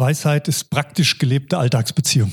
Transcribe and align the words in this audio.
Weisheit 0.00 0.48
ist 0.48 0.70
praktisch 0.70 1.18
gelebte 1.18 1.58
Alltagsbeziehung. 1.58 2.32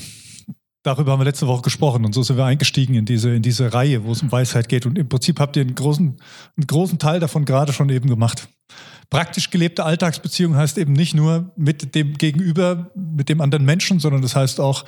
Darüber 0.82 1.12
haben 1.12 1.20
wir 1.20 1.24
letzte 1.24 1.46
Woche 1.46 1.62
gesprochen 1.62 2.04
und 2.04 2.14
so 2.14 2.22
sind 2.22 2.36
wir 2.36 2.44
eingestiegen 2.44 2.94
in 2.94 3.04
diese, 3.04 3.34
in 3.34 3.42
diese 3.42 3.72
Reihe, 3.74 4.04
wo 4.04 4.12
es 4.12 4.22
um 4.22 4.32
Weisheit 4.32 4.68
geht. 4.68 4.86
Und 4.86 4.96
im 4.96 5.08
Prinzip 5.08 5.38
habt 5.38 5.56
ihr 5.56 5.62
einen 5.62 5.74
großen, 5.74 6.16
einen 6.56 6.66
großen 6.66 6.98
Teil 6.98 7.20
davon 7.20 7.44
gerade 7.44 7.72
schon 7.72 7.90
eben 7.90 8.08
gemacht. 8.08 8.48
Praktisch 9.10 9.50
gelebte 9.50 9.84
Alltagsbeziehung 9.84 10.56
heißt 10.56 10.78
eben 10.78 10.92
nicht 10.92 11.14
nur 11.14 11.52
mit 11.56 11.94
dem 11.94 12.16
Gegenüber, 12.16 12.90
mit 12.94 13.28
dem 13.28 13.40
anderen 13.40 13.64
Menschen, 13.64 14.00
sondern 14.00 14.22
das 14.22 14.34
heißt 14.34 14.60
auch, 14.60 14.84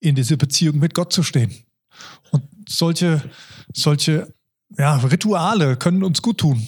in 0.00 0.14
diese 0.14 0.36
Beziehung 0.36 0.78
mit 0.78 0.94
Gott 0.94 1.12
zu 1.12 1.22
stehen. 1.22 1.52
Und 2.30 2.44
solche, 2.68 3.22
solche 3.72 4.32
ja, 4.76 4.96
Rituale 4.96 5.76
können 5.76 6.04
uns 6.04 6.22
gut 6.22 6.38
tun 6.38 6.66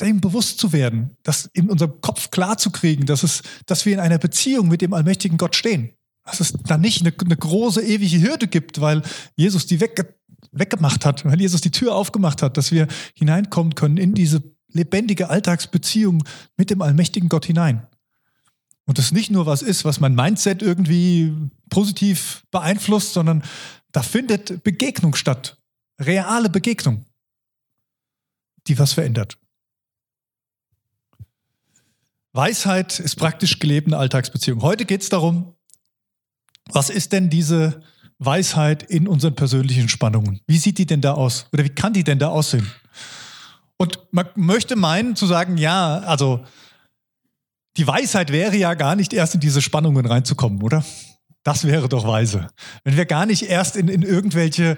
dem 0.00 0.20
bewusst 0.20 0.58
zu 0.58 0.72
werden, 0.72 1.16
das 1.22 1.48
in 1.52 1.70
unserem 1.70 2.00
Kopf 2.00 2.30
klar 2.30 2.58
zu 2.58 2.70
kriegen, 2.70 3.06
dass, 3.06 3.22
es, 3.22 3.42
dass 3.66 3.86
wir 3.86 3.94
in 3.94 4.00
einer 4.00 4.18
Beziehung 4.18 4.68
mit 4.68 4.82
dem 4.82 4.92
allmächtigen 4.92 5.38
Gott 5.38 5.56
stehen. 5.56 5.90
Dass 6.24 6.40
es 6.40 6.52
da 6.52 6.76
nicht 6.76 7.00
eine, 7.00 7.14
eine 7.18 7.36
große 7.36 7.82
ewige 7.82 8.20
Hürde 8.20 8.48
gibt, 8.48 8.80
weil 8.80 9.02
Jesus 9.36 9.66
die 9.66 9.80
wegge 9.80 10.14
weggemacht 10.52 11.04
hat, 11.04 11.24
weil 11.24 11.40
Jesus 11.40 11.60
die 11.60 11.70
Tür 11.70 11.94
aufgemacht 11.94 12.42
hat, 12.42 12.56
dass 12.56 12.72
wir 12.72 12.88
hineinkommen 13.14 13.74
können 13.74 13.96
in 13.96 14.14
diese 14.14 14.42
lebendige 14.72 15.28
Alltagsbeziehung 15.28 16.24
mit 16.56 16.70
dem 16.70 16.82
allmächtigen 16.82 17.28
Gott 17.28 17.46
hinein. 17.46 17.86
Und 18.86 18.98
das 18.98 19.12
nicht 19.12 19.30
nur 19.30 19.46
was 19.46 19.62
ist, 19.62 19.84
was 19.84 20.00
mein 20.00 20.14
Mindset 20.14 20.62
irgendwie 20.62 21.34
positiv 21.70 22.44
beeinflusst, 22.50 23.12
sondern 23.12 23.42
da 23.92 24.02
findet 24.02 24.62
Begegnung 24.62 25.14
statt. 25.14 25.58
Reale 25.98 26.50
Begegnung, 26.50 27.04
die 28.66 28.78
was 28.78 28.92
verändert. 28.92 29.38
Weisheit 32.36 33.00
ist 33.00 33.16
praktisch 33.16 33.58
gelebte 33.58 33.96
Alltagsbeziehung. 33.96 34.62
Heute 34.62 34.84
geht 34.84 35.02
es 35.02 35.08
darum, 35.08 35.54
was 36.70 36.90
ist 36.90 37.12
denn 37.12 37.30
diese 37.30 37.82
Weisheit 38.18 38.82
in 38.82 39.08
unseren 39.08 39.34
persönlichen 39.34 39.88
Spannungen? 39.88 40.40
Wie 40.46 40.58
sieht 40.58 40.78
die 40.78 40.86
denn 40.86 41.00
da 41.00 41.12
aus? 41.12 41.46
Oder 41.52 41.64
wie 41.64 41.70
kann 41.70 41.92
die 41.92 42.04
denn 42.04 42.18
da 42.18 42.28
aussehen? 42.28 42.70
Und 43.78 44.00
man 44.10 44.28
möchte 44.36 44.76
meinen 44.76 45.16
zu 45.16 45.26
sagen, 45.26 45.58
ja, 45.58 45.98
also 46.00 46.44
die 47.76 47.86
Weisheit 47.86 48.32
wäre 48.32 48.56
ja 48.56 48.74
gar 48.74 48.96
nicht 48.96 49.12
erst 49.12 49.34
in 49.34 49.40
diese 49.40 49.60
Spannungen 49.60 50.06
reinzukommen, 50.06 50.62
oder? 50.62 50.84
Das 51.42 51.64
wäre 51.64 51.88
doch 51.88 52.06
weise. 52.06 52.48
Wenn 52.84 52.96
wir 52.96 53.06
gar 53.06 53.26
nicht 53.26 53.42
erst 53.42 53.76
in, 53.76 53.88
in 53.88 54.02
irgendwelche 54.02 54.76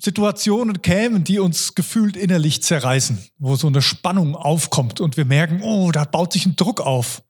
Situationen 0.00 0.80
kämen, 0.80 1.24
die 1.24 1.40
uns 1.40 1.74
gefühlt 1.74 2.16
innerlich 2.16 2.62
zerreißen, 2.62 3.18
wo 3.38 3.56
so 3.56 3.66
eine 3.66 3.82
Spannung 3.82 4.36
aufkommt 4.36 5.00
und 5.00 5.16
wir 5.16 5.24
merken, 5.24 5.60
oh, 5.62 5.90
da 5.90 6.04
baut 6.04 6.32
sich 6.32 6.46
ein 6.46 6.56
Druck 6.56 6.80
auf. 6.80 7.22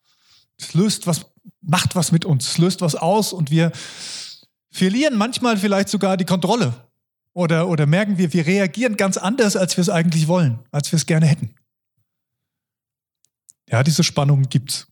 Es 0.59 0.75
löst 0.75 1.07
was, 1.07 1.27
macht 1.63 1.97
was 1.97 2.13
mit 2.13 2.25
uns, 2.25 2.49
es 2.49 2.59
löst 2.59 2.81
was 2.83 2.95
aus 2.95 3.33
und 3.33 3.51
wir 3.51 3.73
verlieren 4.71 5.17
manchmal 5.17 5.57
vielleicht 5.57 5.89
sogar 5.89 6.17
die 6.17 6.27
Kontrolle. 6.27 6.75
Oder, 7.33 7.69
oder 7.69 7.87
merken 7.87 8.19
wir, 8.19 8.33
wir 8.33 8.47
reagieren 8.47 8.97
ganz 8.97 9.17
anders, 9.17 9.57
als 9.57 9.77
wir 9.77 9.83
es 9.83 9.89
eigentlich 9.89 10.29
wollen, 10.29 10.59
als 10.71 10.91
wir 10.93 10.97
es 10.97 11.07
gerne 11.07 11.27
hätten. 11.27 11.55
Ja, 13.71 13.83
diese 13.83 14.03
Spannungen 14.03 14.49
gibt's. 14.49 14.89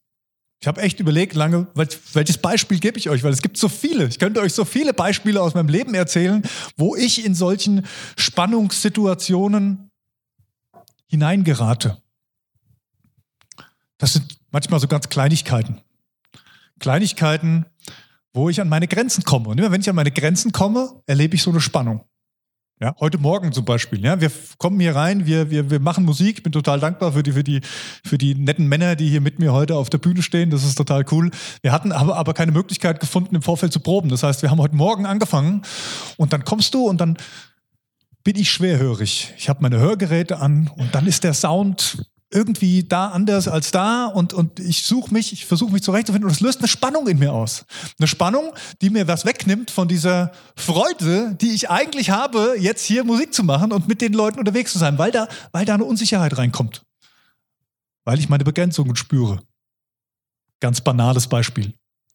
Ich 0.61 0.67
habe 0.67 0.81
echt 0.81 1.01
überlegt 1.01 1.35
lange, 1.35 1.67
welches 1.75 2.39
Beispiel 2.39 2.79
gebe 2.79 2.99
ich 2.99 3.11
euch, 3.11 3.23
weil 3.23 3.33
es 3.33 3.43
gibt 3.43 3.57
so 3.59 3.69
viele. 3.69 4.07
Ich 4.07 4.19
könnte 4.19 4.41
euch 4.41 4.55
so 4.55 4.65
viele 4.65 4.95
Beispiele 4.95 5.41
aus 5.41 5.55
meinem 5.55 5.69
Leben 5.69 5.95
erzählen, 5.95 6.43
wo 6.77 6.97
ich 6.97 7.25
in 7.25 7.35
solchen 7.35 7.87
Spannungssituationen 8.17 9.91
hineingerate. 11.07 11.99
Das 13.99 14.15
sind 14.15 14.39
manchmal 14.51 14.81
so 14.81 14.89
ganz 14.89 15.09
Kleinigkeiten. 15.09 15.81
Kleinigkeiten, 16.79 17.67
wo 18.33 18.49
ich 18.51 18.61
an 18.61 18.69
meine 18.69 18.89
Grenzen 18.89 19.25
komme. 19.25 19.49
Und 19.49 19.59
immer 19.59 19.71
wenn 19.71 19.81
ich 19.81 19.89
an 19.89 19.97
meine 19.97 20.11
Grenzen 20.11 20.53
komme, 20.53 21.03
erlebe 21.07 21.35
ich 21.35 21.43
so 21.43 21.51
eine 21.51 21.61
Spannung. 21.61 22.05
Ja, 22.79 22.95
heute 23.01 23.17
Morgen 23.17 23.53
zum 23.53 23.65
Beispiel. 23.65 24.05
Ja, 24.05 24.21
wir 24.21 24.31
kommen 24.59 24.79
hier 24.79 24.95
rein, 24.95 25.25
wir, 25.25 25.51
wir, 25.51 25.71
wir 25.71 25.81
machen 25.81 26.05
Musik. 26.05 26.37
Ich 26.37 26.43
bin 26.43 26.53
total 26.53 26.79
dankbar 26.79 27.13
für 27.13 27.23
die, 27.23 27.33
für, 27.33 27.43
die, 27.43 27.63
für 28.05 28.19
die 28.19 28.35
netten 28.35 28.69
Männer, 28.69 28.97
die 28.97 29.09
hier 29.09 29.23
mit 29.23 29.39
mir 29.39 29.55
heute 29.55 29.77
auf 29.77 29.89
der 29.89 29.97
Bühne 29.97 30.21
stehen. 30.21 30.51
Das 30.51 30.63
ist 30.63 30.75
total 30.75 31.07
cool. 31.11 31.31
Wir 31.63 31.73
hatten 31.73 31.91
aber, 31.91 32.19
aber 32.19 32.35
keine 32.35 32.53
Möglichkeit 32.53 33.01
gefunden, 33.01 33.35
im 33.35 33.41
Vorfeld 33.41 33.73
zu 33.73 33.81
proben. 33.81 34.11
Das 34.11 34.23
heißt, 34.23 34.43
wir 34.43 34.51
haben 34.51 34.61
heute 34.61 34.77
Morgen 34.77 35.07
angefangen 35.07 35.63
und 36.19 36.35
dann 36.35 36.45
kommst 36.45 36.75
du 36.75 36.87
und 36.87 37.01
dann 37.01 37.17
bin 38.25 38.37
ich 38.37 38.51
schwerhörig. 38.51 39.33
Ich 39.39 39.49
habe 39.49 39.63
meine 39.63 39.79
Hörgeräte 39.79 40.39
an 40.41 40.71
und 40.77 40.95
dann 40.95 41.07
ist 41.07 41.25
der 41.25 41.33
Sound 41.33 42.05
irgendwie 42.31 42.83
da 42.83 43.09
anders 43.09 43.47
als 43.47 43.71
da 43.71 44.07
und, 44.07 44.33
und 44.33 44.59
ich 44.59 44.83
suche 44.83 45.13
mich, 45.13 45.33
ich 45.33 45.47
versuche 45.47 45.73
mich 45.73 45.83
zurechtzufinden 45.83 46.29
und 46.29 46.35
es 46.35 46.41
löst 46.41 46.59
eine 46.59 46.69
Spannung 46.69 47.07
in 47.07 47.19
mir 47.19 47.33
aus. 47.33 47.65
Eine 47.99 48.09
Spannung, 48.09 48.53
die 48.83 48.91
mir 48.91 49.07
was 49.07 49.25
wegnimmt 49.25 49.71
von 49.71 49.87
dieser 49.87 50.33
Freude, 50.57 51.37
die 51.41 51.53
ich 51.53 51.71
eigentlich 51.71 52.11
habe, 52.11 52.57
jetzt 52.59 52.85
hier 52.85 53.05
Musik 53.05 53.33
zu 53.33 53.45
machen 53.45 53.73
und 53.73 53.87
mit 53.87 54.01
den 54.01 54.13
Leuten 54.13 54.41
unterwegs 54.41 54.73
zu 54.73 54.79
sein, 54.79 54.99
weil 54.99 55.13
da, 55.13 55.29
weil 55.53 55.65
da 55.65 55.75
eine 55.75 55.85
Unsicherheit 55.85 56.37
reinkommt. 56.37 56.85
Weil 58.05 58.19
ich 58.19 58.29
meine 58.29 58.45
Begrenzungen 58.45 58.97
spüre. 58.97 59.41
Ganz 60.61 60.81
banales 60.81 61.29
Beispiel. 61.29 61.75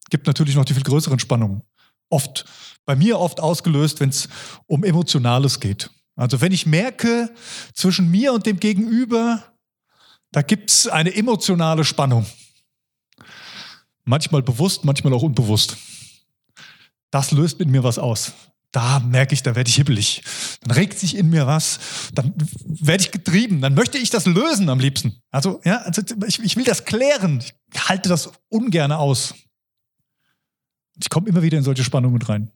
Gibt 0.10 0.28
natürlich 0.28 0.56
noch 0.56 0.66
die 0.66 0.74
viel 0.74 0.84
größeren 0.84 1.20
Spannungen. 1.20 1.62
Oft, 2.10 2.46
bei 2.86 2.98
mir 2.98 3.18
oft 3.18 3.40
ausgelöst, 3.40 4.02
wenn 4.02 4.10
es 4.10 4.28
um 4.68 4.84
Emotionales 4.84 5.62
geht. 5.62 5.90
Also 6.18 6.42
wenn 6.42 6.52
ich 6.52 6.66
merke, 6.66 7.34
zwischen 7.74 8.12
mir 8.12 8.34
und 8.34 8.46
dem 8.46 8.60
Gegenüber 8.60 9.51
da 10.32 10.42
gibt 10.42 10.70
es 10.70 10.88
eine 10.88 11.14
emotionale 11.14 11.84
Spannung. 11.84 12.26
Manchmal 14.04 14.42
bewusst, 14.42 14.84
manchmal 14.84 15.14
auch 15.14 15.22
unbewusst. 15.22 15.78
Das 17.12 17.32
löst 17.32 17.60
mit 17.60 17.68
mir 17.68 17.84
was 17.84 18.00
aus. 18.00 18.34
Da 18.72 19.00
merke 19.00 19.34
ich, 19.34 19.44
da 19.44 19.56
werde 19.56 19.70
ich 19.70 19.76
hibbelig. 19.76 20.24
Dann 20.62 20.72
regt 20.72 20.98
sich 20.98 21.18
in 21.18 21.30
mir 21.30 21.46
was, 21.46 21.80
dann 22.14 22.34
werde 22.64 23.04
ich 23.04 23.12
getrieben, 23.12 23.60
dann 23.60 23.74
möchte 23.74 23.98
ich 23.98 24.10
das 24.10 24.26
lösen 24.26 24.70
am 24.70 24.80
liebsten. 24.80 25.22
Also, 25.30 25.60
ja, 25.66 25.80
also 25.80 26.02
ich, 26.26 26.40
ich 26.40 26.56
will 26.56 26.64
das 26.64 26.86
klären. 26.86 27.44
Ich 27.74 27.90
halte 27.90 28.08
das 28.08 28.32
ungern 28.48 28.94
aus. 28.94 29.36
Ich 31.02 31.10
komme 31.10 31.28
immer 31.28 31.42
wieder 31.42 31.58
in 31.58 31.66
solche 31.66 31.84
Spannungen 31.84 32.22
rein. 32.22 32.50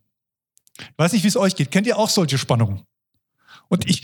Ich 0.78 0.98
weiß 0.98 1.12
nicht, 1.12 1.24
wie 1.24 1.28
es 1.28 1.38
euch 1.38 1.56
geht. 1.56 1.72
Kennt 1.72 1.88
ihr 1.88 1.98
auch 1.98 2.10
solche 2.10 2.38
Spannungen? 2.38 2.86
Und 3.68 3.90
ich, 3.90 4.04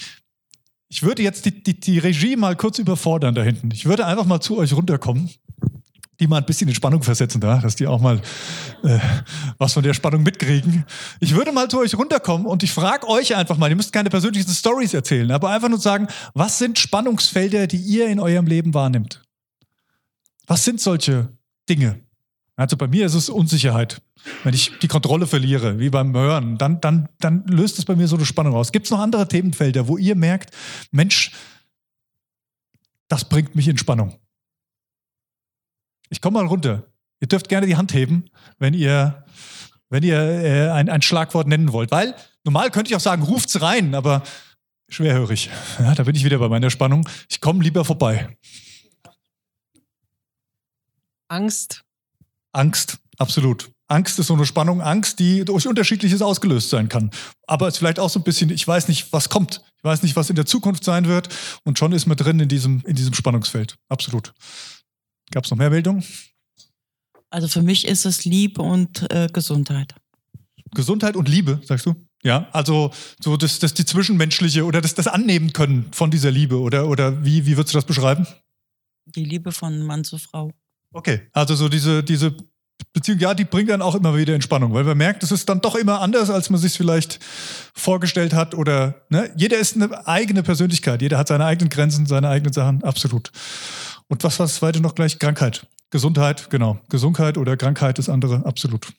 ich 0.91 1.03
würde 1.03 1.23
jetzt 1.23 1.45
die, 1.45 1.63
die, 1.63 1.79
die 1.79 1.99
Regie 1.99 2.35
mal 2.35 2.57
kurz 2.57 2.77
überfordern 2.77 3.33
da 3.33 3.41
hinten. 3.41 3.71
Ich 3.71 3.85
würde 3.85 4.05
einfach 4.05 4.25
mal 4.25 4.41
zu 4.41 4.57
euch 4.57 4.73
runterkommen, 4.73 5.29
die 6.19 6.27
mal 6.27 6.39
ein 6.39 6.45
bisschen 6.45 6.67
in 6.67 6.75
Spannung 6.75 7.01
versetzen, 7.01 7.39
da, 7.39 7.59
dass 7.59 7.77
die 7.77 7.87
auch 7.87 8.01
mal 8.01 8.21
äh, 8.83 8.99
was 9.57 9.71
von 9.71 9.83
der 9.83 9.93
Spannung 9.93 10.21
mitkriegen. 10.23 10.85
Ich 11.21 11.33
würde 11.33 11.53
mal 11.53 11.69
zu 11.69 11.79
euch 11.79 11.95
runterkommen 11.95 12.45
und 12.45 12.61
ich 12.61 12.73
frage 12.73 13.07
euch 13.07 13.33
einfach 13.33 13.55
mal, 13.55 13.69
ihr 13.69 13.77
müsst 13.77 13.93
keine 13.93 14.09
persönlichen 14.09 14.51
Stories 14.51 14.93
erzählen, 14.93 15.31
aber 15.31 15.49
einfach 15.49 15.69
nur 15.69 15.79
sagen, 15.79 16.07
was 16.33 16.57
sind 16.57 16.77
Spannungsfelder, 16.77 17.67
die 17.67 17.77
ihr 17.77 18.07
in 18.07 18.19
eurem 18.19 18.45
Leben 18.45 18.73
wahrnimmt? 18.73 19.23
Was 20.45 20.65
sind 20.65 20.81
solche 20.81 21.29
Dinge? 21.69 22.01
Also 22.55 22.77
bei 22.77 22.87
mir 22.87 23.05
ist 23.05 23.13
es 23.13 23.29
Unsicherheit. 23.29 24.01
Wenn 24.43 24.53
ich 24.53 24.77
die 24.79 24.87
Kontrolle 24.87 25.25
verliere, 25.25 25.79
wie 25.79 25.89
beim 25.89 26.13
Hören, 26.15 26.57
dann, 26.57 26.79
dann, 26.81 27.09
dann 27.19 27.45
löst 27.47 27.79
es 27.79 27.85
bei 27.85 27.95
mir 27.95 28.07
so 28.07 28.15
eine 28.15 28.25
Spannung 28.25 28.53
aus. 28.53 28.71
Gibt 28.71 28.85
es 28.85 28.91
noch 28.91 28.99
andere 28.99 29.27
Themenfelder, 29.27 29.87
wo 29.87 29.97
ihr 29.97 30.15
merkt, 30.15 30.55
Mensch, 30.91 31.31
das 33.07 33.27
bringt 33.27 33.55
mich 33.55 33.67
in 33.67 33.77
Spannung? 33.77 34.19
Ich 36.09 36.21
komme 36.21 36.39
mal 36.39 36.47
runter. 36.47 36.83
Ihr 37.21 37.27
dürft 37.27 37.49
gerne 37.49 37.67
die 37.67 37.77
Hand 37.77 37.93
heben, 37.93 38.25
wenn 38.59 38.73
ihr, 38.73 39.25
wenn 39.89 40.03
ihr 40.03 40.19
äh, 40.19 40.69
ein, 40.71 40.89
ein 40.89 41.01
Schlagwort 41.01 41.47
nennen 41.47 41.71
wollt. 41.71 41.91
Weil 41.91 42.15
normal 42.43 42.69
könnte 42.71 42.89
ich 42.89 42.95
auch 42.95 43.01
sagen, 43.01 43.23
ruft's 43.23 43.61
rein, 43.61 43.95
aber 43.95 44.23
schwerhörig. 44.89 45.49
Ja, 45.79 45.95
da 45.95 46.03
bin 46.03 46.15
ich 46.15 46.25
wieder 46.25 46.39
bei 46.39 46.49
meiner 46.49 46.69
Spannung. 46.69 47.07
Ich 47.29 47.39
komme 47.41 47.63
lieber 47.63 47.85
vorbei. 47.85 48.37
Angst. 51.27 51.83
Angst, 52.53 52.97
absolut. 53.17 53.71
Angst 53.87 54.19
ist 54.19 54.27
so 54.27 54.33
eine 54.33 54.45
Spannung, 54.45 54.81
Angst, 54.81 55.19
die 55.19 55.43
durch 55.43 55.67
Unterschiedliches 55.67 56.21
ausgelöst 56.21 56.69
sein 56.69 56.87
kann. 56.87 57.11
Aber 57.45 57.67
es 57.67 57.73
ist 57.73 57.79
vielleicht 57.79 57.99
auch 57.99 58.09
so 58.09 58.19
ein 58.19 58.23
bisschen, 58.23 58.49
ich 58.49 58.65
weiß 58.65 58.87
nicht, 58.87 59.11
was 59.11 59.29
kommt. 59.29 59.61
Ich 59.77 59.83
weiß 59.83 60.03
nicht, 60.03 60.15
was 60.15 60.29
in 60.29 60.37
der 60.37 60.45
Zukunft 60.45 60.83
sein 60.85 61.07
wird. 61.07 61.27
Und 61.65 61.77
schon 61.77 61.91
ist 61.91 62.05
man 62.05 62.15
drin 62.15 62.39
in 62.39 62.47
diesem, 62.47 62.81
in 62.85 62.95
diesem 62.95 63.13
Spannungsfeld. 63.13 63.75
Absolut. 63.89 64.33
Gab 65.31 65.43
es 65.43 65.51
noch 65.51 65.57
mehr 65.57 65.69
Meldungen? 65.69 66.05
Also 67.29 67.47
für 67.47 67.61
mich 67.61 67.85
ist 67.85 68.05
es 68.05 68.23
Liebe 68.23 68.61
und 68.61 69.11
äh, 69.11 69.27
Gesundheit. 69.31 69.95
Gesundheit 70.73 71.15
und 71.15 71.27
Liebe, 71.27 71.61
sagst 71.65 71.85
du? 71.85 71.95
Ja, 72.23 72.47
also 72.51 72.91
so 73.19 73.35
das, 73.35 73.59
das 73.59 73.73
die 73.73 73.85
zwischenmenschliche 73.85 74.63
oder 74.63 74.79
das, 74.79 74.93
das 74.93 75.07
Annehmen 75.07 75.53
können 75.53 75.87
von 75.91 76.11
dieser 76.11 76.31
Liebe 76.31 76.59
oder, 76.59 76.87
oder 76.87 77.25
wie, 77.25 77.45
wie 77.45 77.57
würdest 77.57 77.73
du 77.73 77.77
das 77.77 77.85
beschreiben? 77.85 78.27
Die 79.05 79.25
Liebe 79.25 79.51
von 79.51 79.81
Mann 79.81 80.03
zu 80.03 80.17
Frau. 80.17 80.51
Okay, 80.93 81.21
also 81.33 81.55
so 81.55 81.69
diese, 81.69 82.03
diese 82.03 82.35
Beziehung, 82.93 83.19
ja, 83.19 83.33
die 83.33 83.45
bringt 83.45 83.69
dann 83.69 83.81
auch 83.81 83.95
immer 83.95 84.15
wieder 84.17 84.33
Entspannung, 84.33 84.73
weil 84.73 84.83
man 84.83 84.97
merkt, 84.97 85.23
es 85.23 85.31
ist 85.31 85.47
dann 85.47 85.61
doch 85.61 85.75
immer 85.75 86.01
anders, 86.01 86.29
als 86.29 86.49
man 86.49 86.59
sich 86.59 86.73
vielleicht 86.73 87.19
vorgestellt 87.73 88.33
hat. 88.33 88.53
Oder 88.53 88.95
ne? 89.09 89.31
jeder 89.35 89.57
ist 89.57 89.75
eine 89.75 90.07
eigene 90.07 90.43
Persönlichkeit, 90.43 91.01
jeder 91.01 91.17
hat 91.17 91.29
seine 91.29 91.45
eigenen 91.45 91.69
Grenzen, 91.69 92.05
seine 92.05 92.29
eigenen 92.29 92.53
Sachen, 92.53 92.83
absolut. 92.83 93.31
Und 94.07 94.23
was 94.23 94.39
war 94.39 94.45
das 94.45 94.55
zweite 94.55 94.81
noch 94.81 94.95
gleich? 94.95 95.19
Krankheit. 95.19 95.65
Gesundheit, 95.89 96.49
genau. 96.49 96.79
Gesundheit 96.89 97.37
oder 97.37 97.57
Krankheit 97.57 97.99
ist 97.99 98.09
andere, 98.09 98.45
absolut. 98.45 98.93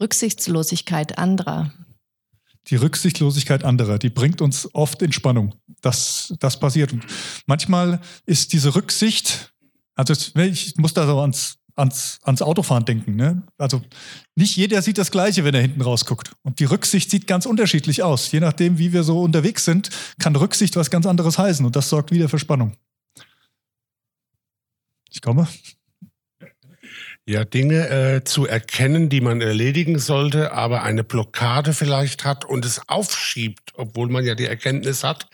Rücksichtslosigkeit 0.00 1.18
anderer. 1.18 1.72
Die 2.68 2.76
Rücksichtslosigkeit 2.76 3.64
anderer, 3.64 3.98
die 3.98 4.10
bringt 4.10 4.40
uns 4.40 4.68
oft 4.74 5.02
in 5.02 5.12
Spannung. 5.12 5.54
Das, 5.82 6.34
das 6.40 6.58
passiert. 6.58 6.92
Und 6.92 7.04
manchmal 7.46 8.00
ist 8.26 8.52
diese 8.52 8.74
Rücksicht, 8.74 9.54
also 9.94 10.14
ich 10.40 10.76
muss 10.76 10.94
da 10.94 11.06
so 11.06 11.20
ans, 11.20 11.58
ans, 11.76 12.18
ans 12.22 12.42
Autofahren 12.42 12.84
denken. 12.84 13.16
Ne? 13.16 13.42
Also 13.58 13.82
nicht 14.34 14.56
jeder 14.56 14.80
sieht 14.82 14.98
das 14.98 15.10
Gleiche, 15.10 15.44
wenn 15.44 15.54
er 15.54 15.60
hinten 15.60 15.82
rausguckt. 15.82 16.32
Und 16.42 16.60
die 16.60 16.64
Rücksicht 16.64 17.10
sieht 17.10 17.26
ganz 17.26 17.46
unterschiedlich 17.46 18.02
aus. 18.02 18.30
Je 18.32 18.40
nachdem, 18.40 18.78
wie 18.78 18.92
wir 18.92 19.02
so 19.02 19.20
unterwegs 19.20 19.64
sind, 19.64 19.90
kann 20.18 20.36
Rücksicht 20.36 20.76
was 20.76 20.90
ganz 20.90 21.06
anderes 21.06 21.38
heißen. 21.38 21.64
Und 21.66 21.76
das 21.76 21.88
sorgt 21.88 22.12
wieder 22.12 22.28
für 22.28 22.38
Spannung. 22.38 22.76
Ich 25.10 25.20
komme. 25.20 25.46
Ja, 27.26 27.44
Dinge 27.46 27.88
äh, 27.88 28.24
zu 28.24 28.46
erkennen, 28.46 29.08
die 29.08 29.22
man 29.22 29.40
erledigen 29.40 29.98
sollte, 29.98 30.52
aber 30.52 30.82
eine 30.82 31.04
Blockade 31.04 31.72
vielleicht 31.72 32.24
hat 32.26 32.44
und 32.44 32.66
es 32.66 32.86
aufschiebt, 32.86 33.72
obwohl 33.76 34.10
man 34.10 34.26
ja 34.26 34.34
die 34.34 34.44
Erkenntnis 34.44 35.04
hat. 35.04 35.26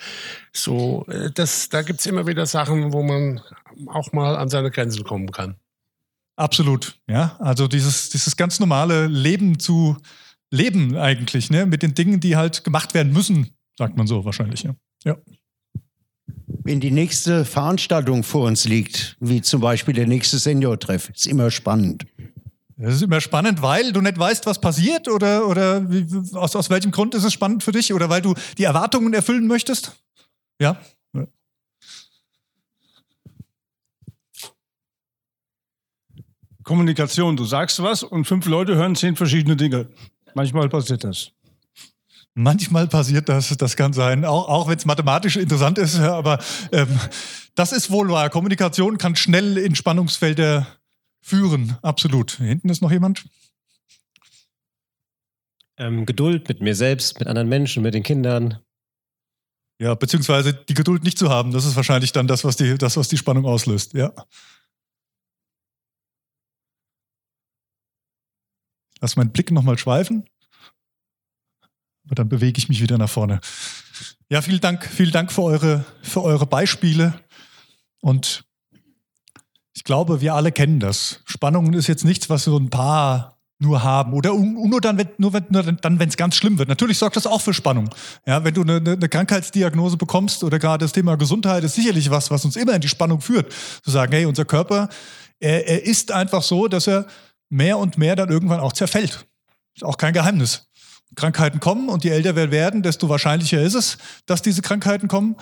So, 0.53 1.05
äh, 1.09 1.33
das, 1.33 1.69
da 1.69 1.83
gibt's 1.83 2.07
immer 2.07 2.29
wieder 2.29 2.47
Sachen, 2.47 2.93
wo 2.93 3.03
man 3.03 3.41
auch 3.89 4.13
mal 4.13 4.37
an 4.37 4.49
seine 4.49 4.71
Grenzen 4.71 5.03
kommen 5.03 5.33
kann. 5.33 5.57
Absolut, 6.37 6.99
ja. 7.09 7.37
Also 7.41 7.67
dieses, 7.67 8.09
dieses 8.09 8.37
ganz 8.37 8.61
normale 8.61 9.09
Leben 9.09 9.59
zu 9.59 9.97
leben 10.51 10.97
eigentlich, 10.97 11.51
ne, 11.51 11.67
mit 11.67 11.83
den 11.83 11.95
Dingen, 11.95 12.21
die 12.21 12.37
halt 12.37 12.65
gemacht 12.65 12.95
werden 12.95 13.13
müssen, 13.13 13.51
sagt 13.77 13.97
man 13.97 14.07
so 14.07 14.25
wahrscheinlich, 14.25 14.63
ja. 14.63 14.75
ja. 15.05 15.17
Wenn 16.63 16.81
die 16.81 16.91
nächste 16.91 17.45
Veranstaltung 17.45 18.23
vor 18.23 18.47
uns 18.47 18.65
liegt, 18.65 19.17
wie 19.21 19.41
zum 19.41 19.61
Beispiel 19.61 19.95
der 19.95 20.07
nächste 20.07 20.39
Senior-Treff, 20.39 21.11
ist 21.11 21.27
immer 21.27 21.51
spannend. 21.51 22.07
Das 22.77 22.95
ist 22.95 23.03
immer 23.03 23.21
spannend, 23.21 23.61
weil 23.63 23.93
du 23.93 24.01
nicht 24.01 24.19
weißt, 24.19 24.47
was 24.47 24.61
passiert 24.61 25.09
oder, 25.09 25.47
oder 25.47 25.91
wie, 25.91 26.07
aus, 26.37 26.57
aus 26.57 26.71
welchem 26.71 26.91
Grund 26.91 27.15
ist 27.15 27.25
es 27.25 27.33
spannend 27.33 27.63
für 27.63 27.73
dich 27.73 27.93
oder 27.93 28.09
weil 28.09 28.23
du 28.23 28.35
die 28.57 28.65
Erwartungen 28.65 29.13
erfüllen 29.13 29.47
möchtest? 29.47 30.03
Ja. 30.61 30.81
Kommunikation, 36.63 37.37
du 37.37 37.45
sagst 37.45 37.83
was 37.83 38.03
und 38.03 38.27
fünf 38.27 38.47
Leute 38.47 38.77
hören 38.77 38.95
zehn 38.95 39.17
verschiedene 39.17 39.57
Dinge. 39.57 39.89
Manchmal 40.35 40.69
passiert 40.69 41.03
das. 41.05 41.33
Manchmal 42.41 42.89
passiert 42.89 43.29
das, 43.29 43.55
das 43.59 43.77
kann 43.77 43.93
sein, 43.93 44.25
auch, 44.25 44.49
auch 44.49 44.67
wenn 44.67 44.79
es 44.79 44.87
mathematisch 44.87 45.37
interessant 45.37 45.77
ist, 45.77 45.99
aber 45.99 46.43
ähm, 46.73 46.99
das 47.55 47.71
ist 47.73 47.91
wohl 47.91 48.09
wahr. 48.09 48.31
Kommunikation 48.31 48.97
kann 48.97 49.15
schnell 49.15 49.59
in 49.59 49.75
Spannungsfelder 49.75 50.67
führen, 51.21 51.77
absolut. 51.83 52.33
Hinten 52.33 52.71
ist 52.71 52.81
noch 52.81 52.91
jemand. 52.91 53.27
Ähm, 55.77 56.07
Geduld 56.07 56.49
mit 56.49 56.63
mir 56.63 56.75
selbst, 56.75 57.19
mit 57.19 57.29
anderen 57.29 57.51
Menschen, 57.51 57.83
mit 57.83 57.93
den 57.93 58.03
Kindern. 58.03 58.59
Ja, 59.79 59.95
beziehungsweise 59.95 60.55
die 60.55 60.75
Geduld 60.75 61.05
nicht 61.05 61.19
zu 61.19 61.29
haben, 61.29 61.53
das 61.53 61.67
ist 61.67 61.77
wahrscheinlich 61.77 62.13
dann 62.13 62.27
das, 62.27 62.43
was 62.45 62.57
die, 62.57 62.79
das, 62.79 62.97
was 62.97 63.09
die 63.09 63.19
Spannung 63.19 63.45
auslöst, 63.45 63.93
ja. 63.93 64.15
Lass 69.03 69.17
meinen 69.17 69.31
Blick 69.31 69.51
nochmal 69.51 69.77
schweifen. 69.77 70.25
Aber 72.11 72.17
dann 72.17 72.29
bewege 72.29 72.59
ich 72.59 72.69
mich 72.69 72.83
wieder 72.83 72.99
nach 72.99 73.09
vorne. 73.09 73.39
Ja, 74.29 74.43
vielen 74.43 74.61
Dank, 74.61 74.85
vielen 74.85 75.13
Dank 75.13 75.31
für 75.31 75.43
eure, 75.43 75.85
für 76.03 76.25
eure 76.25 76.45
Beispiele. 76.45 77.15
Und 78.01 78.45
ich 79.75 79.85
glaube, 79.85 80.21
wir 80.21 80.35
alle 80.35 80.51
kennen 80.51 80.81
das. 80.81 81.21
Spannungen 81.25 81.73
ist 81.73 81.87
jetzt 81.87 82.05
nichts, 82.05 82.29
was 82.29 82.43
so 82.43 82.59
ein 82.59 82.69
paar 82.69 83.39
nur 83.61 83.85
haben 83.85 84.13
oder 84.13 84.35
nur 84.35 84.81
dann, 84.81 84.99
wenn, 84.99 85.11
nur, 85.19 85.31
nur 85.51 85.63
dann, 85.63 86.01
wenn 86.01 86.09
es 86.09 86.17
ganz 86.17 86.35
schlimm 86.35 86.59
wird. 86.59 86.69
Natürlich 86.69 86.99
sorgt 86.99 87.15
das 87.15 87.29
auch 87.29 87.43
für 87.43 87.55
Spannung. 87.55 87.91
Ja, 88.27 88.43
wenn 88.43 88.55
du 88.55 88.63
eine, 88.63 88.79
eine 88.79 89.09
Krankheitsdiagnose 89.09 89.97
bekommst 89.97 90.43
oder 90.43 90.59
gerade 90.59 90.85
das 90.85 90.91
Thema 90.91 91.15
Gesundheit 91.15 91.63
ist 91.63 91.77
sicherlich 91.77 92.11
was, 92.11 92.33
was 92.33 92.45
uns 92.45 92.57
immer 92.57 92.75
in 92.75 92.81
die 92.81 92.89
Spannung 92.89 93.21
führt. 93.21 93.53
Zu 93.85 93.93
sagen, 93.93 94.11
hey, 94.11 94.25
unser 94.25 94.47
Körper, 94.47 94.89
er, 95.39 95.69
er 95.69 95.85
ist 95.85 96.11
einfach 96.11 96.43
so, 96.43 96.67
dass 96.67 96.89
er 96.89 97.07
mehr 97.51 97.79
und 97.79 97.99
mehr 97.99 98.17
dann 98.17 98.31
irgendwann 98.31 98.59
auch 98.59 98.73
zerfällt. 98.73 99.29
Ist 99.77 99.85
auch 99.85 99.97
kein 99.97 100.13
Geheimnis. 100.13 100.70
Krankheiten 101.17 101.61
kommen 101.61 101.89
und 101.89 102.05
je 102.05 102.11
älter 102.11 102.37
wir 102.37 102.51
werden, 102.51 102.83
desto 102.83 103.09
wahrscheinlicher 103.09 103.61
ist 103.61 103.75
es, 103.75 103.99
dass 104.27 104.43
diese 104.43 104.63
Krankheiten 104.63 105.09
kommen. 105.09 105.37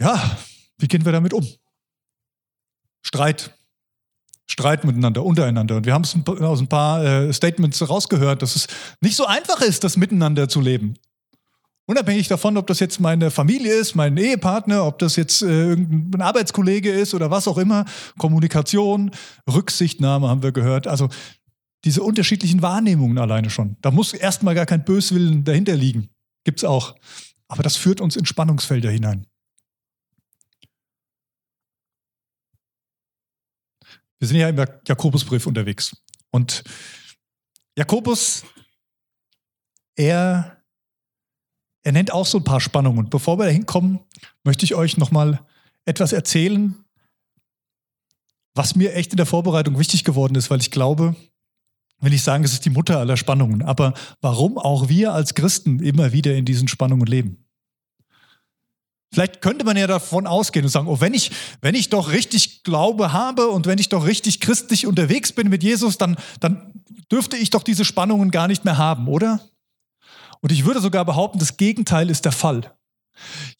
Ja, 0.00 0.38
wie 0.78 0.88
gehen 0.88 1.04
wir 1.04 1.12
damit 1.12 1.32
um? 1.32 1.46
Streit. 3.02 3.54
Streit 4.46 4.84
miteinander, 4.84 5.24
untereinander. 5.24 5.76
Und 5.76 5.86
wir 5.86 5.92
haben 5.92 6.04
es 6.04 6.16
aus 6.26 6.60
ein 6.60 6.68
paar 6.68 7.04
äh, 7.04 7.32
Statements 7.32 7.86
rausgehört, 7.86 8.40
dass 8.40 8.56
es 8.56 8.66
nicht 9.00 9.16
so 9.16 9.26
einfach 9.26 9.60
ist, 9.60 9.84
das 9.84 9.96
miteinander 9.96 10.48
zu 10.48 10.60
leben. 10.60 10.94
Unabhängig 11.86 12.28
davon, 12.28 12.58
ob 12.58 12.66
das 12.66 12.80
jetzt 12.80 13.00
meine 13.00 13.30
Familie 13.30 13.74
ist, 13.74 13.94
mein 13.94 14.16
Ehepartner, 14.18 14.84
ob 14.84 14.98
das 14.98 15.16
jetzt 15.16 15.42
äh, 15.42 15.68
irgendein 15.70 16.20
Arbeitskollege 16.20 16.90
ist 16.90 17.14
oder 17.14 17.30
was 17.30 17.48
auch 17.48 17.56
immer. 17.56 17.86
Kommunikation, 18.18 19.10
Rücksichtnahme 19.50 20.28
haben 20.28 20.42
wir 20.42 20.52
gehört. 20.52 20.86
Also 20.86 21.08
diese 21.88 22.02
unterschiedlichen 22.02 22.60
Wahrnehmungen 22.60 23.16
alleine 23.16 23.48
schon. 23.48 23.78
Da 23.80 23.90
muss 23.90 24.12
erstmal 24.12 24.54
gar 24.54 24.66
kein 24.66 24.84
Böswillen 24.84 25.42
dahinter 25.42 25.74
liegen. 25.74 26.10
Gibt's 26.44 26.62
auch. 26.62 26.94
Aber 27.48 27.62
das 27.62 27.78
führt 27.78 28.02
uns 28.02 28.14
in 28.14 28.26
Spannungsfelder 28.26 28.90
hinein. 28.90 29.26
Wir 34.18 34.28
sind 34.28 34.36
ja 34.36 34.50
im 34.50 34.58
Jakobusbrief 34.86 35.46
unterwegs. 35.46 35.96
Und 36.30 36.62
Jakobus, 37.74 38.44
er, 39.96 40.62
er 41.84 41.92
nennt 41.92 42.12
auch 42.12 42.26
so 42.26 42.36
ein 42.36 42.44
paar 42.44 42.60
Spannungen. 42.60 42.98
Und 42.98 43.08
bevor 43.08 43.38
wir 43.38 43.46
da 43.46 43.50
hinkommen, 43.50 44.00
möchte 44.44 44.66
ich 44.66 44.74
euch 44.74 44.98
nochmal 44.98 45.42
etwas 45.86 46.12
erzählen, 46.12 46.84
was 48.54 48.74
mir 48.74 48.92
echt 48.92 49.14
in 49.14 49.16
der 49.16 49.24
Vorbereitung 49.24 49.78
wichtig 49.78 50.04
geworden 50.04 50.34
ist, 50.34 50.50
weil 50.50 50.60
ich 50.60 50.70
glaube, 50.70 51.16
will 52.00 52.12
ich 52.12 52.22
sagen, 52.22 52.44
es 52.44 52.52
ist 52.52 52.64
die 52.64 52.70
Mutter 52.70 52.98
aller 52.98 53.16
Spannungen. 53.16 53.62
Aber 53.62 53.94
warum 54.20 54.58
auch 54.58 54.88
wir 54.88 55.12
als 55.12 55.34
Christen 55.34 55.80
immer 55.80 56.12
wieder 56.12 56.34
in 56.34 56.44
diesen 56.44 56.68
Spannungen 56.68 57.06
leben? 57.06 57.44
Vielleicht 59.10 59.40
könnte 59.40 59.64
man 59.64 59.76
ja 59.76 59.86
davon 59.86 60.26
ausgehen 60.26 60.66
und 60.66 60.70
sagen, 60.70 60.86
oh, 60.86 61.00
wenn 61.00 61.14
ich, 61.14 61.30
wenn 61.62 61.74
ich 61.74 61.88
doch 61.88 62.12
richtig 62.12 62.62
Glaube 62.62 63.12
habe 63.12 63.48
und 63.48 63.66
wenn 63.66 63.78
ich 63.78 63.88
doch 63.88 64.06
richtig 64.06 64.40
christlich 64.40 64.86
unterwegs 64.86 65.32
bin 65.32 65.48
mit 65.48 65.62
Jesus, 65.62 65.96
dann, 65.96 66.16
dann 66.40 66.74
dürfte 67.10 67.36
ich 67.36 67.50
doch 67.50 67.62
diese 67.62 67.86
Spannungen 67.86 68.30
gar 68.30 68.48
nicht 68.48 68.64
mehr 68.64 68.76
haben, 68.76 69.08
oder? 69.08 69.40
Und 70.40 70.52
ich 70.52 70.66
würde 70.66 70.80
sogar 70.80 71.04
behaupten, 71.04 71.38
das 71.38 71.56
Gegenteil 71.56 72.10
ist 72.10 72.26
der 72.26 72.32
Fall. 72.32 72.76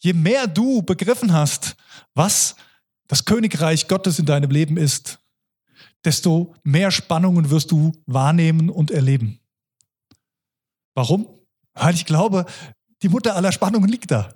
Je 0.01 0.13
mehr 0.13 0.47
du 0.47 0.83
begriffen 0.83 1.33
hast, 1.33 1.77
was 2.15 2.55
das 3.09 3.25
Königreich 3.25 3.89
Gottes 3.89 4.19
in 4.19 4.27
deinem 4.27 4.51
Leben 4.51 4.77
ist, 4.77 5.19
desto 6.05 6.55
mehr 6.63 6.91
Spannungen 6.91 7.51
wirst 7.51 7.71
du 7.71 7.93
wahrnehmen 8.07 8.71
und 8.71 8.91
erleben. 8.91 9.41
Warum? 10.95 11.29
Weil 11.75 11.95
ich 11.95 12.07
glaube, 12.07 12.47
die 13.03 13.09
Mutter 13.09 13.37
aller 13.37 13.53
Spannungen 13.53 13.89
liegt 13.89 14.11
da. 14.11 14.35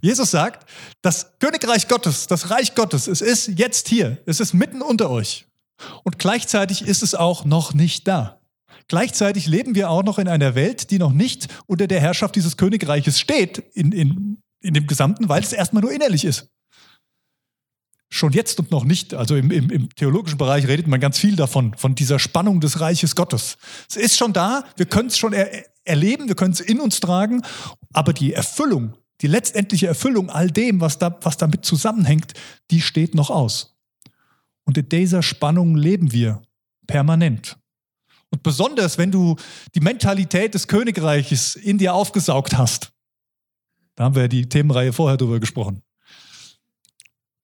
Jesus 0.00 0.30
sagt, 0.30 0.68
das 1.02 1.38
Königreich 1.38 1.88
Gottes, 1.88 2.26
das 2.26 2.50
Reich 2.50 2.74
Gottes, 2.74 3.08
es 3.08 3.20
ist 3.20 3.48
jetzt 3.58 3.88
hier, 3.88 4.18
es 4.26 4.40
ist 4.40 4.54
mitten 4.54 4.82
unter 4.82 5.10
euch. 5.10 5.46
Und 6.02 6.18
gleichzeitig 6.18 6.82
ist 6.82 7.02
es 7.02 7.14
auch 7.14 7.44
noch 7.44 7.74
nicht 7.74 8.08
da. 8.08 8.40
Gleichzeitig 8.88 9.46
leben 9.46 9.74
wir 9.74 9.90
auch 9.90 10.04
noch 10.04 10.18
in 10.18 10.28
einer 10.28 10.54
Welt, 10.54 10.90
die 10.90 10.98
noch 10.98 11.12
nicht 11.12 11.48
unter 11.66 11.86
der 11.86 12.00
Herrschaft 12.00 12.36
dieses 12.36 12.56
Königreiches 12.56 13.20
steht, 13.20 13.58
in, 13.74 13.92
in, 13.92 14.42
in 14.60 14.74
dem 14.74 14.86
Gesamten, 14.86 15.28
weil 15.28 15.42
es 15.42 15.52
erstmal 15.52 15.82
nur 15.82 15.92
innerlich 15.92 16.24
ist 16.24 16.48
schon 18.16 18.32
jetzt 18.32 18.58
und 18.58 18.70
noch 18.70 18.84
nicht. 18.84 19.14
Also 19.14 19.36
im, 19.36 19.50
im, 19.50 19.70
im, 19.70 19.94
theologischen 19.94 20.38
Bereich 20.38 20.66
redet 20.66 20.86
man 20.86 21.00
ganz 21.00 21.18
viel 21.18 21.36
davon, 21.36 21.74
von 21.76 21.94
dieser 21.94 22.18
Spannung 22.18 22.60
des 22.60 22.80
Reiches 22.80 23.14
Gottes. 23.14 23.58
Es 23.88 23.96
ist 23.96 24.16
schon 24.16 24.32
da, 24.32 24.64
wir 24.76 24.86
können 24.86 25.08
es 25.08 25.18
schon 25.18 25.32
er, 25.32 25.50
erleben, 25.84 26.28
wir 26.28 26.34
können 26.34 26.52
es 26.52 26.60
in 26.60 26.80
uns 26.80 27.00
tragen, 27.00 27.42
aber 27.92 28.12
die 28.12 28.32
Erfüllung, 28.32 28.94
die 29.20 29.28
letztendliche 29.28 29.86
Erfüllung 29.86 30.30
all 30.30 30.50
dem, 30.50 30.80
was, 30.80 30.98
da, 30.98 31.18
was 31.22 31.36
damit 31.36 31.64
zusammenhängt, 31.64 32.34
die 32.70 32.80
steht 32.80 33.14
noch 33.14 33.30
aus. 33.30 33.76
Und 34.64 34.76
in 34.76 34.88
dieser 34.88 35.22
Spannung 35.22 35.76
leben 35.76 36.12
wir 36.12 36.42
permanent. 36.86 37.56
Und 38.30 38.42
besonders, 38.42 38.98
wenn 38.98 39.12
du 39.12 39.36
die 39.74 39.80
Mentalität 39.80 40.54
des 40.54 40.66
Königreiches 40.66 41.54
in 41.54 41.78
dir 41.78 41.94
aufgesaugt 41.94 42.58
hast, 42.58 42.92
da 43.94 44.04
haben 44.04 44.14
wir 44.14 44.22
ja 44.22 44.28
die 44.28 44.48
Themenreihe 44.48 44.92
vorher 44.92 45.16
drüber 45.16 45.40
gesprochen, 45.40 45.82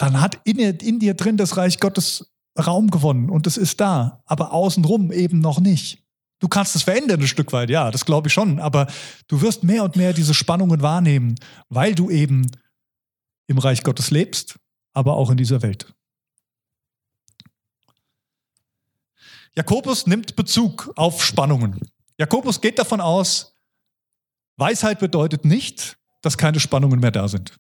dann 0.03 0.21
hat 0.21 0.41
in, 0.43 0.59
in 0.59 0.99
dir 0.99 1.15
drin 1.15 1.37
das 1.37 1.57
Reich 1.57 1.79
Gottes 1.79 2.29
Raum 2.59 2.91
gewonnen 2.91 3.31
und 3.31 3.47
es 3.47 3.57
ist 3.57 3.81
da, 3.81 4.21
aber 4.27 4.53
außenrum 4.53 5.13
eben 5.13 5.39
noch 5.39 5.61
nicht. 5.61 6.03
Du 6.41 6.49
kannst 6.49 6.75
es 6.75 6.83
verändern 6.83 7.21
ein 7.21 7.29
Stück 7.29 7.53
weit, 7.53 7.71
ja, 7.71 7.89
das 7.93 8.05
glaube 8.05 8.27
ich 8.27 8.35
schon, 8.35 8.59
aber 8.59 8.89
du 9.29 9.41
wirst 9.43 9.63
mehr 9.63 9.85
und 9.85 9.95
mehr 9.95 10.13
diese 10.13 10.35
Spannungen 10.35 10.83
wahrnehmen, 10.83 11.37
weil 11.69 11.95
du 11.95 12.11
eben 12.11 12.51
im 13.47 13.59
Reich 13.59 13.85
Gottes 13.85 14.11
lebst, 14.11 14.57
aber 14.93 15.15
auch 15.15 15.31
in 15.31 15.37
dieser 15.37 15.63
Welt. 15.63 15.95
Jakobus 19.55 20.09
nimmt 20.09 20.35
Bezug 20.35 20.93
auf 20.97 21.25
Spannungen. 21.25 21.79
Jakobus 22.19 22.61
geht 22.61 22.81
davon 22.81 23.01
aus, 23.01 23.55
Weisheit 24.57 24.99
bedeutet 24.99 25.45
nicht, 25.45 25.97
dass 26.23 26.37
keine 26.37 26.59
Spannungen 26.59 26.99
mehr 26.99 27.13
da 27.13 27.29
sind. 27.29 27.57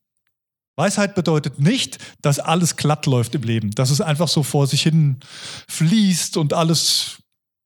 Weisheit 0.76 1.14
bedeutet 1.14 1.59
nicht, 1.59 1.99
dass 2.23 2.38
alles 2.38 2.76
glatt 2.76 3.07
läuft 3.07 3.35
im 3.35 3.43
Leben, 3.43 3.71
dass 3.73 3.91
es 3.91 4.00
einfach 4.00 4.29
so 4.29 4.43
vor 4.43 4.67
sich 4.67 4.83
hin 4.83 5.19
fließt 5.69 6.37
und 6.37 6.55
alles 6.55 7.19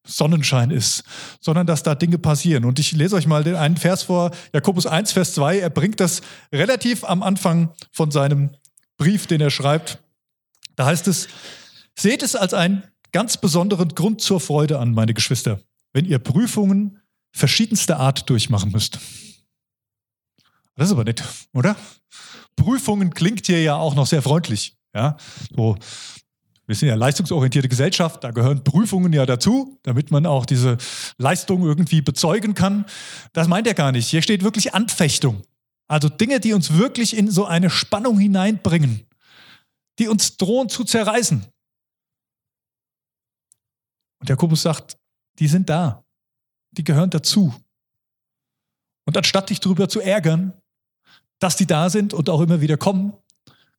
Sonnenschein 0.07 0.71
ist, 0.71 1.05
sondern 1.41 1.67
dass 1.67 1.83
da 1.83 1.95
Dinge 1.95 2.19
passieren. 2.19 2.65
Und 2.65 2.79
ich 2.79 2.93
lese 2.93 3.17
euch 3.17 3.27
mal 3.27 3.45
den 3.45 3.57
einen 3.57 3.77
Vers 3.77 4.05
vor, 4.05 4.31
Jakobus 4.53 4.87
1, 4.87 5.13
Vers 5.13 5.35
2. 5.35 5.59
Er 5.59 5.71
bringt 5.71 6.01
das 6.01 6.23
relativ 6.53 7.05
am 7.05 7.23
Anfang 7.23 7.75
von 7.93 8.11
seinem 8.11 8.51
Brief, 8.97 9.27
den 9.27 9.41
er 9.41 9.51
schreibt. 9.51 9.99
Da 10.77 10.87
heißt 10.87 11.09
es, 11.09 11.29
seht 11.99 12.23
es 12.23 12.37
als 12.37 12.55
einen 12.55 12.85
ganz 13.13 13.37
besonderen 13.37 13.91
Grund 13.91 14.21
zur 14.21 14.41
Freude 14.41 14.79
an, 14.79 14.93
meine 14.93 15.15
Geschwister, 15.15 15.61
wenn 15.93 16.05
ihr 16.05 16.19
Prüfungen 16.19 17.01
verschiedenster 17.33 17.99
Art 17.99 18.29
durchmachen 18.31 18.73
müsst. 18.73 18.99
Das 20.77 20.89
ist 20.89 20.93
aber 20.93 21.05
nett, 21.05 21.23
oder? 21.55 21.77
Prüfungen 22.57 23.13
klingt 23.15 23.47
hier 23.47 23.63
ja 23.63 23.77
auch 23.77 23.95
noch 23.95 24.07
sehr 24.07 24.23
freundlich. 24.23 24.77
Ja, 24.95 25.17
so, 25.55 25.77
wir 26.67 26.75
sind 26.75 26.89
ja 26.89 26.97
leistungsorientierte 26.97 27.69
Gesellschaft, 27.69 28.25
da 28.25 28.33
gehören 28.33 28.65
Prüfungen 28.65 29.13
ja 29.13 29.25
dazu, 29.25 29.79
damit 29.83 30.11
man 30.11 30.27
auch 30.27 30.47
diese 30.47 30.79
Leistung 31.17 31.65
irgendwie 31.65 32.01
bezeugen 32.01 32.55
kann. 32.55 32.87
Das 33.33 33.47
meint 33.47 33.67
er 33.69 33.75
gar 33.75 33.93
nicht. 33.93 34.09
Hier 34.09 34.23
steht 34.23 34.43
wirklich 34.43 34.75
Anfechtung. 34.75 35.43
Also 35.87 36.09
Dinge, 36.09 36.41
die 36.41 36.53
uns 36.53 36.73
wirklich 36.73 37.17
in 37.17 37.31
so 37.31 37.45
eine 37.45 37.71
Spannung 37.71 38.19
hineinbringen, 38.19 39.07
die 40.01 40.09
uns 40.09 40.37
drohen 40.37 40.69
zu 40.69 40.83
zerreißen. 40.83 41.47
Und 44.19 44.29
Jakobus 44.29 44.63
sagt, 44.63 44.99
die 45.39 45.47
sind 45.47 45.71
da. 45.71 46.05
Die 46.73 46.83
gehören 46.83 47.11
dazu. 47.11 47.55
Und 49.05 49.17
anstatt 49.17 49.51
dich 49.51 49.61
darüber 49.61 49.89
zu 49.89 50.01
ärgern, 50.01 50.53
dass 51.39 51.57
die 51.57 51.67
da 51.67 51.91
sind 51.91 52.15
und 52.15 52.31
auch 52.31 52.41
immer 52.41 52.61
wieder 52.61 52.77
kommen, 52.77 53.13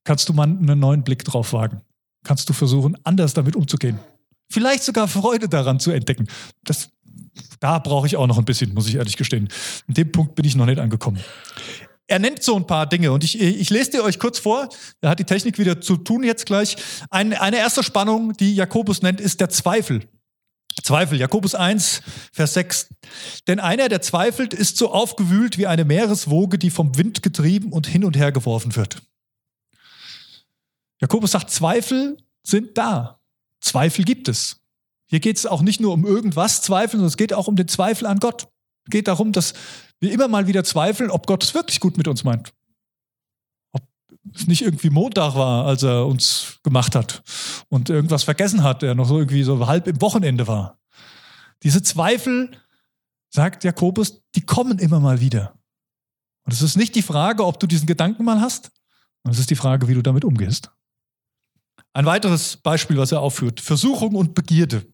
kannst 0.04 0.30
du 0.30 0.34
mal 0.34 0.44
einen 0.44 0.80
neuen 0.80 1.04
Blick 1.04 1.24
drauf 1.24 1.54
wagen. 1.54 1.82
Kannst 2.24 2.50
du 2.50 2.54
versuchen, 2.54 2.98
anders 3.04 3.34
damit 3.34 3.56
umzugehen. 3.56 4.00
Vielleicht 4.50 4.84
sogar 4.84 5.08
Freude 5.08 5.50
daran 5.50 5.80
zu 5.80 5.92
entdecken. 5.92 6.28
Das, 6.64 6.90
da 7.60 7.80
brauche 7.80 8.08
ich 8.08 8.16
auch 8.16 8.28
noch 8.28 8.38
ein 8.38 8.46
bisschen, 8.46 8.74
muss 8.74 8.88
ich 8.88 8.96
ehrlich 8.96 9.18
gestehen. 9.18 9.50
An 9.88 9.94
dem 9.94 10.12
Punkt 10.12 10.36
bin 10.36 10.46
ich 10.46 10.56
noch 10.56 10.66
nicht 10.66 10.80
angekommen. 10.80 11.20
Er 12.08 12.20
nennt 12.20 12.42
so 12.42 12.56
ein 12.56 12.66
paar 12.66 12.88
Dinge 12.88 13.12
und 13.12 13.26
ich, 13.26 13.40
ich 13.40 13.70
lese 13.70 13.92
dir 13.92 14.04
euch 14.04 14.18
kurz 14.18 14.40
vor. 14.40 14.70
Da 15.02 15.10
hat 15.10 15.20
die 15.20 15.26
Technik 15.26 15.60
wieder 15.60 15.82
zu 15.82 15.98
tun 15.98 16.24
jetzt 16.24 16.46
gleich. 16.46 16.78
Eine, 17.10 17.42
eine 17.42 17.58
erste 17.58 17.84
Spannung, 17.84 18.34
die 18.34 18.56
Jakobus 18.56 19.02
nennt, 19.02 19.20
ist 19.20 19.42
der 19.42 19.50
Zweifel. 19.50 20.08
Zweifel, 20.84 21.20
Jakobus 21.20 21.56
1, 21.56 22.02
Vers 22.32 22.54
6. 22.54 22.90
Denn 23.48 23.60
einer, 23.60 23.90
der 23.90 24.02
zweifelt, 24.02 24.54
ist 24.54 24.78
so 24.78 24.92
aufgewühlt 24.92 25.58
wie 25.58 25.68
eine 25.68 25.86
Meereswoge, 25.86 26.58
die 26.58 26.70
vom 26.70 26.98
Wind 26.98 27.24
getrieben 27.24 27.72
und 27.72 27.88
hin 27.88 28.04
und 28.04 28.16
her 28.16 28.32
geworfen 28.32 28.76
wird. 28.76 29.02
Jakobus 31.02 31.32
sagt, 31.32 31.50
Zweifel 31.50 32.18
sind 32.44 32.78
da. 32.78 33.20
Zweifel 33.62 34.06
gibt 34.06 34.28
es. 34.28 34.62
Hier 35.10 35.20
geht 35.20 35.38
es 35.38 35.46
auch 35.46 35.62
nicht 35.62 35.80
nur 35.80 35.94
um 35.94 36.06
irgendwas 36.06 36.62
zweifeln, 36.62 37.00
sondern 37.00 37.08
es 37.08 37.18
geht 37.18 37.34
auch 37.34 37.48
um 37.48 37.56
den 37.56 37.68
Zweifel 37.68 38.06
an 38.06 38.20
Gott. 38.20 38.48
Es 38.86 38.92
geht 38.92 39.08
darum, 39.08 39.32
dass 39.32 39.54
wir 40.00 40.12
immer 40.12 40.28
mal 40.28 40.48
wieder 40.48 40.64
zweifeln, 40.64 41.10
ob 41.12 41.28
Gott 41.28 41.44
es 41.44 41.54
wirklich 41.54 41.80
gut 41.80 41.98
mit 41.98 42.08
uns 42.08 42.24
meint 42.24 42.54
es 44.36 44.48
nicht 44.48 44.62
irgendwie 44.62 44.90
Montag 44.90 45.36
war, 45.36 45.66
als 45.66 45.84
er 45.84 46.06
uns 46.06 46.60
gemacht 46.64 46.96
hat 46.96 47.24
und 47.70 47.90
irgendwas 47.90 48.24
vergessen 48.24 48.64
hat, 48.64 48.82
der 48.82 48.96
noch 48.96 49.08
so 49.08 49.18
irgendwie 49.18 49.44
so 49.44 49.68
halb 49.68 49.88
im 49.88 50.02
Wochenende 50.02 50.48
war. 50.48 50.80
Diese 51.64 51.82
Zweifel, 51.82 52.52
sagt 53.30 53.64
Jakobus, 53.64 54.24
die 54.36 54.42
kommen 54.42 54.80
immer 54.80 55.00
mal 55.00 55.22
wieder. 55.22 55.54
Und 56.46 56.54
es 56.54 56.62
ist 56.62 56.78
nicht 56.78 56.96
die 56.96 57.02
Frage, 57.02 57.46
ob 57.46 57.60
du 57.60 57.68
diesen 57.68 57.88
Gedanken 57.88 58.24
mal 58.24 58.42
hast, 58.42 58.72
sondern 59.24 59.34
es 59.34 59.40
ist 59.40 59.50
die 59.50 59.56
Frage, 59.56 59.88
wie 59.88 59.94
du 59.94 60.02
damit 60.02 60.24
umgehst. 60.24 60.72
Ein 61.94 62.06
weiteres 62.06 62.58
Beispiel, 62.58 62.98
was 62.98 63.12
er 63.12 63.22
aufführt, 63.22 63.60
Versuchung 63.60 64.16
und 64.16 64.34
Begierde. 64.34 64.86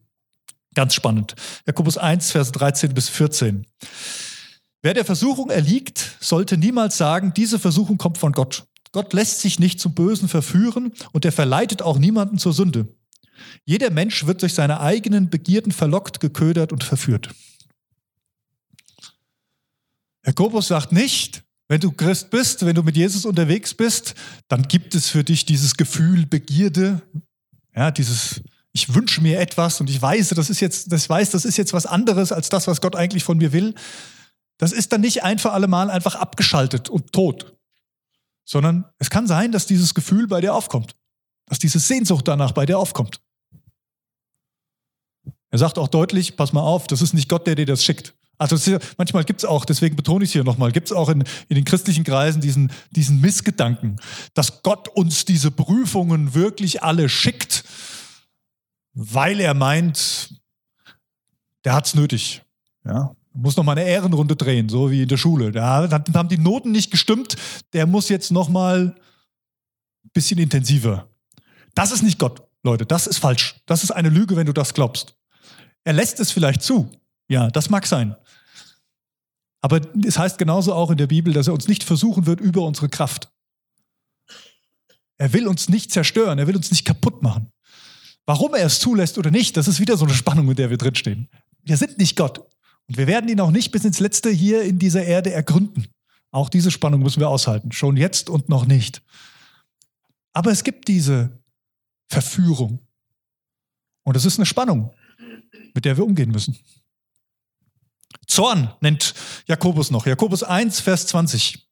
Ganz 0.74 0.96
spannend. 0.96 1.36
Jakobus 1.68 1.98
1, 1.98 2.32
Vers 2.32 2.52
13 2.52 2.94
bis 2.94 3.10
14. 3.10 3.68
Wer 4.82 4.94
der 4.94 5.06
Versuchung 5.06 5.50
erliegt, 5.50 6.18
sollte 6.20 6.58
niemals 6.58 6.98
sagen, 6.98 7.34
diese 7.34 7.60
Versuchung 7.60 7.98
kommt 7.98 8.18
von 8.18 8.32
Gott. 8.32 8.66
Gott 8.94 9.12
lässt 9.12 9.42
sich 9.42 9.60
nicht 9.60 9.80
zum 9.80 9.94
Bösen 9.94 10.30
verführen 10.30 10.94
und 11.12 11.26
er 11.26 11.32
verleitet 11.32 11.82
auch 11.82 11.98
niemanden 11.98 12.38
zur 12.38 12.54
Sünde. 12.54 12.88
Jeder 13.66 13.90
Mensch 13.90 14.26
wird 14.26 14.44
durch 14.44 14.54
seine 14.54 14.80
eigenen 14.80 15.30
Begierden 15.30 15.72
verlockt, 15.72 16.20
geködert 16.20 16.72
und 16.72 16.84
verführt. 16.84 17.30
Jakobus 20.26 20.68
sagt 20.68 20.92
nicht, 20.92 21.44
wenn 21.68 21.82
du 21.82 21.92
Christ 21.92 22.30
bist, 22.30 22.66
wenn 22.66 22.76
du 22.76 22.84
mit 22.84 22.96
Jesus 22.96 23.26
unterwegs 23.26 23.74
bist, 23.74 24.14
dann 24.48 24.62
gibt 24.68 24.94
es 24.94 25.10
für 25.10 25.24
dich 25.24 25.46
dieses 25.46 25.76
Gefühl 25.76 26.28
Begierde, 26.28 27.02
ja, 27.76 27.92
dieses 27.92 28.42
ich 28.76 28.94
wünsche 28.94 29.22
mir 29.22 29.40
etwas 29.40 29.82
und 29.82 29.90
ich 29.90 30.02
weiß, 30.02 30.30
das 30.30 30.50
ist 30.50 30.60
jetzt, 30.60 30.92
das 30.92 31.08
weiß, 31.08 31.30
das 31.32 31.46
ist 31.46 31.58
jetzt 31.58 31.74
was 31.74 31.86
anderes 31.86 32.32
als 32.32 32.50
das, 32.50 32.68
was 32.68 32.82
Gott 32.82 32.96
eigentlich 32.96 33.24
von 33.24 33.38
mir 33.38 33.54
will. 33.54 33.76
Das 34.58 34.72
ist 34.72 34.92
dann 34.92 35.02
nicht 35.02 35.24
ein 35.24 35.38
für 35.38 35.52
alle 35.52 35.68
Mal 35.68 35.92
einfach 35.92 36.16
abgeschaltet 36.16 36.90
und 36.90 37.12
tot 37.12 37.54
sondern 38.46 38.86
es 39.00 39.10
kann 39.10 39.28
sein, 39.28 39.52
dass 39.52 39.66
dieses 39.66 39.94
Gefühl 39.94 40.28
bei 40.28 40.42
dir 40.42 40.54
aufkommt, 40.54 40.96
dass 41.46 41.60
diese 41.60 41.80
Sehnsucht 41.80 42.28
danach 42.28 42.52
bei 42.52 42.66
dir 42.66 42.78
aufkommt. 42.78 43.22
Er 45.50 45.60
sagt 45.60 45.78
auch 45.78 45.88
deutlich, 45.88 46.36
pass 46.36 46.52
mal 46.52 46.62
auf, 46.62 46.88
das 46.88 47.02
ist 47.02 47.14
nicht 47.14 47.30
Gott, 47.30 47.46
der 47.46 47.56
dir 47.56 47.66
das 47.66 47.84
schickt. 47.84 48.16
Also 48.40 48.72
ja, 48.72 48.80
manchmal 48.98 49.24
gibt 49.24 49.42
es 49.42 49.46
auch, 49.46 49.64
deswegen 49.64 49.96
betone 49.96 50.24
ich 50.24 50.32
es 50.32 50.34
hier 50.34 50.44
nochmal, 50.44 50.72
gibt 50.72 50.88
es 50.88 50.92
auch 50.92 51.10
in, 51.10 51.24
in 51.48 51.56
den 51.56 51.66
christlichen 51.66 52.04
Kreisen 52.04 52.42
diesen, 52.42 52.72
diesen 52.92 53.22
Missgedanken, 53.22 53.98
dass 54.34 54.64
Gott 54.64 54.90
uns 54.90 55.26
diese 55.26 55.52
Prüfungen 55.52 56.34
wirklich 56.34 56.82
alle 56.82 57.08
schickt, 57.08 57.64
weil 58.94 59.40
er 59.40 59.54
meint, 59.54 60.42
der 61.64 61.74
hat 61.74 61.86
es 61.86 61.96
nötig. 61.96 62.42
Ja, 62.86 63.16
muss 63.34 63.58
noch 63.58 63.64
mal 63.64 63.74
eine 63.74 63.86
Ehrenrunde 63.86 64.36
drehen, 64.36 64.70
so 64.70 64.92
wie 64.92 65.04
in 65.04 65.08
der 65.08 65.18
Schule. 65.18 65.52
Da 65.52 65.90
haben 66.14 66.30
die 66.30 66.38
Noten 66.38 66.72
nicht 66.72 66.92
gestimmt, 66.92 67.36
der 67.74 67.88
muss 67.88 68.10
jetzt 68.10 68.32
noch 68.32 68.50
mal 68.50 68.96
ein 68.96 70.10
bisschen 70.14 70.40
intensiver. 70.40 71.08
Das 71.76 71.92
ist 71.92 72.04
nicht 72.04 72.20
Gott, 72.20 72.44
Leute, 72.64 72.86
das 72.86 73.08
ist 73.08 73.18
falsch. 73.18 73.56
Das 73.66 73.84
ist 73.84 73.92
eine 73.92 74.10
Lüge, 74.10 74.36
wenn 74.36 74.46
du 74.46 74.54
das 74.54 74.74
glaubst. 74.74 75.16
Er 75.84 75.94
lässt 75.94 76.20
es 76.20 76.32
vielleicht 76.32 76.62
zu. 76.62 76.92
Ja, 77.28 77.50
das 77.50 77.70
mag 77.70 77.88
sein. 77.88 78.16
Aber 79.62 79.82
es 80.06 80.18
heißt 80.18 80.38
genauso 80.38 80.74
auch 80.74 80.92
in 80.92 80.98
der 80.98 81.08
Bibel, 81.08 81.34
dass 81.34 81.48
er 81.48 81.54
uns 81.54 81.68
nicht 81.68 81.84
versuchen 81.84 82.26
wird 82.26 82.42
über 82.42 82.62
unsere 82.62 82.90
Kraft. 82.90 83.30
Er 85.18 85.32
will 85.34 85.48
uns 85.48 85.70
nicht 85.70 85.92
zerstören, 85.92 86.38
er 86.38 86.48
will 86.48 86.56
uns 86.56 86.70
nicht 86.70 86.86
kaputt 86.86 87.22
machen. 87.24 87.52
Warum 88.26 88.54
er 88.54 88.66
es 88.66 88.80
zulässt 88.80 89.18
oder 89.18 89.32
nicht, 89.32 89.58
das 89.58 89.68
ist 89.68 89.80
wieder 89.80 89.98
so 89.98 90.06
eine 90.06 90.14
Spannung, 90.14 90.50
in 90.50 90.56
der 90.56 90.70
wir 90.70 90.78
drinstehen. 90.78 91.30
Wir 91.64 91.78
sind 91.78 91.98
nicht 91.98 92.16
Gott. 92.16 92.42
Und 92.88 92.98
wir 92.98 93.08
werden 93.08 93.30
ihn 93.30 93.40
auch 93.40 93.52
nicht 93.52 93.72
bis 93.72 93.86
ins 93.86 94.00
Letzte 94.00 94.30
hier 94.30 94.64
in 94.64 94.80
dieser 94.80 95.04
Erde 95.04 95.32
ergründen. 95.32 95.88
Auch 96.32 96.50
diese 96.50 96.72
Spannung 96.72 97.02
müssen 97.02 97.20
wir 97.20 97.30
aushalten. 97.30 97.72
Schon 97.72 97.96
jetzt 97.96 98.30
und 98.30 98.50
noch 98.50 98.66
nicht. 98.66 99.02
Aber 100.34 100.52
es 100.52 100.64
gibt 100.64 100.88
diese 100.88 101.40
Verführung. 102.10 102.80
Und 104.04 104.18
es 104.18 104.26
ist 104.26 104.38
eine 104.38 104.46
Spannung, 104.46 104.94
mit 105.74 105.86
der 105.86 105.96
wir 105.96 106.06
umgehen 106.06 106.32
müssen. 106.32 106.58
Zorn 108.28 108.74
nennt 108.82 109.14
Jakobus 109.48 109.92
noch. 109.92 110.06
Jakobus 110.06 110.44
1, 110.44 110.80
Vers 110.80 111.08
20. 111.08 111.68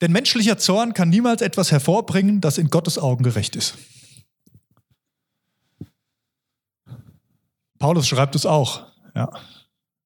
Denn 0.00 0.12
menschlicher 0.12 0.58
Zorn 0.58 0.92
kann 0.92 1.08
niemals 1.08 1.40
etwas 1.40 1.70
hervorbringen, 1.72 2.40
das 2.40 2.58
in 2.58 2.68
Gottes 2.68 2.98
Augen 2.98 3.24
gerecht 3.24 3.56
ist. 3.56 3.74
Paulus 7.78 8.06
schreibt 8.06 8.34
es 8.34 8.46
auch. 8.46 8.86
Ja. 9.14 9.30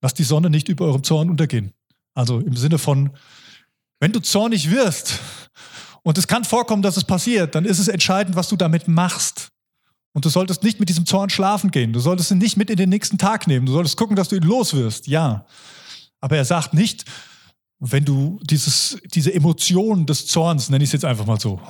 Lasst 0.00 0.19
die 0.19 0.25
Sonne 0.25 0.50
nicht 0.50 0.69
über 0.69 0.85
eurem 0.87 1.02
Zorn 1.02 1.31
untergehen. 1.31 1.73
Also 2.14 2.40
im 2.40 2.57
Sinne 2.57 2.78
von, 2.78 3.11
wenn 4.00 4.12
du 4.12 4.21
zornig 4.21 4.71
wirst 4.71 5.19
und 6.02 6.19
es 6.19 6.26
kann 6.26 6.45
vorkommen, 6.45 6.83
dass 6.83 6.97
es 6.97 7.05
passiert, 7.05 7.55
dann 7.55 7.64
ist 7.64 7.78
es 7.78 7.88
entscheidend, 7.88 8.37
was 8.37 8.49
du 8.49 8.57
damit 8.57 8.88
machst. 8.88 9.50
Und 10.12 10.25
du 10.25 10.28
solltest 10.28 10.62
nicht 10.62 10.81
mit 10.81 10.88
diesem 10.88 11.07
Zorn 11.07 11.31
schlafen 11.31 11.71
gehen. 11.71 11.93
Du 11.93 12.00
solltest 12.00 12.31
ihn 12.31 12.38
nicht 12.38 12.57
mit 12.57 12.71
in 12.71 12.76
den 12.76 12.88
nächsten 12.88 13.19
Tag 13.19 13.47
nehmen. 13.47 13.67
Du 13.67 13.73
solltest 13.73 13.97
gucken, 13.97 14.17
dass 14.17 14.28
du 14.28 14.37
ihn 14.37 14.43
los 14.43 14.75
wirst. 14.75 15.07
Ja. 15.07 15.47
Aber 16.21 16.37
er 16.37 16.45
sagt 16.45 16.75
nicht, 16.75 17.05
wenn 17.78 18.05
du 18.05 18.40
dieses, 18.43 18.99
diese 19.14 19.33
Emotion 19.33 20.07
des 20.07 20.26
Zorns, 20.26 20.71
nenne 20.71 20.83
ich 20.83 20.88
es 20.88 20.95
jetzt 20.95 21.05
einfach 21.05 21.26
mal 21.26 21.38
so, 21.38 21.61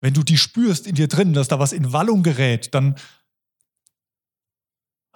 wenn 0.00 0.14
du 0.14 0.22
die 0.22 0.38
spürst 0.38 0.86
in 0.86 0.94
dir 0.94 1.08
drin, 1.08 1.32
dass 1.32 1.48
da 1.48 1.58
was 1.58 1.72
in 1.72 1.92
Wallung 1.92 2.22
gerät, 2.22 2.74
dann 2.74 2.96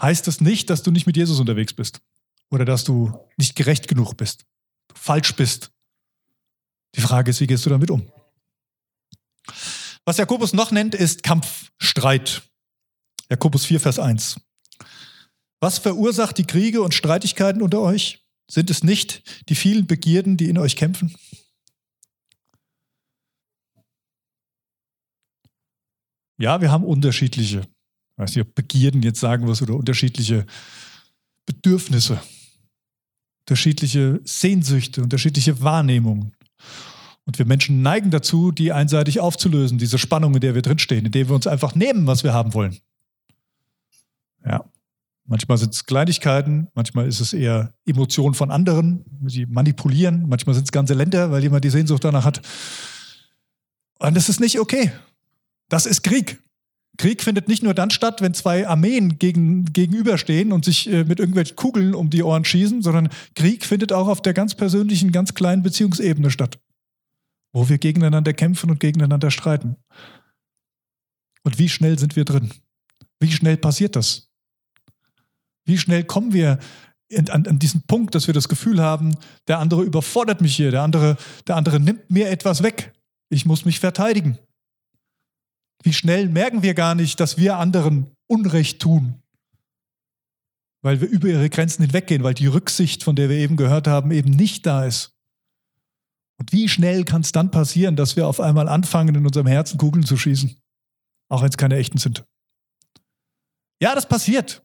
heißt 0.00 0.26
das 0.26 0.40
nicht, 0.40 0.70
dass 0.70 0.82
du 0.82 0.90
nicht 0.90 1.06
mit 1.06 1.16
Jesus 1.16 1.38
unterwegs 1.38 1.72
bist 1.72 2.00
oder 2.50 2.64
dass 2.64 2.84
du 2.84 3.12
nicht 3.36 3.56
gerecht 3.56 3.88
genug 3.88 4.16
bist, 4.16 4.44
falsch 4.94 5.34
bist. 5.34 5.70
Die 6.94 7.00
Frage 7.00 7.30
ist, 7.30 7.40
wie 7.40 7.46
gehst 7.46 7.66
du 7.66 7.70
damit 7.70 7.90
um? 7.90 8.10
Was 10.04 10.18
Jakobus 10.18 10.52
noch 10.52 10.70
nennt, 10.70 10.94
ist 10.94 11.22
Kampf, 11.22 11.70
Streit. 11.78 12.42
Jakobus 13.28 13.64
4, 13.64 13.80
Vers 13.80 13.98
1. 13.98 14.40
Was 15.60 15.78
verursacht 15.78 16.38
die 16.38 16.46
Kriege 16.46 16.80
und 16.80 16.94
Streitigkeiten 16.94 17.62
unter 17.62 17.80
euch? 17.80 18.24
Sind 18.48 18.70
es 18.70 18.84
nicht 18.84 19.48
die 19.48 19.56
vielen 19.56 19.86
Begierden, 19.86 20.36
die 20.36 20.48
in 20.48 20.58
euch 20.58 20.76
kämpfen? 20.76 21.14
Ja, 26.38 26.60
wir 26.60 26.70
haben 26.70 26.84
unterschiedliche, 26.84 27.60
ich 27.60 28.18
weiß 28.18 28.36
nicht, 28.36 28.46
ob 28.46 28.54
Begierden 28.54 29.02
jetzt 29.02 29.20
sagen 29.20 29.46
wirst 29.48 29.62
oder 29.62 29.74
unterschiedliche 29.74 30.46
Bedürfnisse, 31.46 32.20
unterschiedliche 33.46 34.20
Sehnsüchte, 34.24 35.02
unterschiedliche 35.02 35.62
Wahrnehmungen. 35.62 36.32
Und 37.26 37.38
wir 37.38 37.46
Menschen 37.46 37.80
neigen 37.80 38.10
dazu, 38.10 38.50
die 38.50 38.72
einseitig 38.72 39.20
aufzulösen, 39.20 39.78
diese 39.78 39.98
Spannung, 39.98 40.34
in 40.34 40.40
der 40.40 40.56
wir 40.56 40.62
drinstehen, 40.62 41.06
indem 41.06 41.28
wir 41.28 41.36
uns 41.36 41.46
einfach 41.46 41.76
nehmen, 41.76 42.08
was 42.08 42.24
wir 42.24 42.32
haben 42.32 42.54
wollen. 42.54 42.76
Ja. 44.44 44.64
Manchmal 45.28 45.58
sind 45.58 45.74
es 45.74 45.86
Kleinigkeiten, 45.86 46.68
manchmal 46.74 47.06
ist 47.06 47.20
es 47.20 47.32
eher 47.32 47.74
Emotionen 47.84 48.34
von 48.34 48.52
anderen, 48.52 49.04
die 49.22 49.46
manipulieren, 49.46 50.28
manchmal 50.28 50.54
sind 50.54 50.64
es 50.64 50.72
ganze 50.72 50.94
Länder, 50.94 51.32
weil 51.32 51.42
jemand 51.42 51.64
die 51.64 51.70
Sehnsucht 51.70 52.04
danach 52.04 52.24
hat. 52.24 52.42
Und 53.98 54.16
das 54.16 54.28
ist 54.28 54.40
nicht 54.40 54.60
okay. 54.60 54.92
Das 55.68 55.86
ist 55.86 56.02
Krieg. 56.02 56.40
Krieg 56.96 57.22
findet 57.22 57.48
nicht 57.48 57.62
nur 57.62 57.74
dann 57.74 57.90
statt, 57.90 58.22
wenn 58.22 58.34
zwei 58.34 58.66
Armeen 58.66 59.18
gegen, 59.18 59.72
gegenüberstehen 59.72 60.52
und 60.52 60.64
sich 60.64 60.90
äh, 60.90 61.04
mit 61.04 61.18
irgendwelchen 61.18 61.56
Kugeln 61.56 61.94
um 61.94 62.10
die 62.10 62.22
Ohren 62.22 62.44
schießen, 62.44 62.82
sondern 62.82 63.08
Krieg 63.34 63.64
findet 63.64 63.92
auch 63.92 64.08
auf 64.08 64.22
der 64.22 64.34
ganz 64.34 64.54
persönlichen, 64.54 65.12
ganz 65.12 65.34
kleinen 65.34 65.62
Beziehungsebene 65.62 66.30
statt, 66.30 66.58
wo 67.52 67.68
wir 67.68 67.78
gegeneinander 67.78 68.32
kämpfen 68.32 68.70
und 68.70 68.80
gegeneinander 68.80 69.30
streiten. 69.30 69.76
Und 71.42 71.58
wie 71.58 71.68
schnell 71.68 71.98
sind 71.98 72.16
wir 72.16 72.24
drin? 72.24 72.50
Wie 73.20 73.30
schnell 73.30 73.56
passiert 73.56 73.96
das? 73.96 74.28
Wie 75.64 75.78
schnell 75.78 76.04
kommen 76.04 76.32
wir 76.32 76.58
an, 77.30 77.46
an, 77.46 77.58
diesen 77.58 77.82
Punkt, 77.82 78.14
dass 78.14 78.26
wir 78.26 78.34
das 78.34 78.48
Gefühl 78.48 78.80
haben, 78.80 79.16
der 79.48 79.58
andere 79.58 79.82
überfordert 79.82 80.40
mich 80.40 80.56
hier, 80.56 80.70
der 80.70 80.82
andere, 80.82 81.16
der 81.46 81.56
andere 81.56 81.78
nimmt 81.78 82.10
mir 82.10 82.30
etwas 82.30 82.62
weg. 82.62 82.92
Ich 83.28 83.46
muss 83.46 83.64
mich 83.64 83.80
verteidigen. 83.80 84.38
Wie 85.83 85.92
schnell 85.92 86.28
merken 86.28 86.62
wir 86.62 86.75
gar 86.75 86.95
nicht, 86.95 87.21
dass 87.21 87.37
wir 87.37 87.59
anderen 87.59 88.16
Unrecht 88.26 88.80
tun, 88.80 89.23
weil 90.83 91.00
wir 91.00 91.09
über 91.09 91.28
ihre 91.28 91.49
Grenzen 91.49 91.83
hinweggehen, 91.83 92.23
weil 92.23 92.35
die 92.35 92.47
Rücksicht, 92.47 93.04
von 93.04 93.16
der 93.16 93.28
wir 93.28 93.37
eben 93.37 93.56
gehört 93.56 93.87
haben, 93.87 94.11
eben 94.11 94.30
nicht 94.30 94.66
da 94.66 94.85
ist. 94.85 95.12
Und 96.38 96.52
wie 96.52 96.68
schnell 96.68 97.04
kann 97.04 97.23
es 97.23 97.33
dann 97.33 97.50
passieren, 97.50 97.97
dass 97.97 98.16
wir 98.16 98.26
auf 98.26 98.40
einmal 98.40 98.68
anfangen, 98.68 99.14
in 99.14 99.26
unserem 99.26 99.47
Herzen 99.47 99.78
Kugeln 99.78 100.04
zu 100.04 100.16
schießen, 100.16 100.56
auch 101.28 101.42
wenn 101.42 101.49
es 101.49 101.56
keine 101.56 101.76
echten 101.76 101.99
sind? 101.99 102.25
Ja, 103.80 103.95
das 103.95 104.09
passiert. 104.09 104.62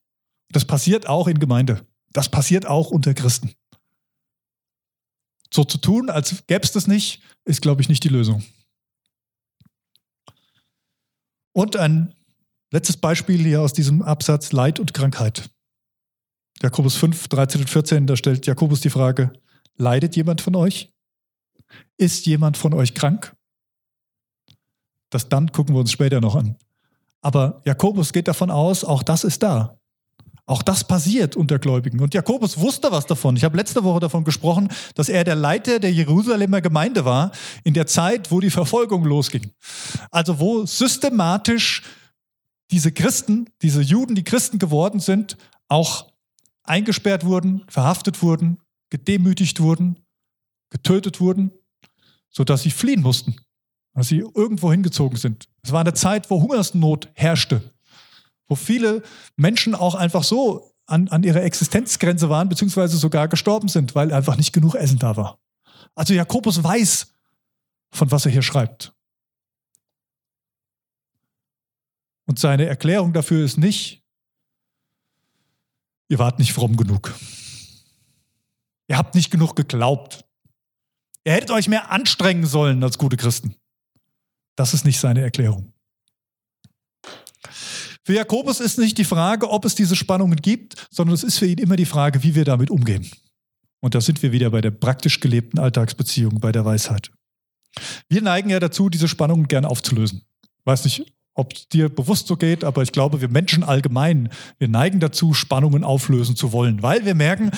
Das 0.52 0.66
passiert 0.66 1.08
auch 1.08 1.28
in 1.28 1.40
Gemeinde. 1.40 1.86
Das 2.12 2.30
passiert 2.30 2.66
auch 2.66 2.92
unter 2.92 3.14
Christen. 3.14 3.54
So 5.54 5.64
zu 5.64 5.78
tun, 5.78 6.10
als 6.10 6.46
gäbe 6.48 6.64
es 6.64 6.72
das 6.72 6.88
nicht, 6.88 7.22
ist, 7.46 7.62
glaube 7.62 7.82
ich, 7.82 7.90
nicht 7.90 8.04
die 8.04 8.10
Lösung. 8.10 8.44
Und 11.54 11.76
ein 11.76 12.16
letztes 12.72 12.98
Beispiel 12.98 13.40
hier 13.40 13.62
aus 13.62 13.74
diesem 13.74 14.02
Absatz 14.02 14.52
Leid 14.52 14.80
und 14.80 14.94
Krankheit. 14.94 15.50
Jakobus 16.62 16.96
5, 16.96 17.28
13 17.28 17.62
und 17.62 17.70
14, 17.70 18.08
da 18.08 18.16
stellt 18.16 18.46
Jakobus 18.46 18.82
die 18.82 18.90
Frage, 18.90 19.34
leidet 19.78 20.16
jemand 20.16 20.42
von 20.42 20.56
euch? 20.56 20.94
Ist 21.98 22.26
jemand 22.26 22.58
von 22.58 22.74
euch 22.74 22.94
krank? 22.94 23.36
Das 25.10 25.28
dann 25.28 25.52
gucken 25.52 25.76
wir 25.76 25.80
uns 25.80 25.92
später 25.92 26.22
noch 26.22 26.36
an. 26.36 26.58
Aber 27.22 27.62
Jakobus 27.66 28.14
geht 28.14 28.28
davon 28.28 28.50
aus, 28.50 28.84
auch 28.84 29.04
das 29.04 29.24
ist 29.24 29.44
da. 29.44 29.81
Auch 30.52 30.64
das 30.64 30.84
passiert 30.84 31.38
unter 31.38 31.60
Gläubigen. 31.60 32.02
Und 32.02 32.14
Jakobus 32.14 32.60
wusste 32.60 32.92
was 32.92 33.06
davon. 33.06 33.38
Ich 33.38 33.46
habe 33.46 33.56
letzte 33.56 33.86
Woche 33.86 34.02
davon 34.02 34.26
gesprochen, 34.26 34.68
dass 34.96 35.08
er 35.08 35.24
der 35.24 35.36
Leiter 35.36 35.80
der 35.80 35.94
Jerusalemer 35.94 36.60
Gemeinde 36.60 37.06
war 37.06 37.32
in 37.64 37.74
der 37.74 37.88
Zeit, 37.88 38.32
wo 38.32 38.42
die 38.42 38.50
Verfolgung 38.50 39.06
losging. 39.06 39.50
Also 40.12 40.42
wo 40.42 40.66
systematisch 40.66 41.84
diese 42.70 42.92
Christen, 42.92 43.50
diese 43.62 43.82
Juden, 43.82 44.14
die 44.14 44.26
Christen 44.26 44.60
geworden 44.60 45.00
sind, 45.00 45.38
auch 45.70 46.12
eingesperrt 46.64 47.24
wurden, 47.24 47.64
verhaftet 47.70 48.22
wurden, 48.22 48.58
gedemütigt 48.90 49.62
wurden, 49.62 50.00
getötet 50.70 51.22
wurden, 51.22 51.52
sodass 52.30 52.64
sie 52.64 52.72
fliehen 52.72 53.04
mussten, 53.04 53.38
dass 53.94 54.10
sie 54.10 54.18
irgendwo 54.18 54.70
hingezogen 54.70 55.18
sind. 55.18 55.48
Es 55.64 55.72
war 55.72 55.80
eine 55.80 55.94
Zeit, 55.94 56.30
wo 56.30 56.42
Hungersnot 56.42 57.08
herrschte 57.14 57.71
wo 58.52 58.56
viele 58.56 59.02
Menschen 59.38 59.76
auch 59.76 59.96
einfach 59.96 60.26
so 60.26 60.76
an, 60.86 61.08
an 61.08 61.24
ihrer 61.24 61.42
Existenzgrenze 61.42 62.30
waren, 62.30 62.50
beziehungsweise 62.50 62.98
sogar 62.98 63.30
gestorben 63.30 63.70
sind, 63.70 63.96
weil 63.96 64.12
einfach 64.12 64.36
nicht 64.36 64.52
genug 64.52 64.76
Essen 64.76 65.00
da 65.00 65.16
war. 65.16 65.40
Also 65.96 66.14
Jakobus 66.14 66.62
weiß, 66.62 67.14
von 67.94 68.12
was 68.12 68.26
er 68.26 68.34
hier 68.34 68.42
schreibt. 68.42 68.94
Und 72.26 72.40
seine 72.40 72.66
Erklärung 72.66 73.14
dafür 73.14 73.46
ist 73.46 73.58
nicht, 73.58 74.04
ihr 76.10 76.20
wart 76.20 76.38
nicht 76.38 76.52
fromm 76.52 76.76
genug. 76.76 77.14
Ihr 78.90 78.98
habt 78.98 79.16
nicht 79.16 79.32
genug 79.32 79.56
geglaubt. 79.56 80.26
Ihr 81.24 81.32
hättet 81.32 81.52
euch 81.52 81.70
mehr 81.70 81.90
anstrengen 81.90 82.46
sollen 82.46 82.84
als 82.84 82.98
gute 82.98 83.16
Christen. 83.16 83.56
Das 84.58 84.74
ist 84.74 84.84
nicht 84.84 85.00
seine 85.00 85.22
Erklärung. 85.22 85.72
Für 88.12 88.18
Jakobus 88.18 88.60
ist 88.60 88.78
nicht 88.78 88.98
die 88.98 89.06
Frage, 89.06 89.50
ob 89.50 89.64
es 89.64 89.74
diese 89.74 89.96
Spannungen 89.96 90.36
gibt, 90.36 90.76
sondern 90.92 91.14
es 91.14 91.24
ist 91.24 91.38
für 91.38 91.46
ihn 91.46 91.60
immer 91.60 91.78
die 91.78 91.86
Frage, 91.86 92.24
wie 92.24 92.36
wir 92.36 92.44
damit 92.44 92.70
umgehen. 92.70 93.10
Und 93.80 93.96
da 93.96 94.02
sind 94.02 94.22
wir 94.22 94.34
wieder 94.34 94.50
bei 94.50 94.60
der 94.60 94.72
praktisch 94.72 95.22
gelebten 95.22 95.60
Alltagsbeziehung, 95.60 96.42
bei 96.42 96.52
der 96.52 96.66
Weisheit. 96.66 97.10
Wir 98.10 98.22
neigen 98.22 98.50
ja 98.50 98.60
dazu, 98.60 98.90
diese 98.90 99.08
Spannungen 99.08 99.48
gern 99.48 99.64
aufzulösen. 99.64 100.24
Weiß 100.66 100.84
nicht, 100.84 101.06
ob 101.36 101.54
es 101.54 101.70
dir 101.70 101.88
bewusst 101.88 102.28
so 102.28 102.36
geht, 102.36 102.66
aber 102.66 102.84
ich 102.84 102.92
glaube, 102.92 103.22
wir 103.22 103.30
Menschen 103.30 103.64
allgemein, 103.64 104.28
wir 104.58 104.68
neigen 104.68 105.00
dazu, 105.00 105.34
Spannungen 105.34 105.86
auflösen 105.86 106.36
zu 106.36 106.52
wollen, 106.52 106.84
weil 106.84 107.06
wir 107.06 107.16
merken, 107.16 107.52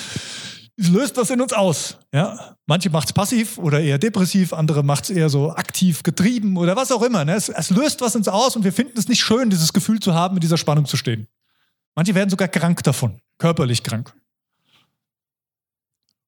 löst 0.76 1.16
was 1.16 1.30
in 1.30 1.40
uns 1.40 1.52
aus. 1.52 1.98
Ja? 2.12 2.56
Manche 2.66 2.90
macht 2.90 3.08
es 3.08 3.12
passiv 3.12 3.58
oder 3.58 3.80
eher 3.80 3.98
depressiv, 3.98 4.52
andere 4.52 4.82
macht 4.82 5.04
es 5.04 5.10
eher 5.10 5.28
so 5.28 5.52
aktiv 5.52 6.02
getrieben 6.02 6.56
oder 6.56 6.76
was 6.76 6.90
auch 6.92 7.02
immer. 7.02 7.24
Ne? 7.24 7.34
Es, 7.34 7.48
es, 7.48 7.70
löst 7.70 8.00
was 8.00 8.14
in 8.14 8.20
uns 8.20 8.28
aus 8.28 8.56
und 8.56 8.64
wir 8.64 8.72
finden 8.72 8.98
es 8.98 9.08
nicht 9.08 9.20
schön, 9.20 9.50
dieses 9.50 9.72
Gefühl 9.72 10.00
zu 10.00 10.14
haben, 10.14 10.36
in 10.36 10.40
dieser 10.40 10.58
Spannung 10.58 10.86
zu 10.86 10.96
stehen. 10.96 11.28
Manche 11.94 12.14
werden 12.14 12.30
sogar 12.30 12.48
krank 12.48 12.82
davon, 12.82 13.20
körperlich 13.38 13.82
krank. 13.82 14.14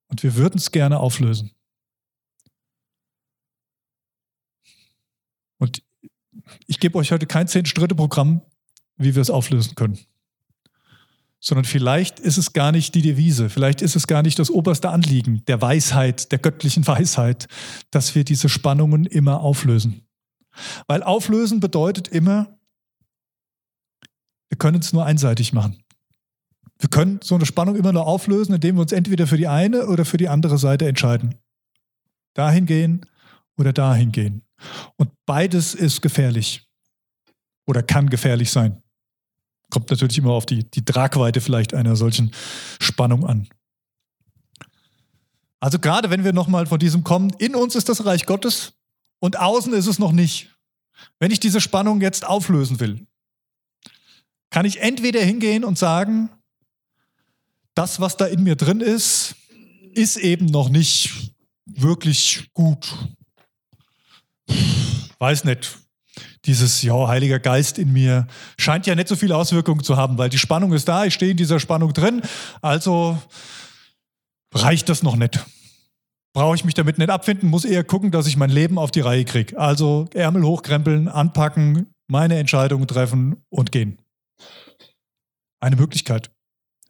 Und 0.09 0.23
wir 0.23 0.37
würden 0.37 0.59
es 0.59 0.71
gerne 0.71 1.01
auflösen. 1.01 1.51
Und 5.59 5.83
ich 6.67 6.79
gebe 6.79 6.97
euch 6.99 7.11
heute 7.11 7.27
kein 7.27 7.49
zehn-Schritte-Programm, 7.49 8.43
wie 8.97 9.15
wir 9.15 9.23
es 9.23 9.31
auflösen 9.31 9.75
können 9.75 9.99
sondern 11.47 11.65
vielleicht 11.65 12.19
ist 12.19 12.39
es 12.39 12.55
gar 12.55 12.73
nicht 12.73 12.97
die 12.97 13.03
Devise, 13.03 13.49
vielleicht 13.49 13.81
ist 13.81 13.95
es 13.95 14.09
gar 14.09 14.23
nicht 14.23 14.37
das 14.41 14.51
oberste 14.51 14.91
Anliegen 14.91 15.45
der 15.47 15.63
Weisheit, 15.63 16.33
der 16.33 16.41
göttlichen 16.41 16.85
Weisheit, 16.89 17.47
dass 17.93 18.17
wir 18.17 18.25
diese 18.25 18.49
Spannungen 18.49 19.07
immer 19.07 19.41
auflösen. 19.41 20.03
Weil 20.89 21.05
auflösen 21.05 21.61
bedeutet 21.61 22.09
immer, 22.09 22.59
wir 24.49 24.59
können 24.59 24.81
es 24.81 24.93
nur 24.93 25.07
einseitig 25.07 25.53
machen. 25.53 25.85
Wir 26.81 26.89
können 26.89 27.21
so 27.23 27.37
eine 27.37 27.47
Spannung 27.47 27.77
immer 27.77 27.93
nur 27.93 28.09
auflösen, 28.09 28.55
indem 28.55 28.75
wir 28.75 28.83
uns 28.83 28.93
entweder 28.93 29.29
für 29.29 29.37
die 29.37 29.47
eine 29.47 29.87
oder 29.87 30.05
für 30.05 30.17
die 30.17 30.29
andere 30.29 30.59
Seite 30.59 30.89
entscheiden. 30.89 31.37
Dahin 32.35 32.67
gehen 32.67 33.07
oder 33.57 33.73
dahin 33.73 34.11
gehen. 34.11 34.43
Und 34.97 35.13
beides 35.27 35.75
ist 35.75 36.03
gefährlich 36.03 36.67
oder 37.67 37.85
kann 37.85 38.11
gefährlich 38.11 38.51
sein. 38.51 38.83
Kommt 39.70 39.90
natürlich 39.90 40.18
immer 40.18 40.33
auf 40.33 40.46
die, 40.46 40.64
die 40.70 40.85
Tragweite 40.85 41.40
vielleicht 41.40 41.74
einer 41.74 41.96
solchen 41.96 42.33
Spannung 42.81 43.26
an. 43.26 43.48
Also 45.61 45.79
gerade 45.79 46.11
wenn 46.11 46.24
wir 46.24 46.33
nochmal 46.33 46.66
von 46.66 46.79
diesem 46.79 47.02
kommen, 47.02 47.31
in 47.38 47.55
uns 47.55 47.74
ist 47.74 47.88
das 47.88 48.05
Reich 48.05 48.26
Gottes 48.26 48.74
und 49.18 49.38
außen 49.38 49.72
ist 49.72 49.87
es 49.87 49.98
noch 49.98 50.12
nicht. 50.12 50.55
Wenn 51.18 51.31
ich 51.31 51.40
diese 51.40 51.61
Spannung 51.61 52.00
jetzt 52.00 52.26
auflösen 52.26 52.81
will, 52.81 53.07
kann 54.50 54.64
ich 54.64 54.81
entweder 54.81 55.20
hingehen 55.20 55.64
und 55.64 55.79
sagen, 55.79 56.31
das, 57.74 58.00
was 58.00 58.16
da 58.16 58.26
in 58.26 58.42
mir 58.42 58.57
drin 58.57 58.81
ist, 58.81 59.35
ist 59.92 60.16
eben 60.16 60.46
noch 60.46 60.68
nicht 60.68 61.33
wirklich 61.66 62.50
gut. 62.55 62.94
Weiß 65.18 65.44
nicht, 65.44 65.79
dieses, 66.47 66.83
ja, 66.83 67.09
Heiliger 67.09 67.39
Geist 67.39 67.79
in 67.79 67.93
mir 67.93 68.27
scheint 68.59 68.87
ja 68.87 68.95
nicht 68.95 69.09
so 69.09 69.17
viele 69.17 69.37
Auswirkungen 69.37 69.83
zu 69.83 69.97
haben, 69.97 70.19
weil 70.19 70.31
die 70.31 70.39
Spannung 70.39 70.73
ist 70.73 70.89
da, 70.89 71.05
ich 71.05 71.15
stehe 71.15 71.33
in 71.33 71.37
dieser 71.37 71.61
Spannung 71.61 71.93
drin, 71.93 72.23
also 72.63 73.19
reicht 74.55 74.89
das 74.89 75.03
noch 75.03 75.17
nicht. 75.17 75.45
Brauche 76.33 76.55
ich 76.55 76.65
mich 76.65 76.75
damit 76.75 76.99
nicht 76.99 77.11
abfinden, 77.11 77.49
muss 77.49 77.65
eher 77.65 77.83
gucken, 77.83 78.11
dass 78.11 78.27
ich 78.27 78.37
mein 78.37 78.51
Leben 78.51 78.79
auf 78.79 78.91
die 78.91 79.01
Reihe 79.01 79.25
kriege. 79.25 79.59
Also 79.59 80.07
Ärmel 80.13 80.45
hochkrempeln, 80.45 81.09
anpacken, 81.09 81.87
meine 82.09 82.39
Entscheidungen 82.39 82.87
treffen 82.87 83.43
und 83.49 83.73
gehen. 83.73 83.99
Eine 85.61 85.77
Möglichkeit. 85.77 86.31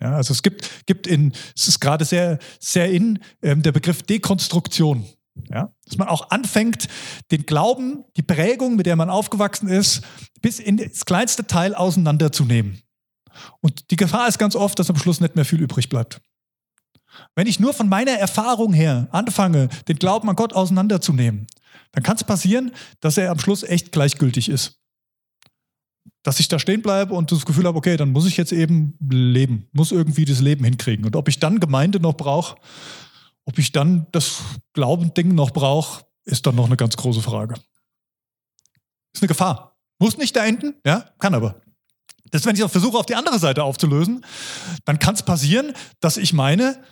Ja, 0.01 0.13
also 0.15 0.33
es 0.33 0.43
gibt, 0.43 0.87
gibt 0.87 1.07
in, 1.07 1.33
es 1.55 1.69
ist 1.69 1.81
gerade 1.81 2.05
sehr, 2.05 2.39
sehr 2.61 2.91
in 2.91 3.21
ähm, 3.43 3.63
der 3.63 3.73
Begriff 3.73 4.03
Dekonstruktion. 4.03 5.07
Ja, 5.51 5.73
dass 5.85 5.99
man 5.99 6.09
auch 6.09 6.31
anfängt, 6.31 6.89
den 7.31 7.47
Glauben, 7.47 8.05
die 8.17 8.23
Prägung, 8.23 8.77
mit 8.77 8.87
der 8.87 8.97
man 8.97 9.11
aufgewachsen 9.11 9.69
ist, 9.69 10.03
bis 10.43 10.59
in 10.59 10.79
das 10.79 11.05
kleinste 11.05 11.47
Teil 11.47 11.75
auseinanderzunehmen. 11.75 12.83
Und 13.61 13.91
die 13.91 13.97
Gefahr 13.97 14.29
ist 14.29 14.39
ganz 14.39 14.57
oft, 14.57 14.79
dass 14.79 14.91
am 14.91 14.97
Schluss 14.97 15.21
nicht 15.21 15.37
mehr 15.37 15.45
viel 15.45 15.61
übrig 15.61 15.89
bleibt. 15.89 16.21
Wenn 17.35 17.47
ich 17.47 17.61
nur 17.61 17.75
von 17.75 17.89
meiner 17.89 18.13
Erfahrung 18.13 18.73
her 18.73 19.09
anfange, 19.11 19.69
den 19.89 19.97
Glauben 19.97 20.29
an 20.29 20.37
Gott 20.37 20.53
auseinanderzunehmen, 20.53 21.47
dann 21.93 22.03
kann 22.03 22.17
es 22.17 22.25
passieren, 22.25 22.73
dass 23.01 23.17
er 23.17 23.31
am 23.31 23.39
Schluss 23.39 23.63
echt 23.63 23.93
gleichgültig 23.93 24.49
ist. 24.49 24.81
Dass 26.23 26.41
ich 26.41 26.49
da 26.49 26.59
stehen 26.59 26.83
bleibe 26.83 27.15
und 27.15 27.31
das 27.31 27.47
Gefühl 27.47 27.67
habe, 27.67 27.79
okay, 27.79 27.97
dann 27.97 28.11
muss 28.11 28.27
ich 28.27 28.37
jetzt 28.37 28.53
eben 28.53 28.99
leben, 29.09 29.69
muss 29.73 29.93
irgendwie 29.93 30.25
das 30.25 30.41
Leben 30.41 30.65
hinkriegen. 30.65 31.07
Und 31.07 31.17
ob 31.17 31.29
ich 31.29 31.39
dann 31.39 31.61
Gemeinde 31.61 32.01
noch 32.01 32.15
brauche, 32.15 32.57
ob 33.47 33.59
ich 33.59 33.73
dann 33.73 34.07
das 34.13 34.43
Glaubending 34.75 35.35
noch 35.35 35.53
brauche, 35.53 36.05
ist 36.25 36.47
dann 36.47 36.57
noch 36.57 36.67
eine 36.67 36.77
ganz 36.77 36.97
große 36.97 37.23
Frage. 37.23 37.55
Ist 39.15 39.23
eine 39.23 39.29
Gefahr. 39.29 39.79
Muss 39.99 40.19
nicht 40.19 40.37
da 40.37 40.45
enden, 40.45 40.75
ja, 40.85 41.09
kann 41.19 41.35
aber. 41.35 41.61
Das, 42.33 42.45
wenn 42.45 42.57
ich 42.57 42.65
auch 42.65 42.71
versuche, 42.71 42.99
auf 42.99 43.07
die 43.07 43.15
andere 43.15 43.39
Seite 43.39 43.63
aufzulösen, 43.63 44.25
dann 44.85 44.99
kann 44.99 45.15
es 45.15 45.23
passieren, 45.23 45.73
dass 46.01 46.17
ich 46.17 46.33
meine, 46.33 46.83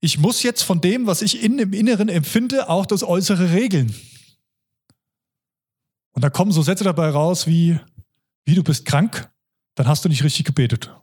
ich 0.00 0.18
muss 0.18 0.42
jetzt 0.42 0.62
von 0.62 0.80
dem, 0.80 1.06
was 1.06 1.20
ich 1.20 1.42
in, 1.42 1.58
im 1.58 1.72
Inneren 1.72 2.08
empfinde, 2.08 2.68
auch 2.68 2.86
das 2.86 3.02
Äußere 3.02 3.52
regeln. 3.52 3.94
Und 6.12 6.22
da 6.22 6.30
kommen 6.30 6.52
so 6.52 6.62
Sätze 6.62 6.84
dabei 6.84 7.10
raus 7.10 7.46
wie, 7.48 7.78
wie 8.44 8.54
du 8.54 8.62
bist 8.62 8.86
krank, 8.86 9.30
dann 9.74 9.88
hast 9.88 10.04
du 10.04 10.08
nicht 10.08 10.22
richtig 10.22 10.46
gebetet. 10.46 10.94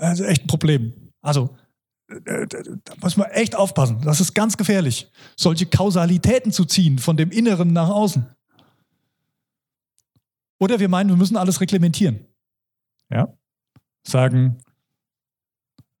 Also 0.00 0.24
echt 0.24 0.44
ein 0.44 0.46
Problem. 0.46 0.92
Also 1.20 1.56
äh, 2.08 2.46
da 2.46 2.94
muss 3.00 3.16
man 3.16 3.30
echt 3.30 3.54
aufpassen. 3.54 4.00
Das 4.02 4.20
ist 4.20 4.34
ganz 4.34 4.56
gefährlich, 4.56 5.10
solche 5.36 5.66
Kausalitäten 5.66 6.52
zu 6.52 6.64
ziehen 6.64 6.98
von 6.98 7.16
dem 7.16 7.30
Inneren 7.30 7.72
nach 7.72 7.88
außen. 7.88 8.26
Oder 10.58 10.78
wir 10.80 10.88
meinen, 10.88 11.10
wir 11.10 11.16
müssen 11.16 11.36
alles 11.36 11.60
reglementieren. 11.60 12.26
Ja? 13.10 13.32
Sagen, 14.06 14.58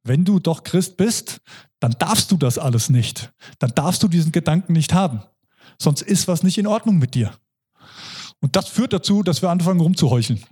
wenn 0.02 0.24
du 0.24 0.38
doch 0.38 0.64
Christ 0.64 0.96
bist, 0.96 1.40
dann 1.78 1.92
darfst 1.92 2.30
du 2.32 2.36
das 2.36 2.58
alles 2.58 2.88
nicht. 2.88 3.32
Dann 3.58 3.72
darfst 3.74 4.02
du 4.02 4.08
diesen 4.08 4.32
Gedanken 4.32 4.72
nicht 4.72 4.94
haben. 4.94 5.22
Sonst 5.78 6.02
ist 6.02 6.28
was 6.28 6.42
nicht 6.42 6.58
in 6.58 6.66
Ordnung 6.66 6.98
mit 6.98 7.14
dir. 7.14 7.32
Und 8.40 8.56
das 8.56 8.68
führt 8.68 8.92
dazu, 8.94 9.22
dass 9.22 9.42
wir 9.42 9.50
anfangen 9.50 9.80
rumzuheucheln. 9.80 10.42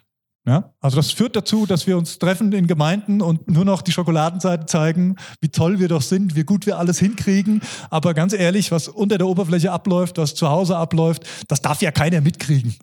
Ja? 0.49 0.73
Also 0.81 0.97
das 0.97 1.11
führt 1.11 1.37
dazu, 1.37 1.67
dass 1.67 1.87
wir 1.87 1.99
uns 1.99 2.19
treffen 2.19 2.53
in 2.53 2.67
Gemeinden 2.67 3.21
und 3.21 3.51
nur 3.51 3.67
noch 3.67 3.83
die 3.83 3.93
Schokoladenseite 3.93 4.65
zeigen, 4.65 5.17
wie 5.43 5.51
toll 5.51 5.79
wir 5.79 5.89
doch 5.89 6.01
sind, 6.01 6.37
wie 6.37 6.45
gut 6.45 6.65
wir 6.65 6.79
alles 6.79 6.99
hinkriegen. 6.99 7.61
Aber 7.91 8.15
ganz 8.15 8.33
ehrlich, 8.33 8.73
was 8.73 8.89
unter 8.89 9.19
der 9.19 9.27
Oberfläche 9.27 9.71
abläuft, 9.71 10.17
was 10.17 10.35
zu 10.35 10.49
Hause 10.49 10.79
abläuft, 10.79 11.27
das 11.49 11.61
darf 11.61 11.83
ja 11.83 11.91
keiner 11.91 12.23
mitkriegen. 12.23 12.75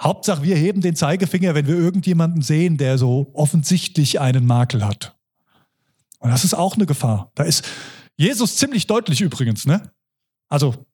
Hauptsache, 0.00 0.44
wir 0.44 0.54
heben 0.54 0.80
den 0.80 0.94
Zeigefinger, 0.94 1.56
wenn 1.56 1.66
wir 1.66 1.76
irgendjemanden 1.76 2.40
sehen, 2.40 2.76
der 2.76 2.98
so 2.98 3.32
offensichtlich 3.34 4.20
einen 4.20 4.46
Makel 4.46 4.86
hat. 4.86 5.16
Und 6.20 6.30
das 6.30 6.44
ist 6.44 6.54
auch 6.54 6.76
eine 6.76 6.86
Gefahr. 6.86 7.32
Da 7.34 7.42
ist 7.42 7.64
Jesus 8.16 8.54
ziemlich 8.56 8.86
deutlich 8.86 9.20
übrigens, 9.20 9.66
ne? 9.66 9.90
Also 10.48 10.86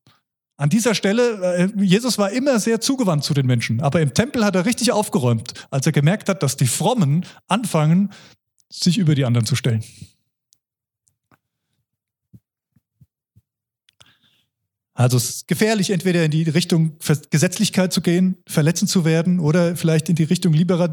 an 0.58 0.68
dieser 0.68 0.96
Stelle, 0.96 1.70
äh, 1.76 1.82
Jesus 1.82 2.18
war 2.18 2.32
immer 2.32 2.58
sehr 2.58 2.80
zugewandt 2.80 3.22
zu 3.22 3.32
den 3.32 3.46
Menschen, 3.46 3.80
aber 3.80 4.00
im 4.00 4.12
Tempel 4.12 4.44
hat 4.44 4.56
er 4.56 4.66
richtig 4.66 4.90
aufgeräumt, 4.90 5.54
als 5.70 5.86
er 5.86 5.92
gemerkt 5.92 6.28
hat, 6.28 6.42
dass 6.42 6.56
die 6.56 6.66
Frommen 6.66 7.24
anfangen, 7.46 8.10
sich 8.68 8.98
über 8.98 9.14
die 9.14 9.24
anderen 9.24 9.46
zu 9.46 9.54
stellen. 9.54 9.84
Also 14.94 15.16
es 15.16 15.28
ist 15.28 15.48
gefährlich, 15.48 15.90
entweder 15.90 16.24
in 16.24 16.32
die 16.32 16.42
Richtung 16.42 16.96
Gesetzlichkeit 17.30 17.92
zu 17.92 18.00
gehen, 18.00 18.36
verletzend 18.48 18.90
zu 18.90 19.04
werden 19.04 19.38
oder 19.38 19.76
vielleicht 19.76 20.08
in 20.08 20.16
die 20.16 20.24
Richtung 20.24 20.52
liberal, 20.52 20.92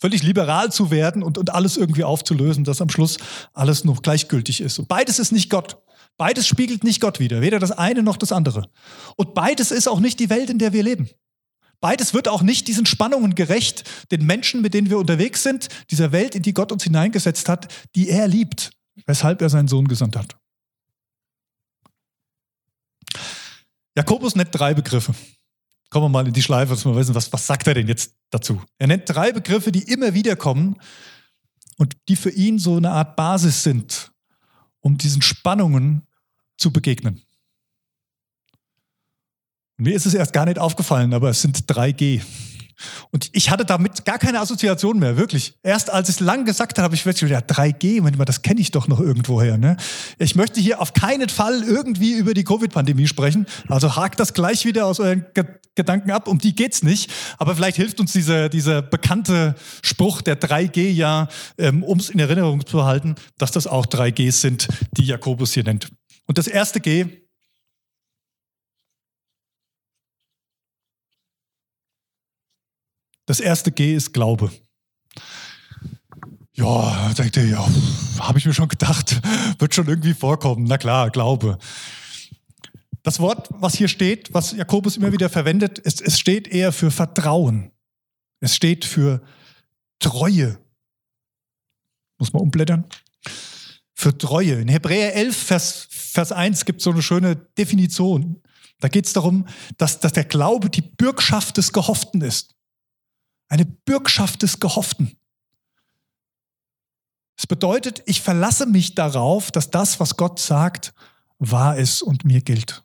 völlig 0.00 0.22
liberal 0.22 0.72
zu 0.72 0.90
werden 0.90 1.22
und, 1.22 1.36
und 1.36 1.52
alles 1.52 1.76
irgendwie 1.76 2.04
aufzulösen, 2.04 2.64
dass 2.64 2.80
am 2.80 2.88
Schluss 2.88 3.18
alles 3.52 3.84
noch 3.84 4.00
gleichgültig 4.00 4.62
ist. 4.62 4.78
Und 4.78 4.88
beides 4.88 5.18
ist 5.18 5.32
nicht 5.32 5.50
Gott. 5.50 5.76
Beides 6.20 6.46
spiegelt 6.46 6.84
nicht 6.84 7.00
Gott 7.00 7.18
wider, 7.18 7.40
weder 7.40 7.58
das 7.58 7.72
eine 7.72 8.02
noch 8.02 8.18
das 8.18 8.30
andere. 8.30 8.68
Und 9.16 9.32
beides 9.32 9.70
ist 9.70 9.88
auch 9.88 10.00
nicht 10.00 10.20
die 10.20 10.28
Welt, 10.28 10.50
in 10.50 10.58
der 10.58 10.74
wir 10.74 10.82
leben. 10.82 11.08
Beides 11.80 12.12
wird 12.12 12.28
auch 12.28 12.42
nicht 12.42 12.68
diesen 12.68 12.84
Spannungen 12.84 13.34
gerecht, 13.34 13.84
den 14.10 14.26
Menschen, 14.26 14.60
mit 14.60 14.74
denen 14.74 14.90
wir 14.90 14.98
unterwegs 14.98 15.42
sind, 15.42 15.68
dieser 15.90 16.12
Welt, 16.12 16.34
in 16.34 16.42
die 16.42 16.52
Gott 16.52 16.72
uns 16.72 16.84
hineingesetzt 16.84 17.48
hat, 17.48 17.72
die 17.94 18.10
er 18.10 18.28
liebt, 18.28 18.70
weshalb 19.06 19.40
er 19.40 19.48
seinen 19.48 19.66
Sohn 19.66 19.88
gesandt 19.88 20.14
hat. 20.14 20.36
Jakobus 23.96 24.36
nennt 24.36 24.50
drei 24.52 24.74
Begriffe. 24.74 25.14
Kommen 25.88 26.04
wir 26.04 26.10
mal 26.10 26.26
in 26.26 26.34
die 26.34 26.42
Schleife, 26.42 26.74
dass 26.74 26.84
wir 26.84 26.94
wissen, 26.96 27.14
was, 27.14 27.32
was 27.32 27.46
sagt 27.46 27.66
er 27.66 27.72
denn 27.72 27.88
jetzt 27.88 28.12
dazu? 28.28 28.62
Er 28.76 28.88
nennt 28.88 29.08
drei 29.08 29.32
Begriffe, 29.32 29.72
die 29.72 29.90
immer 29.90 30.12
wieder 30.12 30.36
kommen 30.36 30.76
und 31.78 31.96
die 32.08 32.16
für 32.16 32.30
ihn 32.30 32.58
so 32.58 32.76
eine 32.76 32.90
Art 32.90 33.16
Basis 33.16 33.62
sind, 33.62 34.12
um 34.80 34.98
diesen 34.98 35.22
Spannungen 35.22 36.06
zu 36.60 36.72
begegnen. 36.72 37.22
Mir 39.76 39.94
ist 39.94 40.06
es 40.06 40.14
erst 40.14 40.34
gar 40.34 40.44
nicht 40.44 40.58
aufgefallen, 40.58 41.14
aber 41.14 41.30
es 41.30 41.40
sind 41.40 41.58
3G. 41.66 42.20
Und 43.10 43.30
ich 43.32 43.50
hatte 43.50 43.64
damit 43.64 44.04
gar 44.04 44.18
keine 44.18 44.40
Assoziation 44.40 44.98
mehr, 44.98 45.16
wirklich. 45.16 45.54
Erst 45.62 45.90
als 45.90 46.08
ich 46.08 46.16
es 46.16 46.20
lang 46.20 46.44
gesagt 46.44 46.78
habe, 46.78 46.84
habe 46.84 46.94
ich 46.94 47.04
wirklich 47.04 47.28
gedacht, 47.30 47.50
ja, 47.50 47.64
3G, 47.64 47.96
Moment 47.96 48.18
mal, 48.18 48.24
das 48.24 48.42
kenne 48.42 48.60
ich 48.60 48.70
doch 48.70 48.88
noch 48.88 49.00
irgendwoher. 49.00 49.58
Ne? 49.58 49.76
Ich 50.18 50.34
möchte 50.34 50.60
hier 50.60 50.80
auf 50.80 50.92
keinen 50.92 51.28
Fall 51.28 51.62
irgendwie 51.62 52.12
über 52.12 52.34
die 52.34 52.44
Covid-Pandemie 52.44 53.06
sprechen. 53.06 53.46
Also 53.68 53.96
hakt 53.96 54.20
das 54.20 54.34
gleich 54.34 54.64
wieder 54.64 54.86
aus 54.86 55.00
euren 55.00 55.26
Ge 55.34 55.44
Gedanken 55.76 56.10
ab. 56.10 56.26
Um 56.26 56.38
die 56.38 56.54
geht's 56.54 56.82
nicht. 56.82 57.10
Aber 57.38 57.54
vielleicht 57.54 57.76
hilft 57.76 58.00
uns 58.00 58.12
dieser, 58.12 58.48
dieser 58.48 58.82
bekannte 58.82 59.54
Spruch 59.82 60.20
der 60.20 60.38
3G 60.38 60.90
ja, 60.90 61.28
ähm, 61.58 61.84
um 61.84 61.98
es 61.98 62.10
in 62.10 62.18
Erinnerung 62.18 62.66
zu 62.66 62.76
behalten, 62.76 63.14
dass 63.38 63.52
das 63.52 63.66
auch 63.68 63.86
3Gs 63.86 64.32
sind, 64.32 64.68
die 64.96 65.04
Jakobus 65.04 65.52
hier 65.54 65.62
nennt. 65.62 65.88
Und 66.30 66.38
das 66.38 66.46
erste 66.46 66.78
G 66.78 67.26
Das 73.26 73.40
erste 73.40 73.72
G 73.72 73.96
ist 73.96 74.12
Glaube. 74.12 74.52
Ja, 76.52 77.12
dachte 77.16 77.40
ich, 77.40 77.50
ja, 77.50 77.68
habe 78.20 78.38
ich 78.38 78.46
mir 78.46 78.54
schon 78.54 78.68
gedacht, 78.68 79.20
wird 79.58 79.74
schon 79.74 79.88
irgendwie 79.88 80.14
vorkommen. 80.14 80.66
Na 80.68 80.78
klar, 80.78 81.10
Glaube. 81.10 81.58
Das 83.02 83.18
Wort, 83.18 83.48
was 83.50 83.74
hier 83.74 83.88
steht, 83.88 84.32
was 84.32 84.52
Jakobus 84.52 84.96
immer 84.96 85.10
wieder 85.10 85.30
verwendet, 85.30 85.80
ist, 85.80 86.00
es 86.00 86.20
steht 86.20 86.46
eher 86.46 86.72
für 86.72 86.92
Vertrauen. 86.92 87.72
Es 88.38 88.54
steht 88.54 88.84
für 88.84 89.20
Treue. 89.98 90.60
Muss 92.18 92.32
man 92.32 92.42
umblättern. 92.42 92.84
Für 93.94 94.16
Treue. 94.16 94.60
In 94.60 94.68
Hebräer 94.68 95.14
11, 95.14 95.36
Vers, 95.36 95.89
Vers 96.10 96.32
1 96.32 96.64
gibt 96.64 96.82
so 96.82 96.90
eine 96.90 97.02
schöne 97.02 97.36
Definition. 97.36 98.42
Da 98.80 98.88
geht 98.88 99.06
es 99.06 99.12
darum, 99.12 99.46
dass, 99.78 100.00
dass 100.00 100.12
der 100.12 100.24
Glaube 100.24 100.70
die 100.70 100.82
Bürgschaft 100.82 101.56
des 101.56 101.72
Gehofften 101.72 102.20
ist. 102.20 102.56
Eine 103.48 103.64
Bürgschaft 103.64 104.42
des 104.42 104.58
Gehofften. 104.58 105.16
Es 107.36 107.46
bedeutet, 107.46 108.02
ich 108.06 108.20
verlasse 108.20 108.66
mich 108.66 108.94
darauf, 108.94 109.50
dass 109.50 109.70
das, 109.70 110.00
was 110.00 110.16
Gott 110.16 110.40
sagt, 110.40 110.92
wahr 111.38 111.76
ist 111.76 112.02
und 112.02 112.24
mir 112.24 112.40
gilt. 112.40 112.84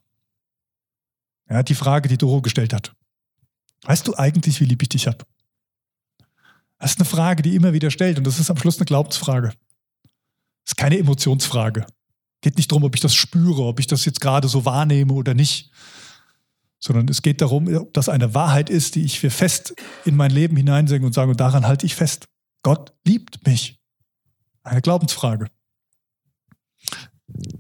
Ja, 1.50 1.64
die 1.64 1.76
Frage, 1.76 2.08
die 2.08 2.18
Doro 2.18 2.42
gestellt 2.42 2.74
hat. 2.74 2.96
Weißt 3.84 4.08
du 4.08 4.16
eigentlich, 4.16 4.60
wie 4.62 4.66
lieb 4.66 4.82
ich 4.82 4.90
dich 4.90 5.08
habe? 5.08 5.26
Das 6.78 6.92
ist 6.92 7.00
eine 7.00 7.06
Frage, 7.06 7.42
die 7.44 7.56
immer 7.56 7.74
wieder 7.74 7.92
stellt 7.92 8.18
und 8.18 8.26
das 8.26 8.40
ist 8.40 8.50
am 8.50 8.58
Schluss 8.58 8.78
eine 8.78 8.86
Glaubensfrage. 8.86 9.50
Das 9.50 10.72
ist 10.72 10.78
keine 10.78 10.98
Emotionsfrage. 10.98 11.86
Geht 12.46 12.58
nicht 12.58 12.72
darum, 12.72 12.84
ob 12.84 12.94
ich 12.94 13.02
das 13.02 13.16
spüre, 13.16 13.64
ob 13.64 13.80
ich 13.80 13.88
das 13.88 14.06
jetzt 14.06 14.22
gerade 14.22 14.48
so 14.48 14.66
wahrnehme 14.66 15.14
oder 15.14 15.34
nicht, 15.34 15.72
sondern 16.78 17.08
es 17.08 17.24
geht 17.24 17.42
darum, 17.42 17.68
ob 17.76 17.92
das 17.96 18.08
eine 18.08 18.36
Wahrheit 18.36 18.70
ist, 18.70 18.94
die 18.94 19.04
ich 19.04 19.20
für 19.20 19.32
fest 19.32 19.74
in 20.06 20.16
mein 20.16 20.30
Leben 20.30 20.56
hineinsinge 20.56 21.08
und 21.08 21.14
sage, 21.14 21.32
und 21.32 21.40
daran 21.40 21.66
halte 21.66 21.88
ich 21.88 21.96
fest. 21.96 22.28
Gott 22.62 22.94
liebt 23.04 23.48
mich. 23.48 23.82
Eine 24.62 24.84
Glaubensfrage. 24.84 25.50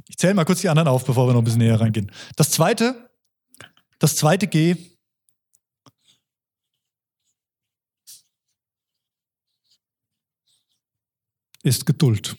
Ich 0.07 0.19
zähle 0.19 0.35
mal 0.35 0.45
kurz 0.45 0.61
die 0.61 0.69
anderen 0.69 0.87
auf, 0.87 1.03
bevor 1.03 1.27
wir 1.27 1.33
noch 1.33 1.41
ein 1.41 1.45
bisschen 1.45 1.61
näher 1.61 1.81
reingehen. 1.81 2.11
Das 2.35 2.51
zweite, 2.51 3.09
das 3.97 4.15
zweite 4.15 4.45
G 4.45 4.75
ist 11.63 11.87
Geduld. 11.87 12.37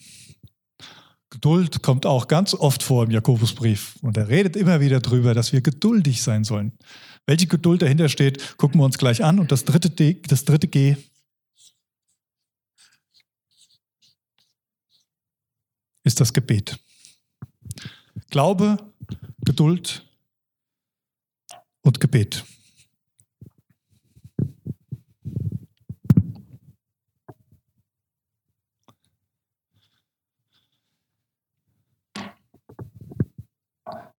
Geduld 1.36 1.82
kommt 1.82 2.06
auch 2.06 2.28
ganz 2.28 2.54
oft 2.54 2.82
vor 2.82 3.04
im 3.04 3.10
Jakobusbrief 3.10 3.96
und 4.00 4.16
er 4.16 4.28
redet 4.28 4.56
immer 4.56 4.80
wieder 4.80 5.00
darüber, 5.00 5.34
dass 5.34 5.52
wir 5.52 5.60
geduldig 5.60 6.22
sein 6.22 6.44
sollen. 6.44 6.72
Welche 7.26 7.46
Geduld 7.46 7.82
dahinter 7.82 8.08
steht, 8.08 8.56
gucken 8.56 8.80
wir 8.80 8.86
uns 8.86 8.96
gleich 8.96 9.22
an. 9.22 9.38
Und 9.38 9.52
das 9.52 9.66
dritte, 9.66 9.90
D, 9.90 10.22
das 10.26 10.46
dritte 10.46 10.66
G 10.66 10.96
ist 16.04 16.20
das 16.20 16.32
Gebet. 16.32 16.78
Glaube, 18.30 18.78
Geduld 19.44 20.06
und 21.82 22.00
Gebet. 22.00 22.46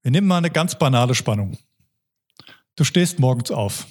Wir 0.08 0.12
nehmen 0.12 0.28
mal 0.28 0.38
eine 0.38 0.50
ganz 0.50 0.76
banale 0.76 1.14
Spannung. 1.16 1.58
Du 2.78 2.86
stehst 2.86 3.20
morgens 3.20 3.52
auf 3.52 3.88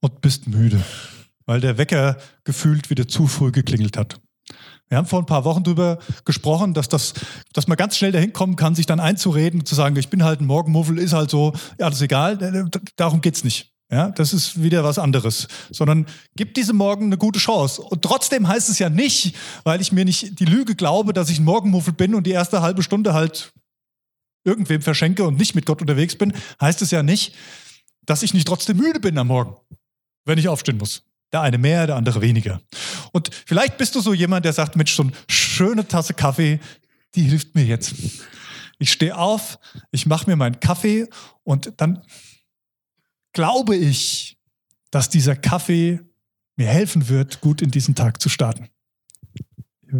und 0.00 0.22
bist 0.22 0.46
müde, 0.46 0.82
weil 1.44 1.60
der 1.60 1.76
Wecker 1.76 2.16
gefühlt 2.44 2.88
wieder 2.88 3.06
zu 3.06 3.26
früh 3.26 3.52
geklingelt 3.52 3.98
hat. 3.98 4.18
Wir 4.88 4.96
haben 4.96 5.06
vor 5.06 5.18
ein 5.18 5.26
paar 5.26 5.44
Wochen 5.44 5.64
darüber 5.64 5.98
gesprochen, 6.24 6.72
dass, 6.72 6.88
das, 6.88 7.12
dass 7.52 7.68
man 7.68 7.76
ganz 7.76 7.98
schnell 7.98 8.10
dahin 8.10 8.32
kommen 8.32 8.56
kann, 8.56 8.74
sich 8.74 8.86
dann 8.86 8.98
einzureden, 8.98 9.66
zu 9.66 9.74
sagen, 9.74 9.96
ich 9.96 10.08
bin 10.08 10.24
halt 10.24 10.40
ein 10.40 10.46
Morgenmuffel, 10.46 10.96
ist 10.96 11.12
halt 11.12 11.28
so, 11.28 11.52
ja, 11.78 11.90
das 11.90 11.96
ist 11.96 12.00
egal, 12.04 12.70
darum 12.96 13.20
geht's 13.20 13.44
nicht. 13.44 13.74
Ja, 13.92 14.08
das 14.08 14.32
ist 14.32 14.62
wieder 14.62 14.82
was 14.82 14.98
anderes. 14.98 15.46
Sondern 15.70 16.06
gib 16.36 16.54
diesem 16.54 16.78
Morgen 16.78 17.04
eine 17.04 17.18
gute 17.18 17.38
Chance. 17.38 17.82
Und 17.82 18.00
trotzdem 18.00 18.48
heißt 18.48 18.70
es 18.70 18.78
ja 18.78 18.88
nicht, 18.88 19.36
weil 19.62 19.82
ich 19.82 19.92
mir 19.92 20.06
nicht 20.06 20.40
die 20.40 20.46
Lüge 20.46 20.74
glaube, 20.74 21.12
dass 21.12 21.28
ich 21.28 21.38
ein 21.38 21.44
Morgenmuffel 21.44 21.92
bin 21.92 22.14
und 22.14 22.26
die 22.26 22.32
erste 22.32 22.62
halbe 22.62 22.82
Stunde 22.82 23.12
halt 23.12 23.52
irgendwem 24.46 24.80
verschenke 24.80 25.24
und 25.24 25.38
nicht 25.38 25.54
mit 25.54 25.66
Gott 25.66 25.80
unterwegs 25.80 26.16
bin, 26.16 26.32
heißt 26.60 26.80
es 26.80 26.90
ja 26.90 27.02
nicht, 27.02 27.34
dass 28.06 28.22
ich 28.22 28.32
nicht 28.32 28.46
trotzdem 28.46 28.78
müde 28.78 29.00
bin 29.00 29.18
am 29.18 29.26
Morgen, 29.26 29.56
wenn 30.24 30.38
ich 30.38 30.48
aufstehen 30.48 30.78
muss. 30.78 31.02
Der 31.32 31.40
eine 31.40 31.58
mehr, 31.58 31.86
der 31.86 31.96
andere 31.96 32.22
weniger. 32.22 32.60
Und 33.12 33.30
vielleicht 33.46 33.76
bist 33.78 33.96
du 33.96 34.00
so 34.00 34.14
jemand, 34.14 34.44
der 34.44 34.52
sagt, 34.52 34.76
Mensch, 34.76 34.94
so 34.94 35.02
eine 35.02 35.12
schöne 35.28 35.86
Tasse 35.86 36.14
Kaffee, 36.14 36.60
die 37.16 37.22
hilft 37.22 37.54
mir 37.54 37.64
jetzt. 37.64 37.94
Ich 38.78 38.92
stehe 38.92 39.16
auf, 39.16 39.58
ich 39.90 40.06
mache 40.06 40.30
mir 40.30 40.36
meinen 40.36 40.60
Kaffee 40.60 41.08
und 41.42 41.72
dann 41.78 42.02
glaube 43.32 43.74
ich, 43.74 44.38
dass 44.90 45.08
dieser 45.08 45.34
Kaffee 45.34 46.00
mir 46.56 46.68
helfen 46.68 47.08
wird, 47.08 47.40
gut 47.40 47.60
in 47.60 47.70
diesen 47.70 47.94
Tag 47.94 48.22
zu 48.22 48.28
starten. 48.28 48.68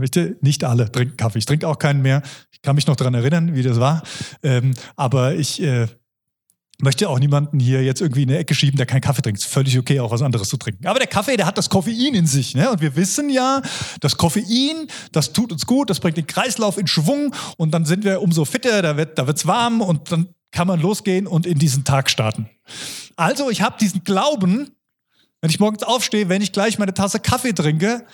Bitte, 0.01 0.37
nicht 0.41 0.65
alle 0.65 0.91
trinken 0.91 1.17
Kaffee. 1.17 1.39
Ich 1.39 1.47
trinke 1.47 1.69
auch 1.69 1.79
keinen 1.79 2.03
mehr. 2.03 2.23
Ich 2.51 2.63
kann 2.63 2.77
mich 2.77 2.87
noch 2.87 2.97
daran 2.97 3.15
erinnern, 3.15 3.55
wie 3.55 3.63
das 3.63 3.81
war. 3.81 4.03
Ähm, 4.43 4.75
aber 4.97 5.35
ich 5.35 5.63
äh, 5.63 5.87
möchte 6.79 7.09
auch 7.09 7.19
niemanden 7.19 7.59
hier 7.59 7.83
jetzt 7.83 8.01
irgendwie 8.01 8.23
in 8.23 8.31
eine 8.31 8.39
Ecke 8.39 8.55
schieben, 8.55 8.77
der 8.77 8.87
keinen 8.87 9.01
Kaffee 9.01 9.23
trinkt. 9.23 9.41
Ist 9.41 9.47
völlig 9.47 9.79
okay, 9.79 10.01
auch 10.01 10.11
was 10.11 10.23
anderes 10.23 10.49
zu 10.49 10.57
trinken. 10.57 10.87
Aber 10.87 10.99
der 10.99 11.09
Kaffee, 11.09 11.37
der 11.37 11.47
hat 11.47 11.59
das 11.59 11.71
Koffein 11.71 12.15
in 12.15 12.27
sich. 12.27 12.55
Ne? 12.55 12.71
Und 12.71 12.81
wir 12.81 12.97
wissen 12.97 13.31
ja, 13.31 13.63
das 14.01 14.17
Koffein, 14.17 14.89
das 15.13 15.33
tut 15.33 15.53
uns 15.53 15.67
gut, 15.67 15.91
das 15.91 16.01
bringt 16.01 16.17
den 16.17 16.27
Kreislauf 16.27 16.79
in 16.79 16.87
Schwung 16.87 17.35
und 17.57 17.73
dann 17.73 17.85
sind 17.85 18.05
wir 18.05 18.21
umso 18.21 18.45
fitter, 18.45 18.83
da 18.83 18.97
wird 18.97 19.17
wird's 19.17 19.47
warm 19.47 19.81
und 19.81 20.13
dann 20.13 20.29
kann 20.53 20.69
man 20.69 20.81
losgehen 20.81 21.27
und 21.27 21.47
in 21.47 21.59
diesen 21.59 21.85
Tag 21.85 22.11
starten. 22.11 22.49
Also 23.17 23.51
ich 23.51 23.63
habe 23.63 23.77
diesen 23.81 24.05
Glauben, 24.05 24.71
wenn 25.41 25.51
ich 25.51 25.61
morgens 25.61 25.83
aufstehe, 25.83 26.29
wenn 26.29 26.43
ich 26.43 26.53
gleich 26.53 26.79
meine 26.79 26.95
Tasse 26.95 27.21
Kaffee 27.21 27.53
trinke, 27.53 28.07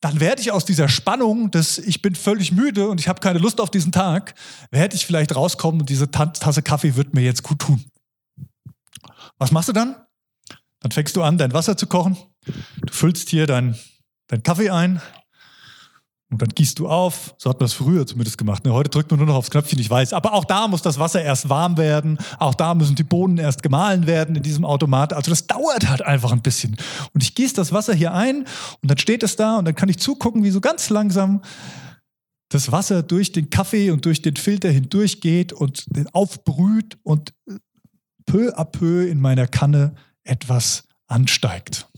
dann 0.00 0.20
werde 0.20 0.42
ich 0.42 0.52
aus 0.52 0.64
dieser 0.64 0.88
Spannung, 0.88 1.50
dass 1.50 1.78
ich 1.78 2.02
bin 2.02 2.14
völlig 2.14 2.52
müde 2.52 2.88
und 2.88 3.00
ich 3.00 3.08
habe 3.08 3.20
keine 3.20 3.38
Lust 3.38 3.60
auf 3.60 3.70
diesen 3.70 3.92
Tag, 3.92 4.34
werde 4.70 4.94
ich 4.96 5.06
vielleicht 5.06 5.34
rauskommen 5.34 5.80
und 5.80 5.88
diese 5.88 6.10
Tasse 6.10 6.62
Kaffee 6.62 6.96
wird 6.96 7.14
mir 7.14 7.22
jetzt 7.22 7.42
gut 7.42 7.60
tun. 7.60 7.84
Was 9.38 9.50
machst 9.50 9.68
du 9.68 9.72
dann? 9.72 9.96
Dann 10.80 10.90
fängst 10.92 11.16
du 11.16 11.22
an, 11.22 11.38
dein 11.38 11.54
Wasser 11.54 11.76
zu 11.76 11.86
kochen. 11.86 12.16
Du 12.44 12.92
füllst 12.92 13.30
hier 13.30 13.46
deinen 13.46 13.78
dein 14.28 14.42
Kaffee 14.42 14.70
ein, 14.70 15.00
und 16.34 16.42
dann 16.42 16.48
gießt 16.48 16.80
du 16.80 16.88
auf. 16.88 17.32
So 17.38 17.48
hat 17.48 17.60
man 17.60 17.66
das 17.66 17.74
früher 17.74 18.04
zumindest 18.08 18.38
gemacht. 18.38 18.64
Ne? 18.64 18.72
Heute 18.72 18.90
drückt 18.90 19.08
man 19.12 19.18
nur 19.18 19.28
noch 19.28 19.36
aufs 19.36 19.52
Knöpfchen, 19.52 19.78
ich 19.78 19.88
weiß. 19.88 20.12
Aber 20.12 20.32
auch 20.32 20.44
da 20.44 20.66
muss 20.66 20.82
das 20.82 20.98
Wasser 20.98 21.22
erst 21.22 21.48
warm 21.48 21.76
werden. 21.76 22.18
Auch 22.40 22.56
da 22.56 22.74
müssen 22.74 22.96
die 22.96 23.04
Bohnen 23.04 23.38
erst 23.38 23.62
gemahlen 23.62 24.08
werden 24.08 24.34
in 24.34 24.42
diesem 24.42 24.64
Automat. 24.64 25.12
Also 25.12 25.30
das 25.30 25.46
dauert 25.46 25.88
halt 25.88 26.02
einfach 26.02 26.32
ein 26.32 26.42
bisschen. 26.42 26.76
Und 27.12 27.22
ich 27.22 27.36
gieße 27.36 27.54
das 27.54 27.70
Wasser 27.72 27.94
hier 27.94 28.14
ein 28.14 28.46
und 28.82 28.90
dann 28.90 28.98
steht 28.98 29.22
es 29.22 29.36
da 29.36 29.58
und 29.58 29.64
dann 29.64 29.76
kann 29.76 29.88
ich 29.88 29.98
zugucken, 29.98 30.42
wie 30.42 30.50
so 30.50 30.60
ganz 30.60 30.90
langsam 30.90 31.40
das 32.48 32.72
Wasser 32.72 33.04
durch 33.04 33.30
den 33.30 33.48
Kaffee 33.48 33.92
und 33.92 34.04
durch 34.04 34.20
den 34.20 34.34
Filter 34.34 34.70
hindurchgeht 34.70 35.52
und 35.52 35.86
aufbrüht 36.12 36.98
und 37.04 37.32
peu 38.26 38.52
à 38.58 38.64
peu 38.64 39.06
in 39.06 39.20
meiner 39.20 39.46
Kanne 39.46 39.94
etwas 40.24 40.88
ansteigt. 41.06 41.88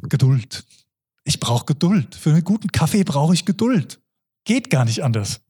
Geduld. 0.00 0.64
Ich 1.26 1.40
brauche 1.40 1.64
Geduld. 1.64 2.14
Für 2.14 2.30
einen 2.30 2.44
guten 2.44 2.68
Kaffee 2.68 3.02
brauche 3.02 3.34
ich 3.34 3.44
Geduld. 3.44 3.98
Geht 4.44 4.70
gar 4.70 4.84
nicht 4.84 5.02
anders. 5.02 5.40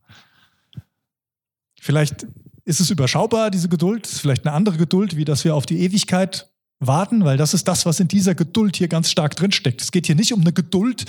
Vielleicht 1.79 2.27
ist 2.65 2.81
es 2.81 2.91
überschaubar, 2.91 3.51
diese 3.51 3.69
Geduld. 3.69 4.07
Vielleicht 4.07 4.47
eine 4.47 4.57
andere 4.57 4.79
Geduld, 4.79 5.17
wie 5.17 5.27
dass 5.27 5.45
wir 5.45 5.55
auf 5.55 5.67
die 5.67 5.81
Ewigkeit 5.81 6.51
warten, 6.79 7.25
weil 7.25 7.37
das 7.37 7.55
ist 7.55 7.67
das, 7.69 7.87
was 7.87 8.01
in 8.01 8.09
dieser 8.09 8.35
Geduld 8.35 8.77
hier 8.77 8.89
ganz 8.89 9.11
stark 9.11 9.35
drinsteckt. 9.35 9.81
Es 9.81 9.91
geht 9.91 10.07
hier 10.07 10.15
nicht 10.15 10.33
um 10.33 10.43
eine 10.43 10.53
Geduld, 10.53 11.05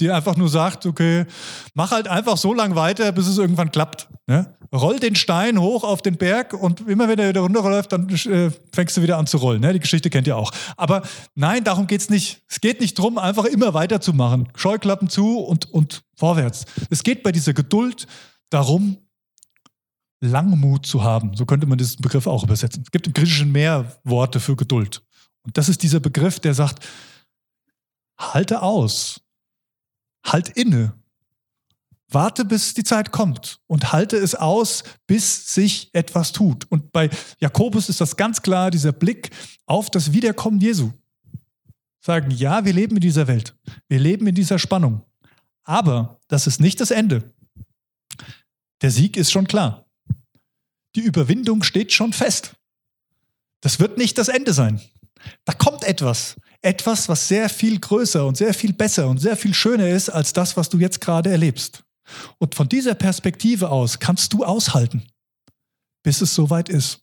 die 0.00 0.10
einfach 0.10 0.36
nur 0.36 0.48
sagt, 0.48 0.86
okay, 0.86 1.26
mach 1.74 1.90
halt 1.90 2.08
einfach 2.08 2.36
so 2.36 2.54
lange 2.54 2.74
weiter, 2.74 3.12
bis 3.12 3.26
es 3.26 3.36
irgendwann 3.36 3.70
klappt. 3.70 4.08
Ne? 4.26 4.56
Roll 4.72 4.98
den 4.98 5.16
Stein 5.16 5.60
hoch 5.60 5.84
auf 5.84 6.00
den 6.00 6.16
Berg 6.16 6.54
und 6.54 6.88
immer 6.88 7.08
wenn 7.08 7.18
er 7.18 7.28
wieder 7.28 7.42
runterläuft, 7.42 7.92
dann 7.92 8.08
äh, 8.08 8.50
fängst 8.72 8.96
du 8.96 9.02
wieder 9.02 9.18
an 9.18 9.26
zu 9.26 9.36
rollen. 9.36 9.60
Ne? 9.60 9.72
Die 9.74 9.80
Geschichte 9.80 10.08
kennt 10.08 10.26
ihr 10.26 10.36
auch. 10.36 10.52
Aber 10.76 11.02
nein, 11.34 11.64
darum 11.64 11.86
geht's 11.86 12.08
nicht. 12.08 12.42
Es 12.48 12.60
geht 12.60 12.80
nicht 12.80 12.98
darum, 12.98 13.18
einfach 13.18 13.44
immer 13.44 13.74
weiterzumachen. 13.74 14.48
Scheuklappen 14.54 15.10
zu 15.10 15.38
und, 15.38 15.70
und 15.70 16.02
vorwärts. 16.16 16.64
Es 16.88 17.02
geht 17.02 17.22
bei 17.22 17.32
dieser 17.32 17.52
Geduld 17.52 18.06
darum, 18.48 18.96
Langmut 20.20 20.86
zu 20.86 21.02
haben. 21.02 21.34
So 21.34 21.46
könnte 21.46 21.66
man 21.66 21.78
diesen 21.78 22.02
Begriff 22.02 22.26
auch 22.26 22.44
übersetzen. 22.44 22.82
Es 22.84 22.90
gibt 22.90 23.06
im 23.06 23.14
Griechischen 23.14 23.52
mehr 23.52 23.96
Worte 24.04 24.38
für 24.38 24.54
Geduld. 24.54 25.02
Und 25.42 25.56
das 25.56 25.68
ist 25.68 25.82
dieser 25.82 26.00
Begriff, 26.00 26.40
der 26.40 26.54
sagt, 26.54 26.86
halte 28.18 28.62
aus, 28.62 29.20
halt 30.24 30.50
inne, 30.50 30.94
warte, 32.08 32.44
bis 32.44 32.74
die 32.74 32.84
Zeit 32.84 33.12
kommt 33.12 33.60
und 33.66 33.92
halte 33.92 34.16
es 34.16 34.34
aus, 34.34 34.84
bis 35.06 35.54
sich 35.54 35.90
etwas 35.94 36.32
tut. 36.32 36.70
Und 36.70 36.92
bei 36.92 37.08
Jakobus 37.38 37.88
ist 37.88 38.00
das 38.00 38.16
ganz 38.16 38.42
klar, 38.42 38.70
dieser 38.70 38.92
Blick 38.92 39.30
auf 39.66 39.90
das 39.90 40.12
Wiederkommen 40.12 40.60
Jesu. 40.60 40.92
Sagen, 42.00 42.30
ja, 42.30 42.64
wir 42.64 42.72
leben 42.72 42.96
in 42.96 43.02
dieser 43.02 43.26
Welt, 43.26 43.54
wir 43.88 43.98
leben 43.98 44.26
in 44.26 44.34
dieser 44.34 44.58
Spannung, 44.58 45.02
aber 45.64 46.18
das 46.28 46.46
ist 46.46 46.60
nicht 46.60 46.80
das 46.80 46.90
Ende. 46.90 47.32
Der 48.80 48.90
Sieg 48.90 49.16
ist 49.16 49.30
schon 49.30 49.46
klar. 49.46 49.86
Die 50.96 51.02
Überwindung 51.02 51.62
steht 51.62 51.92
schon 51.92 52.12
fest. 52.12 52.56
Das 53.60 53.78
wird 53.78 53.98
nicht 53.98 54.16
das 54.16 54.28
Ende 54.28 54.54
sein. 54.54 54.80
Da 55.44 55.52
kommt 55.52 55.84
etwas. 55.84 56.36
Etwas, 56.62 57.08
was 57.08 57.28
sehr 57.28 57.48
viel 57.48 57.78
größer 57.78 58.26
und 58.26 58.36
sehr 58.36 58.52
viel 58.52 58.72
besser 58.72 59.08
und 59.08 59.18
sehr 59.18 59.36
viel 59.36 59.54
schöner 59.54 59.88
ist 59.88 60.10
als 60.10 60.32
das, 60.32 60.56
was 60.56 60.68
du 60.68 60.78
jetzt 60.78 61.00
gerade 61.00 61.30
erlebst. 61.30 61.84
Und 62.38 62.54
von 62.54 62.68
dieser 62.68 62.94
Perspektive 62.94 63.70
aus 63.70 63.98
kannst 63.98 64.32
du 64.32 64.44
aushalten, 64.44 65.06
bis 66.02 66.20
es 66.20 66.34
soweit 66.34 66.68
ist. 66.68 67.00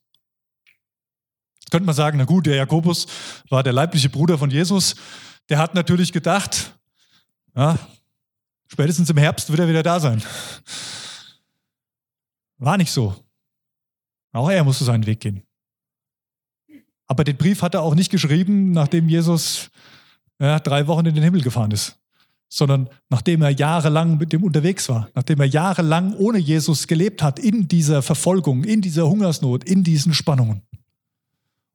Jetzt 1.59 1.71
könnte 1.71 1.85
man 1.85 1.95
sagen, 1.95 2.17
na 2.17 2.25
gut, 2.25 2.45
der 2.45 2.55
Jakobus 2.55 3.07
war 3.49 3.63
der 3.63 3.73
leibliche 3.73 4.09
Bruder 4.09 4.37
von 4.37 4.49
Jesus. 4.49 4.95
Der 5.49 5.57
hat 5.57 5.73
natürlich 5.73 6.13
gedacht, 6.13 6.73
ja, 7.55 7.77
spätestens 8.67 9.09
im 9.09 9.17
Herbst 9.17 9.49
wird 9.49 9.59
er 9.59 9.67
wieder 9.67 9.83
da 9.83 9.99
sein. 9.99 10.21
War 12.57 12.77
nicht 12.77 12.91
so. 12.91 13.15
Auch 14.31 14.49
er 14.49 14.63
musste 14.63 14.83
seinen 14.83 15.05
Weg 15.05 15.19
gehen. 15.19 15.46
Aber 17.07 17.23
den 17.23 17.37
Brief 17.37 17.61
hat 17.61 17.73
er 17.73 17.81
auch 17.81 17.95
nicht 17.95 18.11
geschrieben, 18.11 18.71
nachdem 18.71 19.09
Jesus 19.09 19.69
ja, 20.39 20.59
drei 20.59 20.87
Wochen 20.87 21.05
in 21.05 21.15
den 21.15 21.23
Himmel 21.23 21.41
gefahren 21.41 21.71
ist, 21.71 21.97
sondern 22.49 22.89
nachdem 23.09 23.41
er 23.41 23.49
jahrelang 23.49 24.17
mit 24.17 24.33
dem 24.33 24.43
unterwegs 24.43 24.87
war, 24.89 25.09
nachdem 25.15 25.39
er 25.39 25.47
jahrelang 25.47 26.13
ohne 26.15 26.37
Jesus 26.37 26.87
gelebt 26.87 27.23
hat, 27.23 27.39
in 27.39 27.67
dieser 27.67 28.01
Verfolgung, 28.01 28.63
in 28.63 28.81
dieser 28.81 29.07
Hungersnot, 29.07 29.63
in 29.63 29.83
diesen 29.83 30.13
Spannungen. 30.13 30.61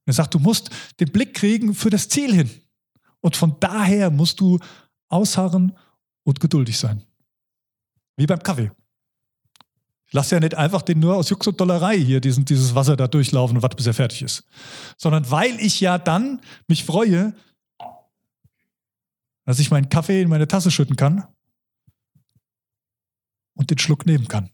Und 0.05 0.11
er 0.11 0.15
sagt, 0.15 0.35
du 0.35 0.39
musst 0.39 0.71
den 1.01 1.11
Blick 1.11 1.35
kriegen 1.35 1.75
für 1.75 1.91
das 1.91 2.09
Ziel 2.09 2.35
hin. 2.35 2.51
Und 3.21 3.37
von 3.37 3.57
daher 3.61 4.11
musst 4.11 4.41
du 4.41 4.59
ausharren 5.09 5.73
und 6.25 6.41
geduldig 6.41 6.79
sein. 6.79 7.03
Wie 8.17 8.27
beim 8.27 8.43
Kaffee. 8.43 8.71
Lass 10.13 10.31
ja 10.31 10.41
nicht 10.41 10.55
einfach 10.55 10.83
den 10.83 11.01
nur 11.01 11.17
aus 11.17 11.31
Jux 11.31 11.47
und 11.47 11.59
Dollerei 11.59 11.97
hier 11.99 12.21
diesen, 12.21 12.45
dieses 12.45 12.75
Wasser 12.75 12.97
da 12.97 13.09
durchlaufen 13.09 13.57
und 13.57 13.63
warte, 13.63 13.77
bis 13.77 13.87
er 13.87 13.95
fertig 13.95 14.23
ist. 14.23 14.45
Sondern 14.99 15.31
weil 15.31 15.59
ich 15.59 15.81
ja 15.81 15.99
dann 15.99 16.43
mich 16.69 16.85
freue, 16.85 17.35
dass 19.45 19.59
ich 19.59 19.71
meinen 19.71 19.89
Kaffee 19.89 20.21
in 20.21 20.29
meine 20.29 20.47
Tasse 20.47 20.71
schütten 20.71 20.97
kann 20.97 21.27
und 23.55 23.71
den 23.71 23.79
Schluck 23.79 24.05
nehmen 24.05 24.29
kann, 24.29 24.51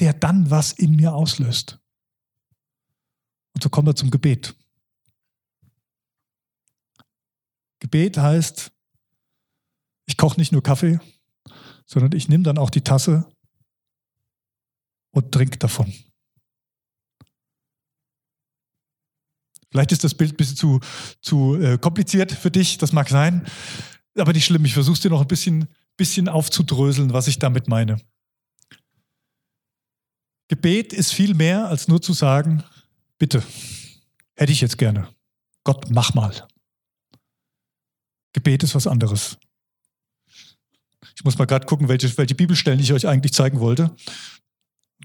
der 0.00 0.12
dann 0.12 0.50
was 0.50 0.72
in 0.72 0.96
mir 0.96 1.14
auslöst. 1.14 1.78
Und 3.54 3.62
so 3.62 3.68
kommen 3.68 3.86
wir 3.86 3.94
zum 3.94 4.10
Gebet. 4.10 4.56
Gebet 7.78 8.18
heißt, 8.18 8.72
ich 10.06 10.16
koche 10.16 10.40
nicht 10.40 10.52
nur 10.52 10.62
Kaffee, 10.62 10.98
sondern 11.86 12.12
ich 12.12 12.28
nehme 12.28 12.42
dann 12.42 12.58
auch 12.58 12.70
die 12.70 12.82
Tasse 12.82 13.32
und 15.12 15.32
trinke 15.32 15.58
davon. 15.58 15.92
Vielleicht 19.70 19.92
ist 19.92 20.04
das 20.04 20.14
Bild 20.14 20.34
ein 20.34 20.36
bisschen 20.36 20.56
zu, 20.56 20.80
zu 21.22 21.54
äh, 21.56 21.78
kompliziert 21.78 22.30
für 22.30 22.50
dich, 22.50 22.76
das 22.76 22.92
mag 22.92 23.08
sein, 23.08 23.46
aber 24.18 24.32
nicht 24.34 24.44
schlimm. 24.44 24.64
Ich 24.66 24.74
versuche 24.74 24.94
es 24.94 25.00
dir 25.00 25.10
noch 25.10 25.22
ein 25.22 25.28
bisschen, 25.28 25.66
bisschen 25.96 26.28
aufzudröseln, 26.28 27.12
was 27.14 27.26
ich 27.26 27.38
damit 27.38 27.68
meine. 27.68 27.98
Gebet 30.48 30.92
ist 30.92 31.14
viel 31.14 31.32
mehr 31.32 31.68
als 31.68 31.88
nur 31.88 32.02
zu 32.02 32.12
sagen, 32.12 32.62
bitte, 33.18 33.42
hätte 34.36 34.52
ich 34.52 34.60
jetzt 34.60 34.76
gerne. 34.76 35.08
Gott, 35.64 35.90
mach 35.90 36.12
mal. 36.12 36.46
Gebet 38.34 38.62
ist 38.62 38.74
was 38.74 38.86
anderes. 38.86 39.38
Ich 41.16 41.24
muss 41.24 41.38
mal 41.38 41.46
gerade 41.46 41.66
gucken, 41.66 41.88
welche, 41.88 42.16
welche 42.18 42.34
Bibelstellen 42.34 42.80
ich 42.80 42.92
euch 42.92 43.06
eigentlich 43.06 43.32
zeigen 43.32 43.60
wollte. 43.60 43.94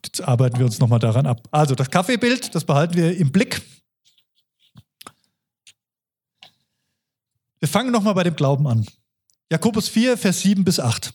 Jetzt 0.03 0.21
arbeiten 0.21 0.57
wir 0.57 0.65
uns 0.65 0.79
nochmal 0.79 0.99
daran 0.99 1.25
ab. 1.25 1.47
Also 1.51 1.75
das 1.75 1.89
Kaffeebild, 1.89 2.53
das 2.53 2.65
behalten 2.65 2.95
wir 2.95 3.17
im 3.17 3.31
Blick. 3.31 3.61
Wir 7.59 7.67
fangen 7.67 7.91
nochmal 7.91 8.13
bei 8.13 8.23
dem 8.23 8.35
Glauben 8.35 8.67
an. 8.67 8.85
Jakobus 9.51 9.89
4, 9.89 10.17
Vers 10.17 10.41
7 10.41 10.63
bis 10.63 10.79
8. 10.79 11.13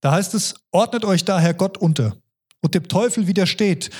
Da 0.00 0.12
heißt 0.12 0.34
es, 0.34 0.54
ordnet 0.72 1.04
euch 1.04 1.24
daher 1.24 1.54
Gott 1.54 1.78
unter 1.78 2.16
und 2.60 2.74
dem 2.74 2.88
Teufel 2.88 3.26
widersteht, 3.26 3.90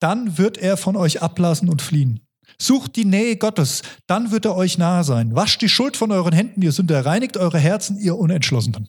dann 0.00 0.36
wird 0.38 0.58
er 0.58 0.76
von 0.76 0.96
euch 0.96 1.22
ablassen 1.22 1.68
und 1.68 1.82
fliehen. 1.82 2.26
Sucht 2.58 2.96
die 2.96 3.04
Nähe 3.04 3.36
Gottes, 3.36 3.82
dann 4.06 4.30
wird 4.30 4.44
er 4.44 4.56
euch 4.56 4.78
nahe 4.78 5.04
sein. 5.04 5.34
Wascht 5.34 5.62
die 5.62 5.68
Schuld 5.68 5.96
von 5.96 6.12
euren 6.12 6.32
Händen, 6.32 6.62
ihr 6.62 6.72
Sünder, 6.72 7.04
reinigt 7.04 7.36
eure 7.36 7.58
Herzen, 7.58 7.98
ihr 7.98 8.16
Unentschlossenen. 8.16 8.88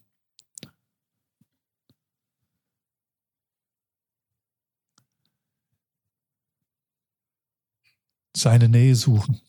Seine 8.45 8.69
Nähe 8.69 8.95
suchen. 8.95 9.41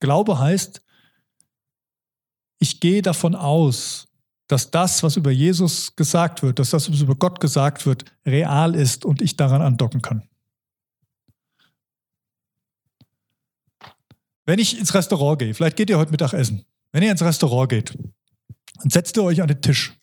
Glaube 0.00 0.38
heißt, 0.38 0.80
ich 2.58 2.80
gehe 2.80 3.02
davon 3.02 3.34
aus, 3.34 4.08
dass 4.46 4.70
das, 4.70 5.02
was 5.02 5.18
über 5.18 5.30
Jesus 5.30 5.94
gesagt 5.94 6.42
wird, 6.42 6.58
dass 6.58 6.70
das, 6.70 6.90
was 6.90 7.02
über 7.02 7.14
Gott 7.16 7.38
gesagt 7.38 7.84
wird, 7.84 8.06
real 8.24 8.74
ist 8.74 9.04
und 9.04 9.20
ich 9.20 9.36
daran 9.36 9.60
andocken 9.60 10.00
kann. 10.00 10.26
Wenn 14.46 14.58
ich 14.58 14.78
ins 14.78 14.94
Restaurant 14.94 15.40
gehe, 15.40 15.52
vielleicht 15.52 15.76
geht 15.76 15.90
ihr 15.90 15.98
heute 15.98 16.12
Mittag 16.12 16.32
essen, 16.32 16.64
wenn 16.92 17.02
ihr 17.02 17.12
ins 17.12 17.20
Restaurant 17.20 17.68
geht, 17.68 17.94
dann 18.76 18.88
setzt 18.88 19.18
ihr 19.18 19.22
euch 19.22 19.42
an 19.42 19.48
den 19.48 19.60
Tisch. 19.60 20.00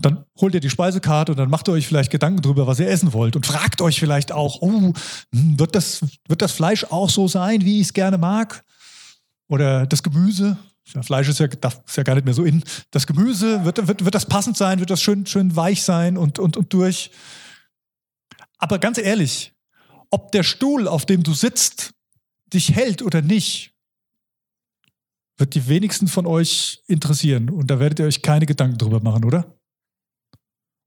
Und 0.00 0.06
dann 0.06 0.24
holt 0.40 0.54
ihr 0.54 0.60
die 0.60 0.70
Speisekarte 0.70 1.32
und 1.32 1.36
dann 1.36 1.50
macht 1.50 1.68
ihr 1.68 1.72
euch 1.72 1.86
vielleicht 1.86 2.10
Gedanken 2.10 2.40
darüber, 2.40 2.66
was 2.66 2.80
ihr 2.80 2.88
essen 2.88 3.12
wollt 3.12 3.36
und 3.36 3.44
fragt 3.44 3.82
euch 3.82 4.00
vielleicht 4.00 4.32
auch, 4.32 4.62
oh, 4.62 4.94
hm, 5.34 5.58
wird 5.58 5.74
das, 5.74 6.00
wird 6.26 6.40
das 6.40 6.52
Fleisch 6.52 6.84
auch 6.84 7.10
so 7.10 7.28
sein, 7.28 7.66
wie 7.66 7.82
ich 7.82 7.88
es 7.88 7.92
gerne 7.92 8.16
mag? 8.16 8.64
Oder 9.48 9.86
das 9.86 10.02
Gemüse? 10.02 10.56
Ja, 10.94 11.02
Fleisch 11.02 11.28
ist 11.28 11.38
ja, 11.38 11.46
ist 11.46 11.96
ja 11.98 12.02
gar 12.02 12.14
nicht 12.14 12.24
mehr 12.24 12.32
so 12.32 12.44
in. 12.44 12.64
Das 12.90 13.06
Gemüse, 13.06 13.62
wird, 13.66 13.86
wird, 13.86 14.02
wird 14.02 14.14
das 14.14 14.24
passend 14.24 14.56
sein? 14.56 14.78
Wird 14.78 14.88
das 14.88 15.02
schön, 15.02 15.26
schön 15.26 15.54
weich 15.54 15.82
sein 15.82 16.16
und, 16.16 16.38
und, 16.38 16.56
und 16.56 16.72
durch? 16.72 17.10
Aber 18.56 18.78
ganz 18.78 18.96
ehrlich, 18.96 19.52
ob 20.08 20.32
der 20.32 20.44
Stuhl, 20.44 20.88
auf 20.88 21.04
dem 21.04 21.22
du 21.22 21.34
sitzt, 21.34 21.92
dich 22.54 22.74
hält 22.74 23.02
oder 23.02 23.20
nicht, 23.20 23.74
wird 25.36 25.54
die 25.54 25.68
wenigsten 25.68 26.08
von 26.08 26.26
euch 26.26 26.82
interessieren. 26.86 27.50
Und 27.50 27.70
da 27.70 27.78
werdet 27.78 27.98
ihr 27.98 28.06
euch 28.06 28.22
keine 28.22 28.46
Gedanken 28.46 28.78
drüber 28.78 29.00
machen, 29.00 29.26
oder? 29.26 29.59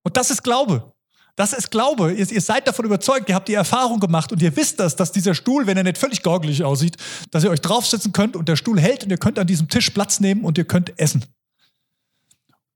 Und 0.04 0.18
das 0.18 0.30
ist 0.30 0.44
Glaube. 0.44 0.94
Das 1.36 1.54
ist 1.54 1.72
Glaube. 1.72 2.14
Ihr, 2.14 2.32
ihr, 2.32 2.42
seid 2.42 2.68
davon 2.68 2.86
überzeugt, 2.86 3.30
ihr 3.30 3.36
habt 3.36 3.48
die 3.48 3.56
Erfahrung 3.56 4.00
gemacht 4.00 4.32
und 4.32 4.42
ihr 4.42 4.56
wisst 4.56 4.80
das, 4.80 4.96
dass 4.96 5.12
dieser 5.12 5.34
Stuhl, 5.34 5.66
wenn 5.66 5.78
er 5.78 5.84
nicht 5.84 5.98
völlig 5.98 6.22
gorgelig 6.22 6.64
aussieht, 6.64 6.98
dass 7.32 7.44
ihr 7.44 7.50
euch 7.50 7.62
draufsetzen 7.62 8.14
könnt 8.14 8.36
und 8.36 8.48
der 8.48 8.56
Stuhl 8.56 8.80
hält 8.80 9.04
und 9.04 9.10
ihr 9.10 9.18
könnt 9.18 9.40
an 9.40 9.48
diesem 9.48 9.68
Tisch 9.68 9.90
Platz 9.90 10.20
nehmen 10.20 10.44
und 10.44 10.58
ihr 10.58 10.66
könnt 10.66 11.00
essen. 11.00 11.26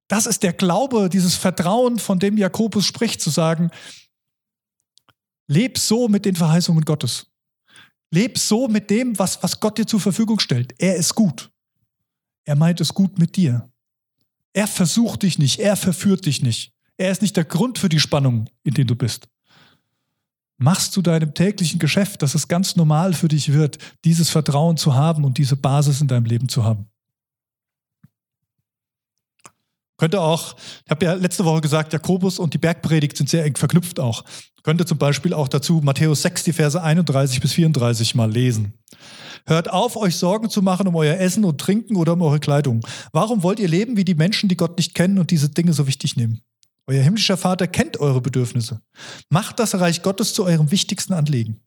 Das 0.08 0.26
ist 0.26 0.42
der 0.42 0.54
Glaube, 0.54 1.10
dieses 1.10 1.36
Vertrauen, 1.36 2.00
von 2.00 2.18
dem 2.18 2.38
Jakobus 2.38 2.86
spricht, 2.86 3.22
zu 3.22 3.30
sagen, 3.30 3.70
leb 5.48 5.78
so 5.78 6.08
mit 6.08 6.26
den 6.26 6.36
Verheißungen 6.36 6.86
Gottes. 6.86 7.28
Leb 8.10 8.38
so 8.38 8.70
mit 8.70 8.90
dem, 8.90 9.20
was, 9.20 9.44
was 9.44 9.60
Gott 9.60 9.78
dir 9.78 9.86
zur 9.86 10.00
Verfügung 10.00 10.40
stellt. 10.40 10.74
Er 10.78 10.96
ist 10.96 11.14
gut. 11.14 11.52
Er 12.46 12.56
meint 12.56 12.80
es 12.80 12.94
gut 12.94 13.20
mit 13.20 13.36
dir. 13.36 13.70
Er 14.54 14.68
versucht 14.68 15.24
dich 15.24 15.38
nicht, 15.38 15.60
er 15.60 15.76
verführt 15.76 16.26
dich 16.26 16.42
nicht. 16.42 16.74
Er 16.98 17.12
ist 17.12 17.22
nicht 17.22 17.38
der 17.38 17.46
Grund 17.46 17.78
für 17.78 17.90
die 17.90 18.00
Spannung, 18.00 18.50
in 18.64 18.74
dem 18.74 18.88
du 18.88 18.96
bist. 18.96 19.28
Machst 20.58 20.98
du 20.98 21.04
deinem 21.04 21.36
täglichen 21.36 21.80
Geschäft, 21.80 22.24
dass 22.24 22.34
es 22.34 22.48
ganz 22.48 22.76
normal 22.76 23.14
für 23.14 23.28
dich 23.28 23.54
wird, 23.54 23.78
dieses 24.04 24.32
Vertrauen 24.32 24.76
zu 24.76 24.96
haben 24.96 25.24
und 25.24 25.38
diese 25.38 25.56
Basis 25.56 26.02
in 26.02 26.08
deinem 26.08 26.26
Leben 26.26 26.50
zu 26.50 26.64
haben. 26.64 26.88
Könnte 29.98 30.22
auch, 30.22 30.56
ich 30.86 30.92
habe 30.92 31.06
ja 31.06 31.14
letzte 31.14 31.46
Woche 31.46 31.62
gesagt, 31.62 31.94
Jakobus 31.94 32.38
und 32.38 32.54
die 32.54 32.60
Bergpredigt 32.60 33.18
sind 33.18 33.30
sehr 33.30 33.46
eng 33.46 33.56
verknüpft 33.56 34.00
auch. 34.00 34.24
Könnte 34.64 34.86
zum 34.86 34.98
Beispiel 34.98 35.34
auch 35.34 35.48
dazu 35.48 35.82
Matthäus 35.84 36.22
6, 36.24 36.44
die 36.44 36.54
Verse 36.54 36.82
31 36.82 37.40
bis 37.40 37.54
34 37.54 38.14
mal 38.16 38.32
lesen. 38.32 38.74
Hört 39.46 39.72
auf, 39.72 39.96
euch 39.96 40.16
Sorgen 40.16 40.50
zu 40.50 40.62
machen 40.62 40.88
um 40.88 40.96
euer 40.96 41.18
Essen 41.18 41.46
und 41.46 41.60
Trinken 41.60 41.96
oder 41.96 42.14
um 42.14 42.22
eure 42.22 42.40
Kleidung. 42.40 42.86
Warum 43.12 43.44
wollt 43.44 43.60
ihr 43.60 43.70
leben 43.70 43.98
wie 43.98 44.06
die 44.06 44.16
Menschen, 44.16 44.50
die 44.50 44.58
Gott 44.58 44.78
nicht 44.78 44.94
kennen 44.94 45.20
und 45.20 45.32
diese 45.32 45.50
Dinge 45.50 45.74
so 45.74 45.88
wichtig 45.88 46.16
nehmen? 46.16 46.42
Euer 46.88 47.04
himmlischer 47.04 47.38
Vater 47.38 47.68
kennt 47.68 48.00
eure 48.00 48.22
Bedürfnisse. 48.22 48.82
Macht 49.30 49.60
das 49.60 49.76
Reich 49.76 50.02
Gottes 50.02 50.34
zu 50.34 50.46
eurem 50.46 50.72
wichtigsten 50.72 51.14
Anliegen. 51.14 51.60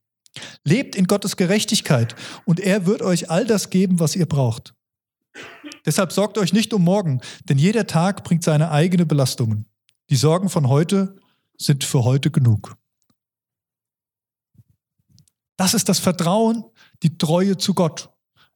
Lebt 0.65 0.97
in 0.97 1.07
Gottes 1.07 1.37
Gerechtigkeit 1.37 2.15
und 2.47 2.59
er 2.59 2.87
wird 2.87 3.03
euch 3.03 3.31
all 3.31 3.47
das 3.47 3.69
geben, 3.69 4.01
was 4.01 4.17
ihr 4.17 4.27
braucht. 4.27 4.75
Deshalb 5.85 6.13
sorgt 6.13 6.39
euch 6.39 6.53
nicht 6.53 6.73
um 6.73 6.83
morgen, 6.83 7.21
denn 7.49 7.59
jeder 7.59 7.87
Tag 7.87 8.25
bringt 8.25 8.45
seine 8.45 8.71
eigenen 8.71 9.07
Belastungen. 9.07 9.67
Die 10.09 10.17
Sorgen 10.17 10.49
von 10.49 10.69
heute 10.69 11.17
sind 11.59 11.85
für 11.85 12.05
heute 12.05 12.31
genug. 12.31 12.77
Das 15.57 15.75
ist 15.75 15.89
das 15.89 15.99
Vertrauen, 15.99 16.65
die 17.03 17.19
Treue 17.19 17.59
zu 17.59 17.75
Gott. 17.75 18.09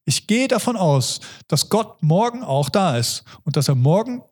Ich 0.06 0.26
gehe 0.26 0.48
davon 0.48 0.76
aus, 0.76 1.20
dass 1.48 1.68
Gott 1.68 2.02
morgen 2.02 2.42
auch 2.42 2.70
da 2.70 2.96
ist 2.96 3.24
und 3.44 3.56
dass 3.56 3.68
er 3.68 3.74
morgen 3.74 4.22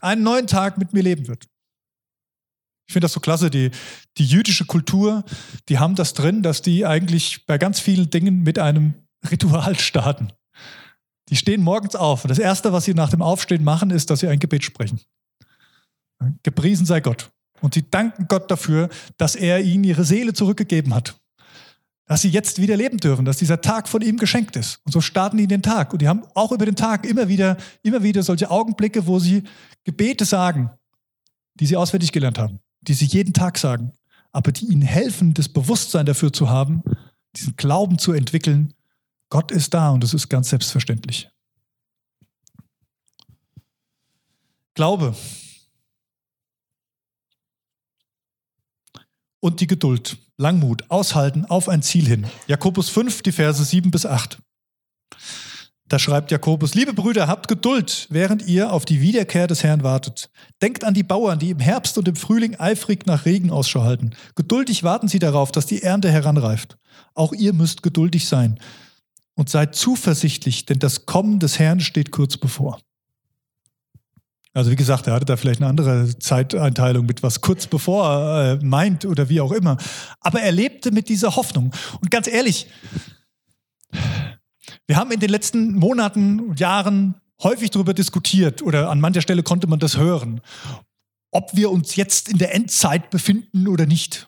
einen 0.00 0.22
neuen 0.22 0.46
Tag 0.46 0.78
mit 0.78 0.92
mir 0.92 1.02
leben 1.02 1.28
wird. 1.28 1.46
Ich 2.88 2.92
finde 2.92 3.06
das 3.06 3.12
so 3.12 3.20
klasse, 3.20 3.50
die, 3.50 3.70
die 4.16 4.24
jüdische 4.24 4.64
Kultur, 4.64 5.24
die 5.68 5.78
haben 5.78 5.96
das 5.96 6.14
drin, 6.14 6.42
dass 6.42 6.62
die 6.62 6.86
eigentlich 6.86 7.44
bei 7.46 7.58
ganz 7.58 7.80
vielen 7.80 8.10
Dingen 8.10 8.42
mit 8.42 8.58
einem 8.58 8.94
Ritual 9.28 9.78
starten. 9.78 10.32
Die 11.28 11.36
stehen 11.36 11.62
morgens 11.62 11.96
auf 11.96 12.24
und 12.24 12.28
das 12.28 12.38
Erste, 12.38 12.72
was 12.72 12.84
sie 12.84 12.94
nach 12.94 13.10
dem 13.10 13.22
Aufstehen 13.22 13.64
machen, 13.64 13.90
ist, 13.90 14.10
dass 14.10 14.20
sie 14.20 14.28
ein 14.28 14.38
Gebet 14.38 14.64
sprechen. 14.64 15.00
Gepriesen 16.44 16.86
sei 16.86 17.00
Gott. 17.00 17.30
Und 17.60 17.74
sie 17.74 17.90
danken 17.90 18.28
Gott 18.28 18.50
dafür, 18.50 18.88
dass 19.16 19.34
er 19.34 19.60
ihnen 19.62 19.82
ihre 19.82 20.04
Seele 20.04 20.34
zurückgegeben 20.34 20.94
hat 20.94 21.18
dass 22.06 22.22
sie 22.22 22.28
jetzt 22.28 22.60
wieder 22.60 22.76
leben 22.76 22.98
dürfen, 22.98 23.24
dass 23.24 23.36
dieser 23.36 23.60
Tag 23.60 23.88
von 23.88 24.00
ihm 24.00 24.16
geschenkt 24.16 24.56
ist. 24.56 24.80
Und 24.84 24.92
so 24.92 25.00
starten 25.00 25.36
die 25.36 25.48
den 25.48 25.62
Tag. 25.62 25.92
Und 25.92 26.02
die 26.02 26.08
haben 26.08 26.22
auch 26.34 26.52
über 26.52 26.64
den 26.64 26.76
Tag 26.76 27.04
immer 27.04 27.28
wieder, 27.28 27.56
immer 27.82 28.02
wieder 28.02 28.22
solche 28.22 28.50
Augenblicke, 28.50 29.06
wo 29.06 29.18
sie 29.18 29.42
Gebete 29.84 30.24
sagen, 30.24 30.70
die 31.54 31.66
sie 31.66 31.76
auswendig 31.76 32.12
gelernt 32.12 32.38
haben, 32.38 32.60
die 32.80 32.94
sie 32.94 33.06
jeden 33.06 33.34
Tag 33.34 33.58
sagen, 33.58 33.92
aber 34.30 34.52
die 34.52 34.66
ihnen 34.66 34.82
helfen, 34.82 35.34
das 35.34 35.48
Bewusstsein 35.48 36.06
dafür 36.06 36.32
zu 36.32 36.48
haben, 36.48 36.82
diesen 37.34 37.56
Glauben 37.56 37.98
zu 37.98 38.12
entwickeln. 38.12 38.72
Gott 39.28 39.50
ist 39.50 39.74
da 39.74 39.90
und 39.90 40.04
es 40.04 40.14
ist 40.14 40.28
ganz 40.28 40.50
selbstverständlich. 40.50 41.28
Glaube 44.74 45.16
und 49.40 49.60
die 49.60 49.66
Geduld. 49.66 50.16
Langmut, 50.38 50.90
aushalten, 50.90 51.44
auf 51.46 51.68
ein 51.68 51.82
Ziel 51.82 52.06
hin. 52.06 52.26
Jakobus 52.46 52.90
5, 52.90 53.22
die 53.22 53.32
Verse 53.32 53.64
7 53.64 53.90
bis 53.90 54.04
8. 54.04 54.38
Da 55.88 56.00
schreibt 56.00 56.32
Jakobus, 56.32 56.74
liebe 56.74 56.92
Brüder, 56.92 57.28
habt 57.28 57.46
Geduld, 57.46 58.08
während 58.10 58.46
ihr 58.48 58.72
auf 58.72 58.84
die 58.84 59.00
Wiederkehr 59.00 59.46
des 59.46 59.62
Herrn 59.62 59.84
wartet. 59.84 60.30
Denkt 60.60 60.82
an 60.82 60.94
die 60.94 61.04
Bauern, 61.04 61.38
die 61.38 61.50
im 61.50 61.60
Herbst 61.60 61.96
und 61.96 62.08
im 62.08 62.16
Frühling 62.16 62.56
eifrig 62.58 63.06
nach 63.06 63.24
Regen 63.24 63.50
Ausschau 63.50 63.84
halten. 63.84 64.10
Geduldig 64.34 64.82
warten 64.82 65.06
sie 65.06 65.20
darauf, 65.20 65.52
dass 65.52 65.66
die 65.66 65.82
Ernte 65.82 66.10
heranreift. 66.10 66.76
Auch 67.14 67.32
ihr 67.32 67.52
müsst 67.52 67.84
geduldig 67.84 68.26
sein. 68.26 68.58
Und 69.36 69.48
seid 69.48 69.76
zuversichtlich, 69.76 70.66
denn 70.66 70.80
das 70.80 71.06
Kommen 71.06 71.38
des 71.38 71.58
Herrn 71.60 71.78
steht 71.78 72.10
kurz 72.10 72.36
bevor. 72.36 72.80
Also 74.56 74.70
wie 74.70 74.76
gesagt, 74.76 75.06
er 75.06 75.12
hatte 75.12 75.26
da 75.26 75.36
vielleicht 75.36 75.60
eine 75.60 75.68
andere 75.68 76.18
Zeiteinteilung 76.18 77.04
mit 77.04 77.22
was 77.22 77.42
kurz 77.42 77.66
bevor 77.66 78.08
er 78.08 78.52
äh, 78.52 78.64
meint 78.64 79.04
oder 79.04 79.28
wie 79.28 79.42
auch 79.42 79.52
immer. 79.52 79.76
Aber 80.20 80.40
er 80.40 80.50
lebte 80.50 80.92
mit 80.92 81.10
dieser 81.10 81.36
Hoffnung. 81.36 81.74
Und 82.00 82.10
ganz 82.10 82.26
ehrlich, 82.26 82.66
wir 84.86 84.96
haben 84.96 85.12
in 85.12 85.20
den 85.20 85.28
letzten 85.28 85.74
Monaten 85.74 86.40
und 86.40 86.58
Jahren 86.58 87.16
häufig 87.42 87.70
darüber 87.70 87.92
diskutiert 87.92 88.62
oder 88.62 88.88
an 88.88 88.98
mancher 88.98 89.20
Stelle 89.20 89.42
konnte 89.42 89.66
man 89.66 89.78
das 89.78 89.98
hören, 89.98 90.40
ob 91.32 91.54
wir 91.54 91.70
uns 91.70 91.94
jetzt 91.96 92.30
in 92.30 92.38
der 92.38 92.54
Endzeit 92.54 93.10
befinden 93.10 93.68
oder 93.68 93.84
nicht. 93.84 94.26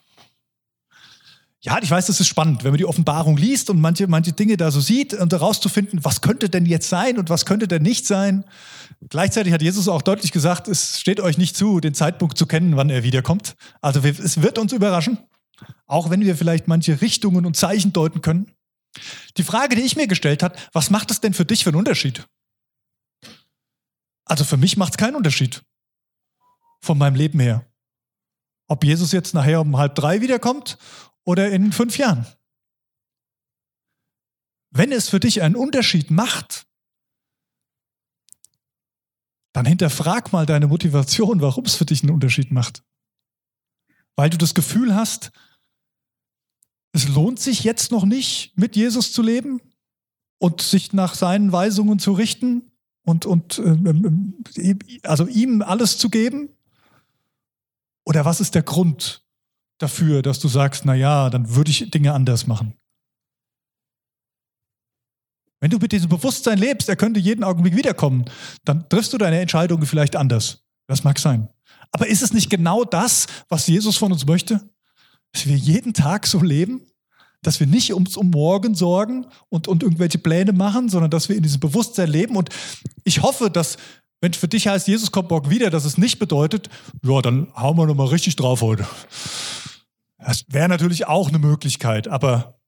Ja, 1.61 1.79
ich 1.83 1.91
weiß, 1.91 2.07
das 2.07 2.21
ist 2.21 2.29
spannend, 2.29 2.63
wenn 2.63 2.71
man 2.71 2.79
die 2.79 2.85
Offenbarung 2.85 3.37
liest 3.37 3.69
und 3.69 3.81
manche, 3.81 4.07
manche 4.07 4.33
Dinge 4.33 4.57
da 4.57 4.71
so 4.71 4.81
sieht 4.81 5.13
und 5.13 5.33
herauszufinden, 5.33 6.05
was 6.05 6.21
könnte 6.21 6.49
denn 6.49 6.67
jetzt 6.67 6.89
sein 6.89 7.19
und 7.19 7.31
was 7.31 7.47
könnte 7.47 7.67
denn 7.67 7.83
nicht 7.83 8.07
sein. 8.07 8.45
Gleichzeitig 9.09 9.53
hat 9.53 9.61
Jesus 9.61 9.89
auch 9.89 10.03
deutlich 10.03 10.31
gesagt, 10.31 10.69
es 10.69 11.01
steht 11.01 11.19
euch 11.19 11.37
nicht 11.37 11.57
zu, 11.57 11.81
den 11.81 11.95
Zeitpunkt 11.95 12.39
zu 12.39 12.47
kennen, 12.47 12.77
wann 12.77 12.91
er 12.91 13.03
wiederkommt. 13.03 13.57
Also 13.81 14.01
es 14.01 14.41
wird 14.41 14.59
uns 14.59 14.73
überraschen, 14.73 15.19
auch 15.87 16.11
wenn 16.11 16.21
wir 16.21 16.37
vielleicht 16.37 16.69
manche 16.69 17.01
Richtungen 17.01 17.45
und 17.45 17.57
Zeichen 17.57 17.93
deuten 17.93 18.21
können. 18.23 18.53
Die 19.37 19.43
Frage, 19.43 19.75
die 19.75 19.83
ich 19.83 19.97
mir 19.97 20.07
gestellt 20.07 20.45
habe, 20.45 20.57
was 20.73 20.91
macht 20.91 21.11
es 21.11 21.21
denn 21.21 21.35
für 21.35 21.45
dich 21.45 21.65
für 21.65 21.71
einen 21.71 21.79
Unterschied? 21.79 22.25
Also 24.25 24.45
für 24.45 24.57
mich 24.57 24.77
macht 24.77 24.93
es 24.93 24.97
keinen 24.97 25.17
Unterschied 25.17 25.63
von 26.81 26.99
meinem 26.99 27.17
Leben 27.17 27.41
her. 27.41 27.65
Ob 28.69 28.85
Jesus 28.85 29.11
jetzt 29.11 29.35
nachher 29.35 29.61
um 29.61 29.77
halb 29.77 29.97
drei 29.97 30.21
wiederkommt 30.21 30.79
oder 31.29 31.51
in 31.51 31.73
fünf 31.73 31.99
Jahren. 31.99 32.27
Wenn 34.71 34.93
es 34.93 35.11
für 35.11 35.21
dich 35.21 35.43
einen 35.43 35.57
Unterschied 35.57 36.11
macht, 36.11 36.67
dann 39.53 39.67
hinterfrag 39.67 40.33
mal 40.33 40.47
deine 40.47 40.69
Motivation, 40.69 41.43
warum 41.43 41.67
es 41.67 41.75
für 41.75 41.85
dich 41.85 42.03
einen 42.03 42.13
Unterschied 42.13 42.51
macht. 42.51 42.83
Weil 44.17 44.31
du 44.31 44.39
das 44.39 44.55
Gefühl 44.55 44.95
hast, 44.95 45.31
es 46.93 47.07
lohnt 47.09 47.41
sich 47.41 47.63
jetzt 47.63 47.91
noch 47.91 48.07
nicht, 48.07 48.57
mit 48.57 48.75
Jesus 48.75 49.13
zu 49.13 49.21
leben 49.21 49.61
und 50.39 50.63
sich 50.63 50.95
nach 50.95 51.15
seinen 51.15 51.53
Weisungen 51.53 51.99
zu 51.99 52.15
richten 52.15 52.73
und, 53.05 53.27
und 53.27 53.59
ähm, 53.59 53.87
ähm 53.87 54.45
also 55.03 55.27
ihm 55.27 55.61
alles 55.61 55.99
zu 55.99 56.09
geben? 56.09 56.57
Oder 58.07 58.25
was 58.25 58.41
ist 58.41 58.55
der 58.55 58.63
Grund, 58.63 59.28
dafür, 59.79 60.23
dass 60.23 60.41
du 60.41 60.49
sagst, 60.49 60.85
na 60.85 60.95
ja, 60.95 61.31
dann 61.31 61.55
würde 61.55 61.71
ich 61.71 61.91
Dinge 61.91 62.13
anders 62.13 62.47
machen. 62.47 62.75
Wenn 65.61 65.71
du 65.71 65.79
mit 65.79 65.91
diesem 65.93 66.09
Bewusstsein 66.09 66.59
lebst, 66.59 66.89
er 66.89 66.97
könnte 66.97 67.19
jeden 67.19 67.43
Augenblick 67.43 67.77
wiederkommen, 67.77 68.25
dann 68.65 68.89
triffst 68.89 69.13
du 69.13 69.19
deine 69.19 69.41
Entscheidungen 69.41 69.87
vielleicht 69.87 70.15
anders. 70.15 70.65
Das 70.87 71.05
mag 71.05 71.19
sein. 71.19 71.49
Aber 71.91 72.07
ist 72.07 72.23
es 72.23 72.33
nicht 72.33 72.51
genau 72.51 72.85
das, 72.85 73.27
was 73.49 73.67
Jesus 73.67 73.97
von 73.97 74.13
uns 74.13 74.27
möchte? 74.27 74.69
Dass 75.33 75.47
wir 75.47 75.57
jeden 75.57 75.95
Tag 75.95 76.27
so 76.27 76.41
leben? 76.41 76.83
Dass 77.43 77.61
wir 77.61 77.67
nicht 77.67 77.93
ums 77.95 78.17
um 78.17 78.31
morgen 78.31 78.75
sorgen 78.75 79.27
und, 79.49 79.69
und 79.69 79.83
irgendwelche 79.83 80.19
Pläne 80.19 80.53
machen, 80.53 80.89
sondern 80.89 81.11
dass 81.11 81.29
wir 81.29 81.37
in 81.37 81.43
diesem 81.43 81.61
Bewusstsein 81.61 82.11
leben. 82.11 82.37
Und 82.37 82.51
ich 83.05 83.23
hoffe, 83.23 83.51
dass, 83.51 83.79
wenn 84.21 84.33
für 84.33 84.49
dich 84.49 84.67
heißt, 84.69 84.89
Jesus 84.89 85.13
kommt 85.13 85.31
morgen 85.31 85.51
wieder, 85.51 85.71
dass 85.71 85.85
es 85.85 85.99
nicht 85.99 86.19
bedeutet, 86.19 86.69
ja, 87.03 87.21
dann 87.23 87.53
hauen 87.55 87.77
wir 87.77 87.87
nochmal 87.87 88.09
richtig 88.09 88.37
drauf 88.37 88.63
heute. 88.63 88.87
Das 90.19 90.45
wäre 90.49 90.69
natürlich 90.69 91.07
auch 91.07 91.29
eine 91.29 91.39
Möglichkeit, 91.39 92.09
aber 92.09 92.59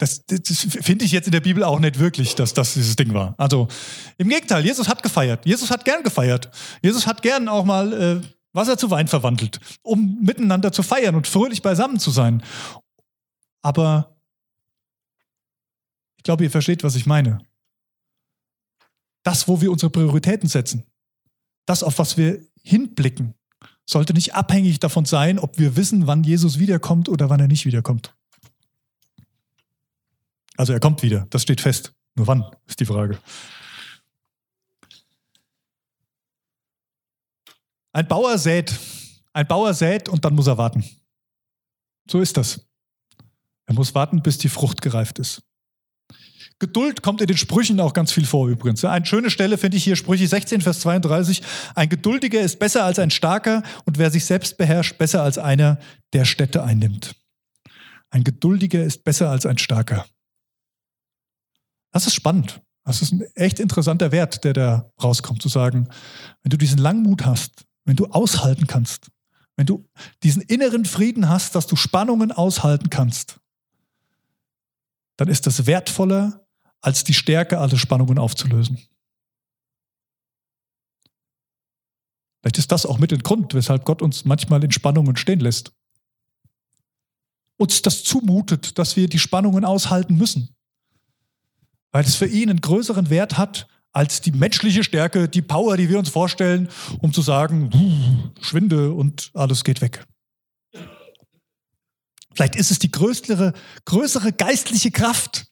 das, 0.00 0.24
das 0.24 0.66
finde 0.80 1.04
ich 1.04 1.12
jetzt 1.12 1.26
in 1.26 1.32
der 1.32 1.40
Bibel 1.40 1.62
auch 1.62 1.78
nicht 1.78 1.98
wirklich, 1.98 2.34
dass 2.34 2.54
das 2.54 2.72
dieses 2.72 2.96
Ding 2.96 3.12
war. 3.12 3.34
Also 3.36 3.68
im 4.16 4.28
Gegenteil, 4.28 4.64
Jesus 4.64 4.88
hat 4.88 5.02
gefeiert. 5.02 5.44
Jesus 5.44 5.70
hat 5.70 5.84
gern 5.84 6.02
gefeiert. 6.02 6.50
Jesus 6.82 7.06
hat 7.06 7.20
gern 7.20 7.48
auch 7.48 7.64
mal 7.64 7.92
äh, 7.92 8.20
Wasser 8.52 8.78
zu 8.78 8.90
Wein 8.90 9.08
verwandelt, 9.08 9.60
um 9.82 10.18
miteinander 10.22 10.72
zu 10.72 10.82
feiern 10.82 11.14
und 11.14 11.26
fröhlich 11.26 11.60
beisammen 11.60 11.98
zu 11.98 12.10
sein. 12.10 12.42
Aber 13.62 14.16
ich 16.16 16.24
glaube, 16.24 16.44
ihr 16.44 16.50
versteht, 16.50 16.82
was 16.82 16.96
ich 16.96 17.06
meine. 17.06 17.38
Das, 19.22 19.48
wo 19.48 19.60
wir 19.60 19.70
unsere 19.70 19.90
Prioritäten 19.90 20.48
setzen, 20.48 20.89
das, 21.70 21.84
auf 21.84 22.00
was 22.00 22.16
wir 22.16 22.44
hinblicken, 22.62 23.34
sollte 23.88 24.12
nicht 24.12 24.34
abhängig 24.34 24.80
davon 24.80 25.04
sein, 25.04 25.38
ob 25.38 25.56
wir 25.58 25.76
wissen, 25.76 26.08
wann 26.08 26.24
Jesus 26.24 26.58
wiederkommt 26.58 27.08
oder 27.08 27.30
wann 27.30 27.38
er 27.38 27.46
nicht 27.46 27.64
wiederkommt. 27.64 28.12
Also 30.56 30.72
er 30.72 30.80
kommt 30.80 31.02
wieder, 31.02 31.26
das 31.30 31.42
steht 31.42 31.60
fest. 31.60 31.94
Nur 32.16 32.26
wann 32.26 32.44
ist 32.66 32.80
die 32.80 32.84
Frage. 32.84 33.20
Ein 37.92 38.08
Bauer 38.08 38.36
sät, 38.36 38.76
ein 39.32 39.46
Bauer 39.46 39.72
sät 39.72 40.08
und 40.08 40.24
dann 40.24 40.34
muss 40.34 40.48
er 40.48 40.58
warten. 40.58 40.84
So 42.10 42.20
ist 42.20 42.36
das. 42.36 42.66
Er 43.66 43.74
muss 43.74 43.94
warten, 43.94 44.22
bis 44.22 44.38
die 44.38 44.48
Frucht 44.48 44.82
gereift 44.82 45.20
ist. 45.20 45.40
Geduld 46.60 47.02
kommt 47.02 47.22
in 47.22 47.26
den 47.26 47.38
Sprüchen 47.38 47.80
auch 47.80 47.94
ganz 47.94 48.12
viel 48.12 48.26
vor 48.26 48.46
übrigens. 48.48 48.84
Eine 48.84 49.06
schöne 49.06 49.30
Stelle 49.30 49.56
finde 49.56 49.78
ich 49.78 49.84
hier, 49.84 49.96
Sprüche 49.96 50.28
16, 50.28 50.60
Vers 50.60 50.80
32. 50.80 51.42
Ein 51.74 51.88
Geduldiger 51.88 52.40
ist 52.42 52.58
besser 52.58 52.84
als 52.84 52.98
ein 52.98 53.10
Starker 53.10 53.62
und 53.86 53.96
wer 53.96 54.10
sich 54.10 54.26
selbst 54.26 54.58
beherrscht, 54.58 54.98
besser 54.98 55.22
als 55.22 55.38
einer, 55.38 55.78
der 56.12 56.26
Städte 56.26 56.62
einnimmt. 56.62 57.16
Ein 58.10 58.24
Geduldiger 58.24 58.84
ist 58.84 59.04
besser 59.04 59.30
als 59.30 59.46
ein 59.46 59.56
Starker. 59.56 60.04
Das 61.92 62.06
ist 62.06 62.14
spannend. 62.14 62.60
Das 62.84 63.00
ist 63.00 63.12
ein 63.12 63.22
echt 63.36 63.58
interessanter 63.58 64.12
Wert, 64.12 64.44
der 64.44 64.52
da 64.52 64.90
rauskommt, 65.02 65.40
zu 65.40 65.48
sagen, 65.48 65.88
wenn 66.42 66.50
du 66.50 66.58
diesen 66.58 66.78
Langmut 66.78 67.24
hast, 67.24 67.64
wenn 67.86 67.96
du 67.96 68.06
aushalten 68.06 68.66
kannst, 68.66 69.08
wenn 69.56 69.66
du 69.66 69.88
diesen 70.22 70.42
inneren 70.42 70.84
Frieden 70.84 71.28
hast, 71.30 71.54
dass 71.54 71.66
du 71.66 71.76
Spannungen 71.76 72.32
aushalten 72.32 72.90
kannst, 72.90 73.40
dann 75.16 75.28
ist 75.28 75.46
das 75.46 75.66
wertvoller 75.66 76.46
als 76.80 77.04
die 77.04 77.14
Stärke, 77.14 77.58
alle 77.58 77.78
Spannungen 77.78 78.18
aufzulösen. 78.18 78.78
Vielleicht 82.40 82.58
ist 82.58 82.72
das 82.72 82.86
auch 82.86 82.98
mit 82.98 83.12
ein 83.12 83.22
Grund, 83.22 83.52
weshalb 83.52 83.84
Gott 83.84 84.00
uns 84.00 84.24
manchmal 84.24 84.64
in 84.64 84.72
Spannungen 84.72 85.16
stehen 85.16 85.40
lässt. 85.40 85.72
Uns 87.58 87.82
das 87.82 88.02
zumutet, 88.02 88.78
dass 88.78 88.96
wir 88.96 89.08
die 89.08 89.18
Spannungen 89.18 89.66
aushalten 89.66 90.16
müssen. 90.16 90.56
Weil 91.92 92.04
es 92.04 92.14
für 92.14 92.26
ihn 92.26 92.48
einen 92.48 92.62
größeren 92.62 93.10
Wert 93.10 93.36
hat 93.36 93.68
als 93.92 94.22
die 94.22 94.32
menschliche 94.32 94.84
Stärke, 94.84 95.28
die 95.28 95.42
Power, 95.42 95.76
die 95.76 95.90
wir 95.90 95.98
uns 95.98 96.08
vorstellen, 96.08 96.68
um 97.00 97.12
zu 97.12 97.20
sagen, 97.20 98.32
schwinde 98.40 98.94
und 98.94 99.30
alles 99.34 99.64
geht 99.64 99.80
weg. 99.82 100.06
Vielleicht 102.32 102.56
ist 102.56 102.70
es 102.70 102.78
die 102.78 102.90
größere, 102.90 103.52
größere 103.84 104.32
geistliche 104.32 104.92
Kraft, 104.92 105.49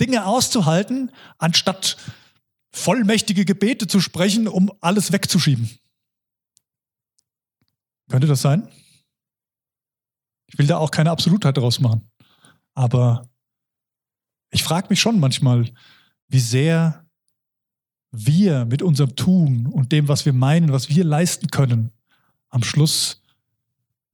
Dinge 0.00 0.26
auszuhalten, 0.26 1.10
anstatt 1.38 1.96
vollmächtige 2.72 3.44
Gebete 3.44 3.86
zu 3.86 4.00
sprechen, 4.00 4.48
um 4.48 4.72
alles 4.80 5.12
wegzuschieben. 5.12 5.70
Könnte 8.08 8.26
das 8.26 8.42
sein? 8.42 8.68
Ich 10.46 10.58
will 10.58 10.66
da 10.66 10.78
auch 10.78 10.90
keine 10.90 11.10
Absolutheit 11.10 11.56
daraus 11.56 11.80
machen. 11.80 12.10
Aber 12.74 13.28
ich 14.50 14.62
frage 14.62 14.88
mich 14.90 15.00
schon 15.00 15.20
manchmal, 15.20 15.72
wie 16.28 16.40
sehr 16.40 17.04
wir 18.10 18.64
mit 18.64 18.82
unserem 18.82 19.16
Tun 19.16 19.66
und 19.66 19.92
dem, 19.92 20.08
was 20.08 20.24
wir 20.24 20.32
meinen, 20.32 20.72
was 20.72 20.88
wir 20.88 21.04
leisten 21.04 21.48
können, 21.48 21.92
am 22.50 22.62
Schluss 22.62 23.22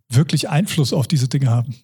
wirklich 0.09 0.49
Einfluss 0.49 0.93
auf 0.93 1.07
diese 1.07 1.29
Dinge 1.29 1.51
haben. 1.51 1.77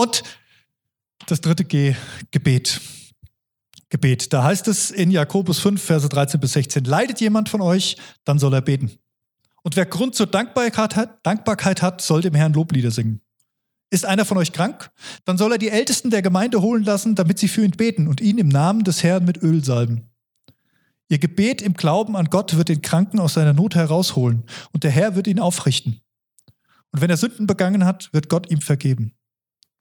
Und 0.00 0.22
das 1.26 1.42
dritte 1.42 1.62
G, 1.62 1.94
Gebet. 2.30 2.80
Gebet. 3.90 4.32
Da 4.32 4.44
heißt 4.44 4.66
es 4.68 4.90
in 4.90 5.10
Jakobus 5.10 5.58
5, 5.58 5.82
Verse 5.82 6.08
13 6.08 6.40
bis 6.40 6.54
16, 6.54 6.84
leidet 6.84 7.20
jemand 7.20 7.50
von 7.50 7.60
euch, 7.60 7.98
dann 8.24 8.38
soll 8.38 8.54
er 8.54 8.62
beten. 8.62 8.92
Und 9.62 9.76
wer 9.76 9.84
Grund 9.84 10.14
zur 10.14 10.26
Dankbarkeit 10.26 10.96
hat, 10.96 11.18
Dankbarkeit 11.22 11.82
hat, 11.82 12.00
soll 12.00 12.22
dem 12.22 12.34
Herrn 12.34 12.54
Loblieder 12.54 12.90
singen. 12.90 13.20
Ist 13.90 14.06
einer 14.06 14.24
von 14.24 14.38
euch 14.38 14.52
krank? 14.52 14.90
Dann 15.26 15.36
soll 15.36 15.52
er 15.52 15.58
die 15.58 15.68
Ältesten 15.68 16.08
der 16.08 16.22
Gemeinde 16.22 16.62
holen 16.62 16.84
lassen, 16.84 17.14
damit 17.14 17.38
sie 17.38 17.48
für 17.48 17.62
ihn 17.62 17.72
beten 17.72 18.08
und 18.08 18.22
ihn 18.22 18.38
im 18.38 18.48
Namen 18.48 18.84
des 18.84 19.02
Herrn 19.02 19.26
mit 19.26 19.42
Öl 19.42 19.62
salben. 19.62 20.08
Ihr 21.10 21.18
Gebet 21.18 21.60
im 21.60 21.74
Glauben 21.74 22.16
an 22.16 22.30
Gott 22.30 22.56
wird 22.56 22.70
den 22.70 22.80
Kranken 22.80 23.20
aus 23.20 23.34
seiner 23.34 23.52
Not 23.52 23.74
herausholen 23.74 24.44
und 24.72 24.82
der 24.82 24.92
Herr 24.92 25.14
wird 25.14 25.26
ihn 25.26 25.40
aufrichten. 25.40 26.00
Und 26.90 27.02
wenn 27.02 27.10
er 27.10 27.18
Sünden 27.18 27.46
begangen 27.46 27.84
hat, 27.84 28.10
wird 28.14 28.30
Gott 28.30 28.50
ihm 28.50 28.62
vergeben. 28.62 29.12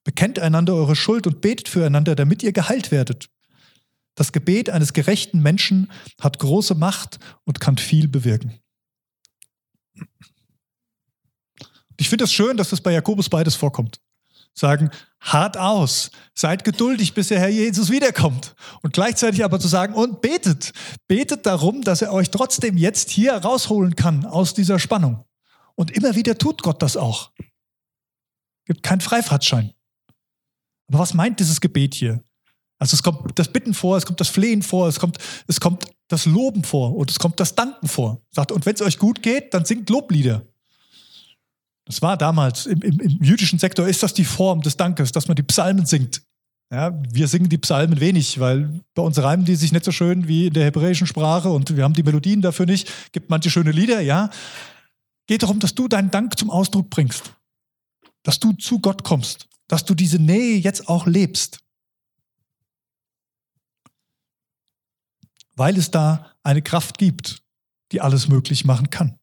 Bekennt 0.09 0.39
einander 0.39 0.73
eure 0.73 0.95
Schuld 0.95 1.27
und 1.27 1.39
betet 1.39 1.69
füreinander, 1.69 2.15
damit 2.15 2.41
ihr 2.41 2.51
geheilt 2.51 2.89
werdet. 2.89 3.29
Das 4.15 4.31
Gebet 4.31 4.71
eines 4.71 4.93
gerechten 4.93 5.39
Menschen 5.39 5.91
hat 6.19 6.39
große 6.39 6.73
Macht 6.73 7.19
und 7.43 7.59
kann 7.59 7.77
viel 7.77 8.07
bewirken. 8.07 8.59
Ich 11.97 12.09
finde 12.09 12.23
es 12.23 12.31
das 12.31 12.33
schön, 12.33 12.57
dass 12.57 12.71
das 12.71 12.81
bei 12.81 12.91
Jakobus 12.91 13.29
beides 13.29 13.53
vorkommt. 13.53 14.01
Sagen, 14.55 14.89
hart 15.21 15.57
aus, 15.57 16.09
seid 16.33 16.63
geduldig, 16.63 17.13
bis 17.13 17.27
der 17.27 17.39
Herr 17.39 17.49
Jesus 17.49 17.91
wiederkommt. 17.91 18.55
Und 18.81 18.93
gleichzeitig 18.93 19.43
aber 19.43 19.59
zu 19.59 19.67
sagen, 19.67 19.93
und 19.93 20.21
betet. 20.21 20.71
Betet 21.07 21.45
darum, 21.45 21.83
dass 21.83 22.01
er 22.01 22.11
euch 22.13 22.31
trotzdem 22.31 22.77
jetzt 22.77 23.11
hier 23.11 23.33
rausholen 23.33 23.95
kann 23.95 24.25
aus 24.25 24.55
dieser 24.55 24.79
Spannung. 24.79 25.23
Und 25.75 25.91
immer 25.91 26.15
wieder 26.15 26.35
tut 26.35 26.63
Gott 26.63 26.81
das 26.81 26.97
auch. 26.97 27.31
Gibt 28.65 28.81
keinen 28.81 29.01
Freifahrtschein. 29.01 29.75
Aber 30.89 30.99
was 30.99 31.13
meint 31.13 31.39
dieses 31.39 31.61
Gebet 31.61 31.93
hier? 31.93 32.21
Also 32.79 32.95
es 32.95 33.03
kommt 33.03 33.37
das 33.37 33.49
Bitten 33.49 33.73
vor, 33.73 33.97
es 33.97 34.05
kommt 34.05 34.19
das 34.19 34.29
Flehen 34.29 34.61
vor, 34.61 34.87
es 34.87 34.99
kommt, 34.99 35.17
es 35.47 35.59
kommt 35.59 35.85
das 36.07 36.25
Loben 36.25 36.63
vor 36.63 36.95
und 36.95 37.11
es 37.11 37.19
kommt 37.19 37.39
das 37.39 37.53
Danken 37.53 37.87
vor. 37.87 38.21
Sagt, 38.31 38.51
und 38.51 38.65
wenn 38.65 38.73
es 38.73 38.81
euch 38.81 38.97
gut 38.97 39.21
geht, 39.21 39.53
dann 39.53 39.65
singt 39.65 39.89
Loblieder. 39.89 40.43
Das 41.85 42.01
war 42.01 42.17
damals 42.17 42.65
im, 42.67 42.81
im, 42.81 42.99
im 42.99 43.23
jüdischen 43.23 43.59
Sektor, 43.59 43.87
ist 43.87 44.01
das 44.01 44.13
die 44.13 44.23
Form 44.23 44.61
des 44.61 44.77
Dankes, 44.77 45.11
dass 45.11 45.27
man 45.27 45.35
die 45.35 45.43
Psalmen 45.43 45.85
singt. 45.85 46.21
Ja, 46.71 46.93
wir 47.11 47.27
singen 47.27 47.49
die 47.49 47.57
Psalmen 47.57 47.99
wenig, 47.99 48.39
weil 48.39 48.81
bei 48.93 49.01
uns 49.01 49.17
reimen 49.17 49.43
die 49.43 49.55
sich 49.55 49.71
nicht 49.71 49.85
so 49.85 49.91
schön 49.91 50.27
wie 50.27 50.47
in 50.47 50.53
der 50.53 50.65
hebräischen 50.65 51.07
Sprache 51.07 51.49
und 51.49 51.75
wir 51.75 51.83
haben 51.83 51.95
die 51.95 52.03
Melodien 52.03 52.41
dafür 52.41 52.67
nicht. 52.67 53.11
Gibt 53.11 53.29
manche 53.29 53.49
schöne 53.49 53.71
Lieder, 53.71 54.01
ja. 54.01 54.29
Geht 55.27 55.43
darum, 55.43 55.59
dass 55.59 55.73
du 55.73 55.87
deinen 55.87 56.11
Dank 56.11 56.37
zum 56.37 56.51
Ausdruck 56.51 56.89
bringst. 56.91 57.33
Dass 58.23 58.39
du 58.39 58.53
zu 58.53 58.79
Gott 58.79 59.03
kommst. 59.03 59.47
Dass 59.69 59.85
du 59.85 59.95
diese 59.95 60.19
Nähe 60.19 60.57
jetzt 60.57 60.89
auch 60.89 61.07
lebst. 61.07 61.63
Weil 65.55 65.77
es 65.77 65.91
da 65.91 66.33
eine 66.43 66.61
Kraft 66.61 66.97
gibt, 66.97 67.41
die 67.93 68.01
alles 68.01 68.27
möglich 68.27 68.65
machen 68.65 68.89
kann. 68.89 69.17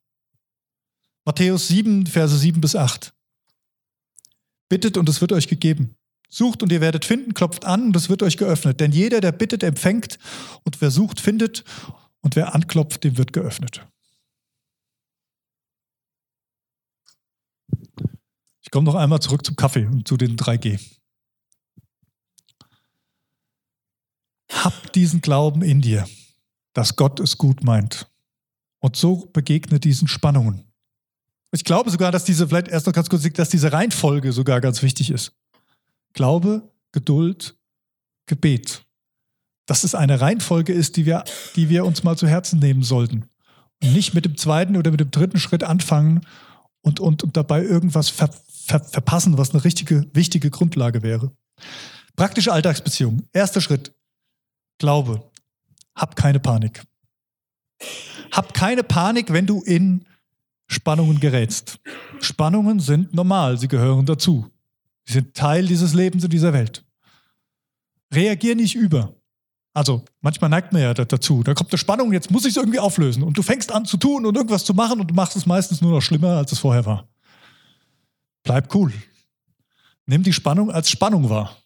Matthäus 1.27 1.69
7, 1.69 2.07
Verse 2.07 2.39
7 2.39 2.61
bis 2.61 2.75
8. 2.75 3.13
Bittet 4.69 4.97
und 4.97 5.09
es 5.09 5.21
wird 5.21 5.33
euch 5.33 5.49
gegeben. 5.49 5.97
Sucht 6.29 6.63
und 6.63 6.73
ihr 6.73 6.81
werdet 6.81 7.05
finden, 7.05 7.35
klopft 7.35 7.65
an 7.65 7.87
und 7.87 7.97
es 7.97 8.09
wird 8.09 8.23
euch 8.23 8.37
geöffnet. 8.37 8.81
Denn 8.81 8.93
jeder, 8.93 9.21
der 9.21 9.33
bittet, 9.33 9.63
empfängt 9.63 10.19
und 10.65 10.81
wer 10.81 10.91
sucht, 10.91 11.21
findet 11.21 11.65
und 12.21 12.37
wer 12.37 12.55
anklopft, 12.55 13.05
dem 13.05 13.19
wird 13.19 13.33
geöffnet. 13.33 13.87
Komme 18.77 18.93
noch 18.93 18.95
einmal 18.95 19.21
zurück 19.21 19.43
zum 19.43 19.57
Kaffee 19.57 19.87
und 19.87 20.07
zu 20.07 20.19
den 20.19 20.37
3G. 20.37 20.79
Hab 24.53 24.93
diesen 24.93 25.23
Glauben 25.23 25.63
in 25.63 25.81
dir, 25.81 26.07
dass 26.75 26.95
Gott 26.95 27.19
es 27.19 27.39
gut 27.39 27.65
meint. 27.65 28.07
Und 28.81 28.95
so 28.95 29.31
begegne 29.33 29.81
diesen 29.81 30.09
Spannungen. 30.09 30.71
Ich 31.53 31.65
glaube 31.65 31.89
sogar, 31.89 32.13
dass 32.13 32.25
diese, 32.25 32.49
vielleicht 32.49 32.69
erst 32.69 32.87
noch 32.87 32.93
ganz 32.93 33.09
kurz, 33.09 33.23
dass 33.33 33.49
diese 33.49 33.73
Reihenfolge 33.73 34.31
sogar 34.31 34.61
ganz 34.61 34.83
wichtig 34.83 35.09
ist. 35.11 35.33
Glaube, 36.13 36.71
Geduld, 36.93 37.57
Gebet. 38.27 38.85
Dass 39.65 39.85
es 39.85 39.95
eine 39.95 40.21
Reihenfolge 40.21 40.75
ist, 40.75 40.99
die 40.99 41.07
wir, 41.07 41.25
die 41.55 41.71
wir 41.71 41.87
uns 41.87 42.05
mal 42.05 42.19
zu 42.19 42.29
Herzen 42.29 42.59
nehmen 42.59 42.83
sollten. 42.83 43.25
Und 43.83 43.95
nicht 43.95 44.13
mit 44.13 44.27
dem 44.27 44.37
zweiten 44.37 44.77
oder 44.77 44.91
mit 44.91 45.01
dem 45.01 45.11
dritten 45.11 45.39
Schritt 45.39 45.65
anfangen 45.65 46.27
und, 46.87 47.01
und, 47.01 47.25
und 47.25 47.37
dabei 47.37 47.65
irgendwas 47.65 48.11
ver, 48.11 48.31
ver, 48.67 48.81
verpassen, 48.85 49.39
was 49.39 49.53
eine 49.53 49.65
richtige, 49.65 50.07
wichtige 50.13 50.51
Grundlage 50.51 51.03
wäre. 51.03 51.31
Praktische 52.17 52.53
Alltagsbeziehung. 52.53 53.23
Erster 53.33 53.61
Schritt. 53.61 53.93
Glaube. 54.79 55.23
Hab 55.95 56.17
keine 56.17 56.41
Panik. 56.41 56.83
Hab 58.33 58.53
keine 58.55 58.83
Panik, 58.83 59.33
wenn 59.33 59.47
du 59.47 59.63
in 59.63 60.05
Spannungen 60.67 61.21
gerätst. 61.21 61.79
Spannungen 62.21 62.81
sind 62.81 63.15
normal, 63.15 63.59
sie 63.59 63.69
gehören 63.69 64.05
dazu. 64.05 64.51
Sie 65.05 65.15
sind 65.15 65.35
Teil 65.35 65.67
dieses 65.67 65.95
Lebens 65.95 66.25
in 66.25 66.31
dieser 66.31 66.53
Welt. 66.53 66.85
Reagier 68.13 68.57
nicht 68.57 68.75
über. 68.75 69.15
Also 69.73 70.05
manchmal 70.21 70.51
neigt 70.51 70.73
man 70.73 70.83
ja 70.83 70.95
dazu. 70.95 71.43
Da 71.43 71.55
kommt 71.55 71.71
eine 71.71 71.79
Spannung, 71.79 72.13
jetzt 72.13 72.31
muss 72.31 72.45
ich 72.45 72.51
es 72.51 72.57
irgendwie 72.57 72.79
auflösen. 72.79 73.23
Und 73.23 73.39
du 73.39 73.43
fängst 73.43 73.71
an 73.71 73.85
zu 73.85 73.97
tun 73.97 74.27
und 74.27 74.35
irgendwas 74.35 74.65
zu 74.65 74.75
machen 74.75 75.01
und 75.01 75.09
du 75.11 75.15
machst 75.15 75.37
es 75.37 75.47
meistens 75.47 75.81
nur 75.81 75.93
noch 75.93 76.01
schlimmer, 76.01 76.39
als 76.39 76.51
es 76.51 76.59
vorher 76.59 76.85
war. 76.87 77.07
Bleib 78.47 78.73
cool. 78.75 78.93
Nimm 80.07 80.23
die 80.23 80.33
Spannung 80.33 80.71
als 80.71 80.89
Spannung 80.89 81.29
wahr. 81.29 81.57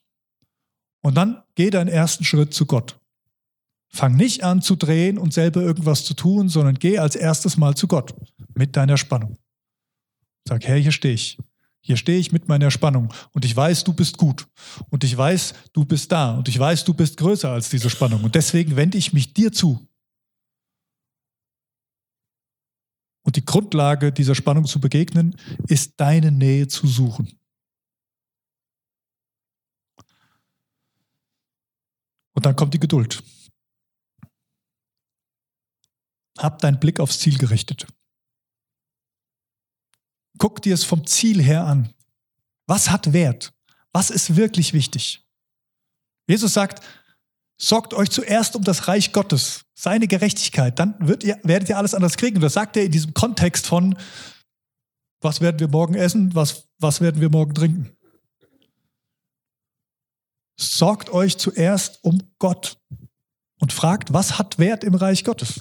Und 1.03 1.15
dann 1.15 1.43
geh 1.55 1.69
deinen 1.69 1.89
ersten 1.89 2.25
Schritt 2.25 2.55
zu 2.55 2.65
Gott. 2.65 2.99
Fang 3.89 4.17
nicht 4.17 4.45
an 4.45 4.63
zu 4.63 4.77
drehen 4.77 5.19
und 5.19 5.35
selber 5.35 5.61
irgendwas 5.61 6.05
zu 6.05 6.15
tun, 6.15 6.49
sondern 6.49 6.77
geh 6.77 6.99
als 6.99 7.17
erstes 7.17 7.59
Mal 7.59 7.75
zu 7.75 7.87
Gott 7.87 8.15
mit 8.55 8.77
deiner 8.77 8.97
Spannung. 8.97 9.37
Sag, 10.49 10.65
Herr, 10.65 10.77
hier 10.77 10.93
stehe 10.93 11.15
ich. 11.15 11.39
Hier 11.83 11.99
stehe 11.99 12.19
ich 12.19 12.33
mit 12.33 12.49
meiner 12.49 12.71
Spannung 12.71 13.13
und 13.33 13.45
ich 13.45 13.55
weiß, 13.55 13.85
du 13.85 13.93
bist 13.93 14.17
gut 14.17 14.47
und 14.89 15.05
ich 15.05 15.17
weiß, 15.17 15.55
du 15.73 15.85
bist 15.85 16.13
da 16.13 16.37
und 16.37 16.49
ich 16.49 16.59
weiß, 16.59 16.85
du 16.85 16.95
bist 16.95 17.17
größer 17.19 17.51
als 17.51 17.69
diese 17.69 17.91
Spannung 17.91 18.23
und 18.25 18.35
deswegen 18.35 18.77
wende 18.77 18.97
ich 18.97 19.13
mich 19.13 19.35
dir 19.35 19.53
zu. 19.53 19.87
Und 23.23 23.37
die 23.37 23.45
Grundlage 23.45 24.13
dieser 24.13 24.35
Spannung 24.35 24.65
zu 24.67 24.81
begegnen, 24.81 25.37
ist 25.69 26.01
deine 26.01 26.33
Nähe 26.33 26.69
zu 26.69 26.87
suchen. 26.87 27.39
Und 32.35 32.47
dann 32.47 32.57
kommt 32.57 32.73
die 32.73 32.81
Geduld. 32.81 33.23
Hab 36.39 36.59
deinen 36.61 36.81
Blick 36.81 37.01
aufs 37.01 37.19
Ziel 37.19 37.37
gerichtet. 37.37 37.87
Guck 40.39 40.63
dir 40.63 40.73
es 40.73 40.85
vom 40.85 41.07
Ziel 41.07 41.43
her 41.43 41.67
an. 41.67 41.93
Was 42.67 42.89
hat 42.91 43.13
Wert? 43.13 43.53
Was 43.93 44.09
ist 44.09 44.37
wirklich 44.37 44.73
wichtig? 44.73 45.23
Jesus 46.27 46.55
sagt, 46.55 46.83
sorgt 47.61 47.93
euch 47.95 48.11
zuerst 48.11 48.57
um 48.57 48.65
das 48.65 48.89
Reich 48.89 49.13
Gottes, 49.13 49.67
seine 49.75 50.09
Gerechtigkeit, 50.09 50.79
dann 50.79 50.97
ihr, 51.23 51.39
werdet 51.43 51.69
ihr 51.69 51.77
alles 51.77 51.95
anders 51.95 52.17
kriegen. 52.17 52.37
Und 52.37 52.43
das 52.43 52.55
sagt 52.55 52.77
er 52.77 52.85
in 52.85 52.91
diesem 52.91 53.15
Kontext 53.15 53.67
von, 53.67 53.97
was 55.21 55.41
werden 55.41 55.61
wir 55.61 55.69
morgen 55.69 55.95
essen, 55.95 56.35
was, 56.35 56.69
was 56.79 57.01
werden 57.01 57.21
wir 57.21 57.29
morgen 57.29 57.55
trinken. 57.55 57.91
Sorgt 60.59 61.11
euch 61.11 61.39
zuerst 61.39 62.03
um 62.03 62.23
Gott 62.39 62.79
und 63.59 63.73
fragt, 63.73 64.13
was 64.13 64.39
hat 64.39 64.59
Wert 64.59 64.83
im 64.83 64.95
Reich 64.95 65.25
Gottes? 65.25 65.61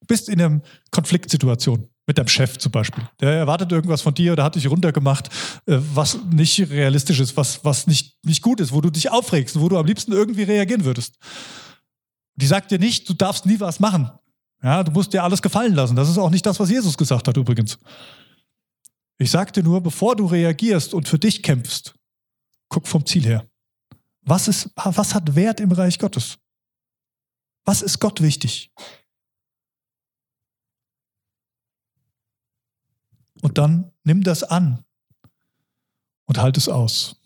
Du 0.00 0.06
bist 0.06 0.28
in 0.28 0.40
einer 0.40 0.60
Konfliktsituation 0.90 1.88
mit 2.10 2.18
deinem 2.18 2.26
Chef 2.26 2.58
zum 2.58 2.72
Beispiel. 2.72 3.04
Der 3.20 3.34
erwartet 3.34 3.70
irgendwas 3.70 4.02
von 4.02 4.12
dir 4.12 4.32
oder 4.32 4.42
hat 4.42 4.56
dich 4.56 4.68
runtergemacht, 4.68 5.28
äh, 5.66 5.78
was 5.94 6.18
nicht 6.32 6.58
realistisch 6.68 7.20
ist, 7.20 7.36
was, 7.36 7.64
was 7.64 7.86
nicht, 7.86 8.16
nicht 8.24 8.42
gut 8.42 8.58
ist, 8.58 8.72
wo 8.72 8.80
du 8.80 8.90
dich 8.90 9.12
aufregst, 9.12 9.60
wo 9.60 9.68
du 9.68 9.78
am 9.78 9.86
liebsten 9.86 10.10
irgendwie 10.10 10.42
reagieren 10.42 10.84
würdest. 10.84 11.14
Die 12.34 12.46
sagt 12.46 12.72
dir 12.72 12.80
nicht, 12.80 13.08
du 13.08 13.14
darfst 13.14 13.46
nie 13.46 13.60
was 13.60 13.78
machen. 13.78 14.10
Ja, 14.60 14.82
du 14.82 14.90
musst 14.90 15.12
dir 15.12 15.22
alles 15.22 15.40
gefallen 15.40 15.72
lassen. 15.72 15.94
Das 15.94 16.08
ist 16.08 16.18
auch 16.18 16.30
nicht 16.30 16.44
das, 16.44 16.58
was 16.58 16.68
Jesus 16.68 16.98
gesagt 16.98 17.28
hat 17.28 17.36
übrigens. 17.36 17.78
Ich 19.18 19.30
sagte 19.30 19.62
nur, 19.62 19.80
bevor 19.80 20.16
du 20.16 20.26
reagierst 20.26 20.92
und 20.92 21.08
für 21.08 21.18
dich 21.18 21.44
kämpfst, 21.44 21.94
guck 22.68 22.88
vom 22.88 23.06
Ziel 23.06 23.24
her. 23.24 23.46
Was, 24.22 24.48
ist, 24.48 24.70
was 24.74 25.14
hat 25.14 25.36
Wert 25.36 25.60
im 25.60 25.70
Reich 25.70 25.96
Gottes? 25.96 26.38
Was 27.64 27.82
ist 27.82 28.00
Gott 28.00 28.20
wichtig? 28.20 28.72
Und 33.42 33.58
dann 33.58 33.92
nimm 34.04 34.22
das 34.22 34.42
an 34.42 34.84
und 36.26 36.38
halt 36.38 36.56
es 36.56 36.68
aus. 36.68 37.20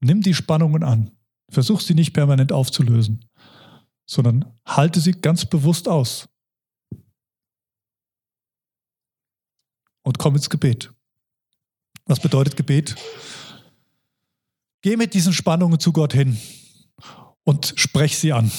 Nimm 0.00 0.22
die 0.22 0.34
Spannungen 0.34 0.82
an. 0.82 1.12
Versuch 1.50 1.80
sie 1.80 1.94
nicht 1.94 2.12
permanent 2.12 2.52
aufzulösen, 2.52 3.24
sondern 4.06 4.44
halte 4.66 5.00
sie 5.00 5.12
ganz 5.12 5.46
bewusst 5.46 5.88
aus. 5.88 6.28
Und 10.02 10.18
komm 10.18 10.36
ins 10.36 10.50
Gebet. 10.50 10.92
Was 12.04 12.20
bedeutet 12.20 12.56
Gebet? 12.56 12.96
Geh 14.82 14.96
mit 14.96 15.14
diesen 15.14 15.32
Spannungen 15.32 15.80
zu 15.80 15.92
Gott 15.92 16.12
hin 16.12 16.38
und 17.44 17.74
sprech 17.76 18.18
sie 18.18 18.32
an. 18.32 18.50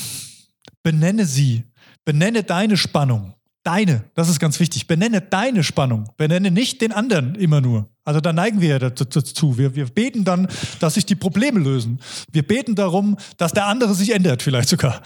Benenne 0.84 1.26
sie. 1.26 1.64
Benenne 2.06 2.44
deine 2.44 2.78
Spannung. 2.78 3.36
Deine, 3.70 4.04
das 4.16 4.30
ist 4.30 4.40
ganz 4.40 4.60
wichtig. 4.60 4.88
Benenne 4.88 5.22
deine 5.22 5.64
Spannung. 5.64 6.10
Benenne 6.18 6.50
nicht 6.50 6.82
den 6.82 6.92
anderen 6.92 7.36
immer 7.36 7.62
nur. 7.62 7.88
Also 8.04 8.20
da 8.20 8.34
neigen 8.34 8.62
wir 8.62 8.70
ja 8.70 8.80
dazu. 8.80 9.60
Wir, 9.60 9.76
wir 9.76 9.86
beten 9.86 10.24
dann, 10.24 10.48
dass 10.80 10.96
sich 10.96 11.06
die 11.06 11.14
Probleme 11.14 11.60
lösen. 11.60 12.00
Wir 12.32 12.42
beten 12.42 12.74
darum, 12.74 13.16
dass 13.38 13.52
der 13.52 13.68
andere 13.68 13.94
sich 13.94 14.12
ändert, 14.12 14.42
vielleicht 14.42 14.70
sogar. 14.70 15.04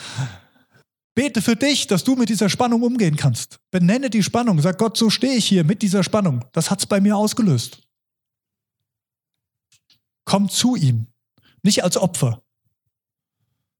Bete 1.14 1.42
für 1.42 1.58
dich, 1.58 1.88
dass 1.88 2.06
du 2.06 2.16
mit 2.16 2.30
dieser 2.30 2.48
Spannung 2.48 2.84
umgehen 2.84 3.18
kannst. 3.18 3.60
Benenne 3.70 4.10
die 4.10 4.24
Spannung. 4.24 4.62
Sag 4.62 4.78
Gott, 4.78 4.96
so 4.96 5.10
stehe 5.10 5.36
ich 5.36 5.46
hier 5.46 5.66
mit 5.66 5.82
dieser 5.82 6.02
Spannung. 6.02 6.46
Das 6.54 6.72
hat 6.72 6.80
es 6.80 6.86
bei 6.86 7.02
mir 7.02 7.18
ausgelöst. 7.18 7.82
Komm 10.24 10.48
zu 10.48 10.78
ihm. 10.78 11.08
Nicht 11.64 11.84
als 11.84 11.98
Opfer. 11.98 12.42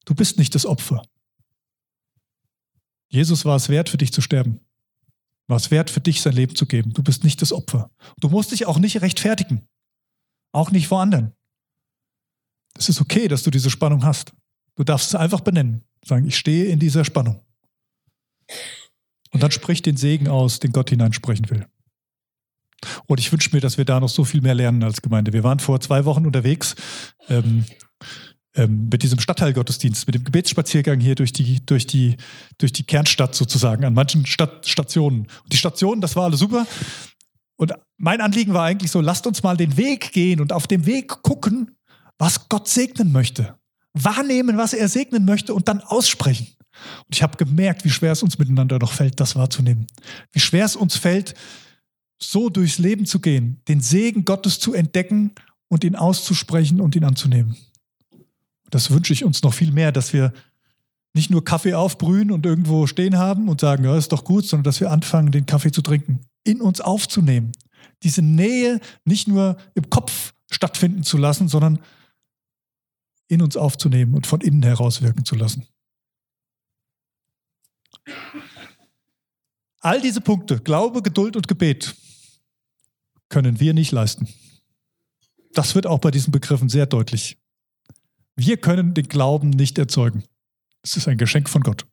Du 0.04 0.14
bist 0.14 0.38
nicht 0.38 0.54
das 0.54 0.66
Opfer. 0.66 1.04
Jesus 3.08 3.46
war 3.46 3.56
es 3.56 3.70
wert, 3.70 3.88
für 3.88 3.98
dich 3.98 4.12
zu 4.12 4.20
sterben. 4.20 4.60
War 5.48 5.58
es 5.58 5.72
wert, 5.72 5.90
für 5.90 6.00
dich 6.00 6.22
sein 6.22 6.34
Leben 6.34 6.56
zu 6.56 6.66
geben. 6.66 6.94
Du 6.94 7.04
bist 7.04 7.24
nicht 7.24 7.42
das 7.42 7.52
Opfer. 7.52 7.92
Du 8.20 8.30
musst 8.30 8.52
dich 8.52 8.66
auch 8.66 8.80
nicht 8.80 9.02
rechtfertigen. 9.02 9.68
Auch 10.54 10.72
nicht 10.72 10.88
vor 10.88 11.02
anderen. 11.02 11.34
Es 12.78 12.90
ist 12.90 13.02
okay, 13.02 13.28
dass 13.28 13.44
du 13.44 13.52
diese 13.52 13.70
Spannung 13.70 14.04
hast. 14.04 14.34
Du 14.76 14.84
darfst 14.84 15.10
es 15.10 15.16
einfach 15.16 15.42
benennen. 15.42 15.84
Sagen, 16.06 16.26
ich 16.26 16.38
stehe 16.38 16.66
in 16.66 16.80
dieser 16.80 17.06
Spannung. 17.06 17.42
Und 19.32 19.42
dann 19.44 19.52
sprich 19.52 19.82
den 19.82 19.98
Segen 19.98 20.28
aus, 20.28 20.60
den 20.60 20.72
Gott 20.72 20.90
hineinsprechen 20.90 21.50
will. 21.50 21.68
Und 23.08 23.20
ich 23.20 23.32
wünsche 23.32 23.50
mir, 23.54 23.62
dass 23.62 23.78
wir 23.78 23.86
da 23.86 24.00
noch 24.00 24.10
so 24.10 24.24
viel 24.24 24.42
mehr 24.42 24.56
lernen 24.56 24.84
als 24.84 25.02
Gemeinde. 25.02 25.34
Wir 25.34 25.44
waren 25.44 25.60
vor 25.60 25.80
zwei 25.80 26.06
Wochen 26.06 26.26
unterwegs 26.26 26.76
ähm, 27.30 27.66
ähm, 28.56 28.90
mit 28.92 29.04
diesem 29.04 29.20
Stadtteilgottesdienst, 29.20 30.06
mit 30.08 30.16
dem 30.16 30.24
Gebetsspaziergang 30.24 31.00
hier 31.00 31.16
durch 31.16 31.34
die, 31.34 31.66
durch 31.66 31.88
die, 31.88 32.18
durch 32.58 32.72
die 32.72 32.84
Kernstadt 32.84 33.34
sozusagen, 33.36 33.84
an 33.84 33.94
manchen 33.94 34.26
Stadt, 34.26 34.68
Stationen. 34.68 35.28
Und 35.44 35.54
die 35.54 35.58
Stationen, 35.58 36.02
das 36.02 36.16
war 36.16 36.26
alles 36.26 36.40
super. 36.40 36.68
Und 37.56 37.74
mein 37.98 38.22
Anliegen 38.22 38.54
war 38.54 38.66
eigentlich 38.66 38.92
so, 38.92 39.02
lasst 39.02 39.26
uns 39.26 39.44
mal 39.44 39.58
den 39.58 39.78
Weg 39.78 40.12
gehen 40.12 40.40
und 40.40 40.54
auf 40.54 40.68
dem 40.68 40.86
Weg 40.86 41.24
gucken, 41.24 41.72
was 42.18 42.48
Gott 42.50 42.68
segnen 42.68 43.12
möchte. 43.12 43.56
Wahrnehmen, 43.94 44.58
was 44.58 44.74
er 44.74 44.88
segnen 44.88 45.26
möchte 45.26 45.54
und 45.54 45.68
dann 45.68 45.82
aussprechen. 45.82 46.48
Und 47.06 47.16
ich 47.16 47.22
habe 47.22 47.38
gemerkt, 47.38 47.86
wie 47.86 47.90
schwer 47.90 48.12
es 48.12 48.24
uns 48.24 48.40
miteinander 48.40 48.80
noch 48.80 48.92
fällt, 48.92 49.20
das 49.20 49.36
wahrzunehmen. 49.36 49.88
Wie 50.32 50.40
schwer 50.40 50.66
es 50.66 50.76
uns 50.76 50.96
fällt, 50.96 51.36
so 52.20 52.50
durchs 52.50 52.80
Leben 52.80 53.06
zu 53.06 53.20
gehen, 53.20 53.62
den 53.68 53.82
Segen 53.82 54.26
Gottes 54.26 54.60
zu 54.60 54.74
entdecken 54.74 55.32
und 55.68 55.84
ihn 55.84 55.96
auszusprechen 55.96 56.82
und 56.82 56.96
ihn 56.96 57.04
anzunehmen. 57.04 57.56
Das 58.74 58.90
wünsche 58.90 59.14
ich 59.14 59.24
uns 59.24 59.44
noch 59.44 59.54
viel 59.54 59.72
mehr, 59.72 59.92
dass 59.92 60.14
wir 60.14 60.34
nicht 61.14 61.30
nur 61.30 61.46
Kaffee 61.46 61.76
aufbrühen 61.76 62.32
und 62.32 62.44
irgendwo 62.44 62.88
stehen 62.88 63.20
haben 63.20 63.48
und 63.48 63.62
sagen, 63.62 63.84
ja, 63.84 63.96
ist 63.96 64.12
doch 64.12 64.24
gut, 64.24 64.48
sondern 64.48 64.64
dass 64.64 64.80
wir 64.80 64.90
anfangen, 64.90 65.32
den 65.32 65.46
Kaffee 65.46 65.72
zu 65.72 65.84
trinken, 65.84 66.22
in 66.44 66.60
uns 66.60 66.82
aufzunehmen. 66.82 67.52
Diese 68.02 68.24
Nähe 68.24 68.80
nicht 69.06 69.28
nur 69.28 69.58
im 69.76 69.92
Kopf 69.92 70.34
stattfinden 70.50 71.04
zu 71.04 71.20
lassen, 71.20 71.50
sondern 71.50 71.78
in 73.28 73.44
uns 73.44 73.58
aufzunehmen 73.58 74.16
und 74.16 74.26
von 74.26 74.42
innen 74.42 74.64
heraus 74.64 75.04
wirken 75.04 75.24
zu 75.24 75.36
lassen. 75.36 75.68
All 79.82 80.02
diese 80.02 80.22
Punkte, 80.22 80.60
Glaube, 80.60 81.04
Geduld 81.04 81.36
und 81.36 81.48
Gebet, 81.48 81.96
können 83.30 83.60
wir 83.60 83.76
nicht 83.76 83.92
leisten. 83.92 84.28
Das 85.54 85.76
wird 85.76 85.86
auch 85.86 86.00
bei 86.00 86.10
diesen 86.10 86.32
Begriffen 86.32 86.70
sehr 86.70 86.88
deutlich. 86.88 87.38
Wir 88.36 88.58
können 88.58 88.94
den 88.94 89.08
Glauben 89.08 89.50
nicht 89.50 89.78
erzeugen. 89.78 90.24
Es 90.82 90.98
ist 90.98 91.08
ein 91.08 91.18
Geschenk 91.18 91.50
von 91.50 91.62
Gott, 91.62 91.86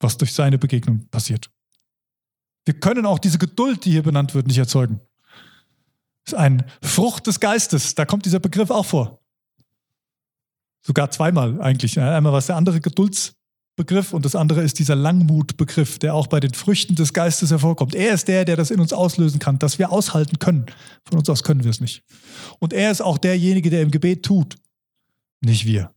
was 0.00 0.16
durch 0.16 0.32
seine 0.32 0.58
Begegnung 0.58 1.08
passiert. 1.08 1.50
Wir 2.64 2.74
können 2.74 3.06
auch 3.06 3.18
diese 3.18 3.38
Geduld, 3.38 3.84
die 3.84 3.92
hier 3.92 4.02
benannt 4.02 4.34
wird, 4.34 4.46
nicht 4.46 4.58
erzeugen. 4.58 5.00
Es 6.24 6.32
ist 6.32 6.38
eine 6.38 6.66
Frucht 6.82 7.28
des 7.28 7.38
Geistes. 7.38 7.94
Da 7.94 8.04
kommt 8.04 8.26
dieser 8.26 8.40
Begriff 8.40 8.70
auch 8.70 8.84
vor. 8.84 9.22
Sogar 10.84 11.10
zweimal 11.10 11.60
eigentlich. 11.60 11.98
Einmal 11.98 12.32
war 12.32 12.40
es 12.40 12.46
der 12.46 12.56
andere 12.56 12.80
Geduldsbegriff 12.80 14.12
und 14.12 14.24
das 14.24 14.34
andere 14.34 14.62
ist 14.62 14.80
dieser 14.80 14.96
Langmutbegriff, 14.96 16.00
der 16.00 16.14
auch 16.14 16.26
bei 16.26 16.40
den 16.40 16.54
Früchten 16.54 16.96
des 16.96 17.12
Geistes 17.12 17.50
hervorkommt. 17.50 17.94
Er 17.94 18.14
ist 18.14 18.26
der, 18.26 18.44
der 18.44 18.56
das 18.56 18.72
in 18.72 18.80
uns 18.80 18.92
auslösen 18.92 19.38
kann, 19.38 19.60
dass 19.60 19.78
wir 19.78 19.92
aushalten 19.92 20.40
können. 20.40 20.66
Von 21.08 21.20
uns 21.20 21.30
aus 21.30 21.44
können 21.44 21.62
wir 21.62 21.70
es 21.70 21.80
nicht. 21.80 22.02
Und 22.58 22.72
er 22.72 22.90
ist 22.90 23.00
auch 23.00 23.18
derjenige, 23.18 23.70
der 23.70 23.82
im 23.82 23.92
Gebet 23.92 24.24
tut. 24.24 24.56
Nicht 25.40 25.66
wir. 25.66 25.92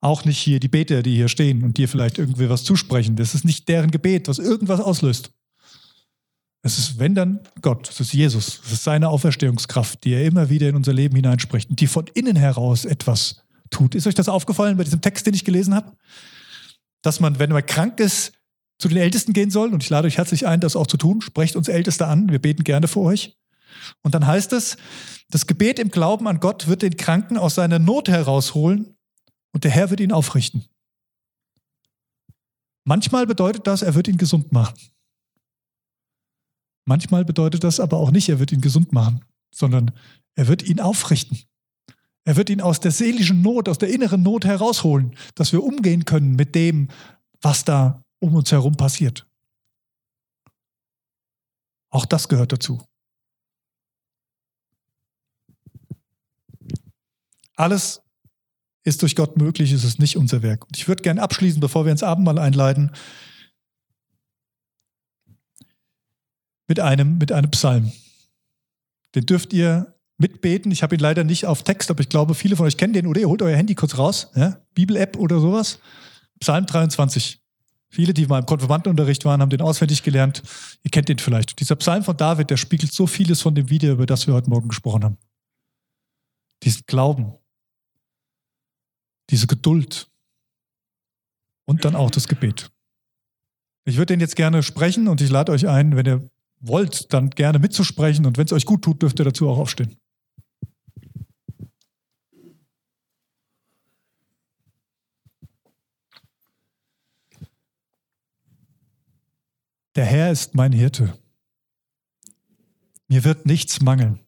Auch 0.00 0.24
nicht 0.24 0.38
hier 0.38 0.60
die 0.60 0.68
Beter, 0.68 1.02
die 1.02 1.14
hier 1.14 1.28
stehen 1.28 1.64
und 1.64 1.78
dir 1.78 1.88
vielleicht 1.88 2.18
irgendwie 2.18 2.48
was 2.48 2.64
zusprechen. 2.64 3.16
Das 3.16 3.34
ist 3.34 3.44
nicht 3.44 3.68
deren 3.68 3.90
Gebet, 3.90 4.28
was 4.28 4.38
irgendwas 4.38 4.80
auslöst. 4.80 5.32
Es 6.62 6.78
ist, 6.78 6.98
wenn 6.98 7.14
dann 7.14 7.40
Gott, 7.62 7.88
es 7.88 8.00
ist 8.00 8.12
Jesus, 8.12 8.60
es 8.64 8.72
ist 8.72 8.84
seine 8.84 9.08
Auferstehungskraft, 9.08 10.02
die 10.04 10.14
er 10.14 10.24
immer 10.24 10.50
wieder 10.50 10.68
in 10.68 10.76
unser 10.76 10.92
Leben 10.92 11.14
hineinspricht 11.14 11.70
und 11.70 11.80
die 11.80 11.86
von 11.86 12.06
innen 12.14 12.36
heraus 12.36 12.84
etwas 12.84 13.42
tut. 13.70 13.94
Ist 13.94 14.06
euch 14.06 14.14
das 14.14 14.28
aufgefallen 14.28 14.76
bei 14.76 14.84
diesem 14.84 15.00
Text, 15.00 15.26
den 15.26 15.34
ich 15.34 15.44
gelesen 15.44 15.74
habe? 15.74 15.92
Dass 17.02 17.20
man, 17.20 17.38
wenn 17.38 17.50
man 17.50 17.64
krank 17.64 18.00
ist, 18.00 18.32
zu 18.78 18.88
den 18.88 18.98
Ältesten 18.98 19.32
gehen 19.32 19.50
soll. 19.50 19.72
Und 19.72 19.82
ich 19.82 19.90
lade 19.90 20.06
euch 20.06 20.18
herzlich 20.18 20.46
ein, 20.46 20.60
das 20.60 20.76
auch 20.76 20.86
zu 20.86 20.96
tun. 20.96 21.20
Sprecht 21.20 21.56
uns 21.56 21.68
Älteste 21.68 22.06
an. 22.06 22.28
Wir 22.30 22.38
beten 22.38 22.64
gerne 22.64 22.88
für 22.88 23.00
euch. 23.00 23.36
Und 24.02 24.14
dann 24.14 24.26
heißt 24.26 24.52
es, 24.52 24.76
das 25.30 25.46
Gebet 25.46 25.78
im 25.78 25.90
Glauben 25.90 26.28
an 26.28 26.40
Gott 26.40 26.68
wird 26.68 26.82
den 26.82 26.96
Kranken 26.96 27.36
aus 27.36 27.56
seiner 27.56 27.78
Not 27.78 28.08
herausholen 28.08 28.96
und 29.52 29.64
der 29.64 29.70
Herr 29.70 29.90
wird 29.90 30.00
ihn 30.00 30.12
aufrichten. 30.12 30.64
Manchmal 32.84 33.26
bedeutet 33.26 33.66
das, 33.66 33.82
er 33.82 33.94
wird 33.94 34.06
ihn 34.06 34.18
gesund 34.18 34.52
machen. 34.52 34.78
Manchmal 36.84 37.24
bedeutet 37.24 37.64
das 37.64 37.80
aber 37.80 37.96
auch 37.98 38.12
nicht, 38.12 38.28
er 38.28 38.38
wird 38.38 38.52
ihn 38.52 38.60
gesund 38.60 38.92
machen, 38.92 39.24
sondern 39.52 39.90
er 40.36 40.46
wird 40.46 40.62
ihn 40.62 40.80
aufrichten. 40.80 41.38
Er 42.24 42.36
wird 42.36 42.50
ihn 42.50 42.60
aus 42.60 42.80
der 42.80 42.90
seelischen 42.90 43.42
Not, 43.42 43.68
aus 43.68 43.78
der 43.78 43.88
inneren 43.88 44.22
Not 44.22 44.44
herausholen, 44.44 45.16
dass 45.34 45.52
wir 45.52 45.62
umgehen 45.62 46.04
können 46.04 46.36
mit 46.36 46.54
dem, 46.54 46.88
was 47.40 47.64
da 47.64 48.02
um 48.20 48.34
uns 48.34 48.52
herum 48.52 48.76
passiert. 48.76 49.26
Auch 51.90 52.04
das 52.04 52.28
gehört 52.28 52.52
dazu. 52.52 52.84
Alles 57.56 58.02
ist 58.84 59.02
durch 59.02 59.16
Gott 59.16 59.36
möglich, 59.36 59.72
es 59.72 59.82
ist 59.82 59.98
nicht 59.98 60.16
unser 60.16 60.42
Werk. 60.42 60.64
Und 60.66 60.76
ich 60.76 60.86
würde 60.86 61.02
gerne 61.02 61.20
abschließen, 61.20 61.60
bevor 61.60 61.84
wir 61.84 61.92
ins 61.92 62.02
Abendmahl 62.02 62.38
einleiten, 62.38 62.92
mit 66.68 66.80
einem, 66.80 67.18
mit 67.18 67.32
einem 67.32 67.50
Psalm. 67.50 67.92
Den 69.14 69.26
dürft 69.26 69.52
ihr 69.52 69.94
mitbeten. 70.18 70.70
Ich 70.70 70.82
habe 70.82 70.94
ihn 70.94 71.00
leider 71.00 71.24
nicht 71.24 71.46
auf 71.46 71.62
Text, 71.62 71.90
aber 71.90 72.00
ich 72.00 72.08
glaube, 72.08 72.34
viele 72.34 72.56
von 72.56 72.66
euch 72.66 72.76
kennen 72.76 72.92
den. 72.92 73.06
Oder 73.06 73.20
ihr 73.20 73.28
holt 73.28 73.42
euer 73.42 73.56
Handy 73.56 73.74
kurz 73.74 73.98
raus, 73.98 74.30
ja? 74.34 74.60
Bibel-App 74.74 75.16
oder 75.16 75.40
sowas. 75.40 75.78
Psalm 76.40 76.66
23. 76.66 77.40
Viele, 77.88 78.12
die 78.12 78.26
mal 78.26 78.40
im 78.40 78.46
Konfirmandenunterricht 78.46 79.24
waren, 79.24 79.40
haben 79.40 79.50
den 79.50 79.62
auswendig 79.62 80.02
gelernt. 80.02 80.42
Ihr 80.82 80.90
kennt 80.90 81.08
den 81.08 81.18
vielleicht. 81.18 81.58
Dieser 81.60 81.76
Psalm 81.76 82.04
von 82.04 82.16
David, 82.16 82.50
der 82.50 82.56
spiegelt 82.56 82.92
so 82.92 83.06
vieles 83.06 83.40
von 83.40 83.54
dem 83.54 83.70
Video, 83.70 83.92
über 83.92 84.06
das 84.06 84.26
wir 84.26 84.34
heute 84.34 84.50
Morgen 84.50 84.68
gesprochen 84.68 85.04
haben. 85.04 85.18
Diesen 86.62 86.82
Glauben, 86.86 87.34
diese 89.30 89.46
Geduld 89.46 90.08
und 91.66 91.84
dann 91.84 91.96
auch 91.96 92.10
das 92.10 92.28
Gebet. 92.28 92.70
Ich 93.84 93.96
würde 93.96 94.14
den 94.14 94.20
jetzt 94.20 94.36
gerne 94.36 94.62
sprechen 94.62 95.08
und 95.08 95.20
ich 95.20 95.30
lade 95.30 95.52
euch 95.52 95.68
ein, 95.68 95.96
wenn 95.96 96.06
ihr 96.06 96.30
wollt, 96.58 97.12
dann 97.12 97.30
gerne 97.30 97.58
mitzusprechen 97.58 98.26
und 98.26 98.38
wenn 98.38 98.46
es 98.46 98.52
euch 98.52 98.66
gut 98.66 98.82
tut, 98.82 99.02
dürft 99.02 99.20
ihr 99.20 99.24
dazu 99.24 99.48
auch 99.48 99.58
aufstehen. 99.58 99.96
Der 109.94 110.04
Herr 110.04 110.30
ist 110.30 110.54
mein 110.54 110.72
Hirte. 110.72 111.16
Mir 113.08 113.24
wird 113.24 113.46
nichts 113.46 113.80
mangeln. 113.80 114.20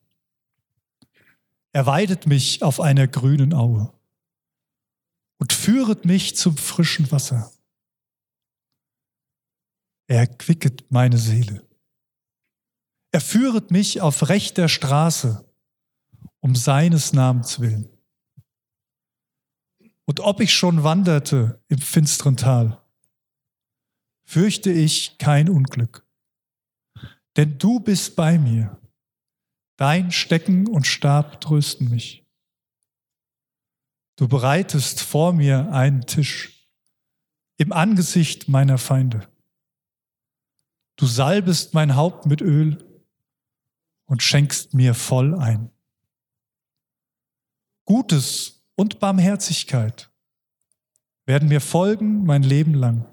Er 1.73 1.85
weidet 1.85 2.27
mich 2.27 2.63
auf 2.63 2.81
einer 2.81 3.07
grünen 3.07 3.53
Aue 3.53 3.93
und 5.39 5.53
führet 5.53 6.05
mich 6.05 6.37
zum 6.37 6.57
frischen 6.57 7.11
Wasser. 7.11 7.53
Er 10.07 10.27
quicket 10.27 10.91
meine 10.91 11.19
Seele. 11.19 11.67
Er 13.11 13.21
führet 13.21 13.71
mich 13.71 14.01
auf 14.01 14.29
rechter 14.29 14.69
Straße 14.69 15.45
um 16.41 16.55
seines 16.55 17.13
Namens 17.13 17.61
willen. 17.61 17.89
Und 20.05 20.21
ob 20.21 20.41
ich 20.41 20.55
schon 20.55 20.85
wanderte 20.85 21.63
im 21.69 21.79
finsteren 21.79 22.37
Tal, 22.37 22.83
fürchte 24.25 24.71
ich 24.71 25.19
kein 25.19 25.49
Unglück. 25.49 26.07
Denn 27.37 27.59
du 27.59 27.81
bist 27.81 28.17
bei 28.17 28.39
mir. 28.39 28.81
Dein 29.77 30.11
Stecken 30.11 30.67
und 30.67 30.87
Stab 30.87 31.41
trösten 31.41 31.89
mich. 31.89 32.28
Du 34.19 34.27
bereitest 34.27 35.01
vor 35.01 35.33
mir 35.33 35.73
einen 35.73 36.05
Tisch 36.05 36.69
im 37.57 37.73
Angesicht 37.73 38.49
meiner 38.49 38.77
Feinde. 38.77 39.29
Du 40.97 41.07
salbest 41.07 41.73
mein 41.73 41.95
Haupt 41.95 42.27
mit 42.27 42.41
Öl 42.41 42.85
und 44.07 44.21
schenkst 44.21 44.75
mir 44.75 44.95
voll 44.95 45.39
ein. 45.39 45.71
Gutes 47.85 48.65
und 48.75 48.99
Barmherzigkeit 48.99 50.11
werden 51.25 51.49
mir 51.49 51.61
folgen 51.61 52.25
mein 52.25 52.43
Leben 52.43 52.75
lang. 52.75 53.07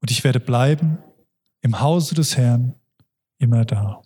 Und 0.00 0.12
ich 0.12 0.22
werde 0.22 0.38
bleiben 0.38 0.98
im 1.62 1.80
Hause 1.80 2.14
des 2.14 2.36
Herrn 2.36 2.76
immer 3.38 3.64
da. 3.64 4.05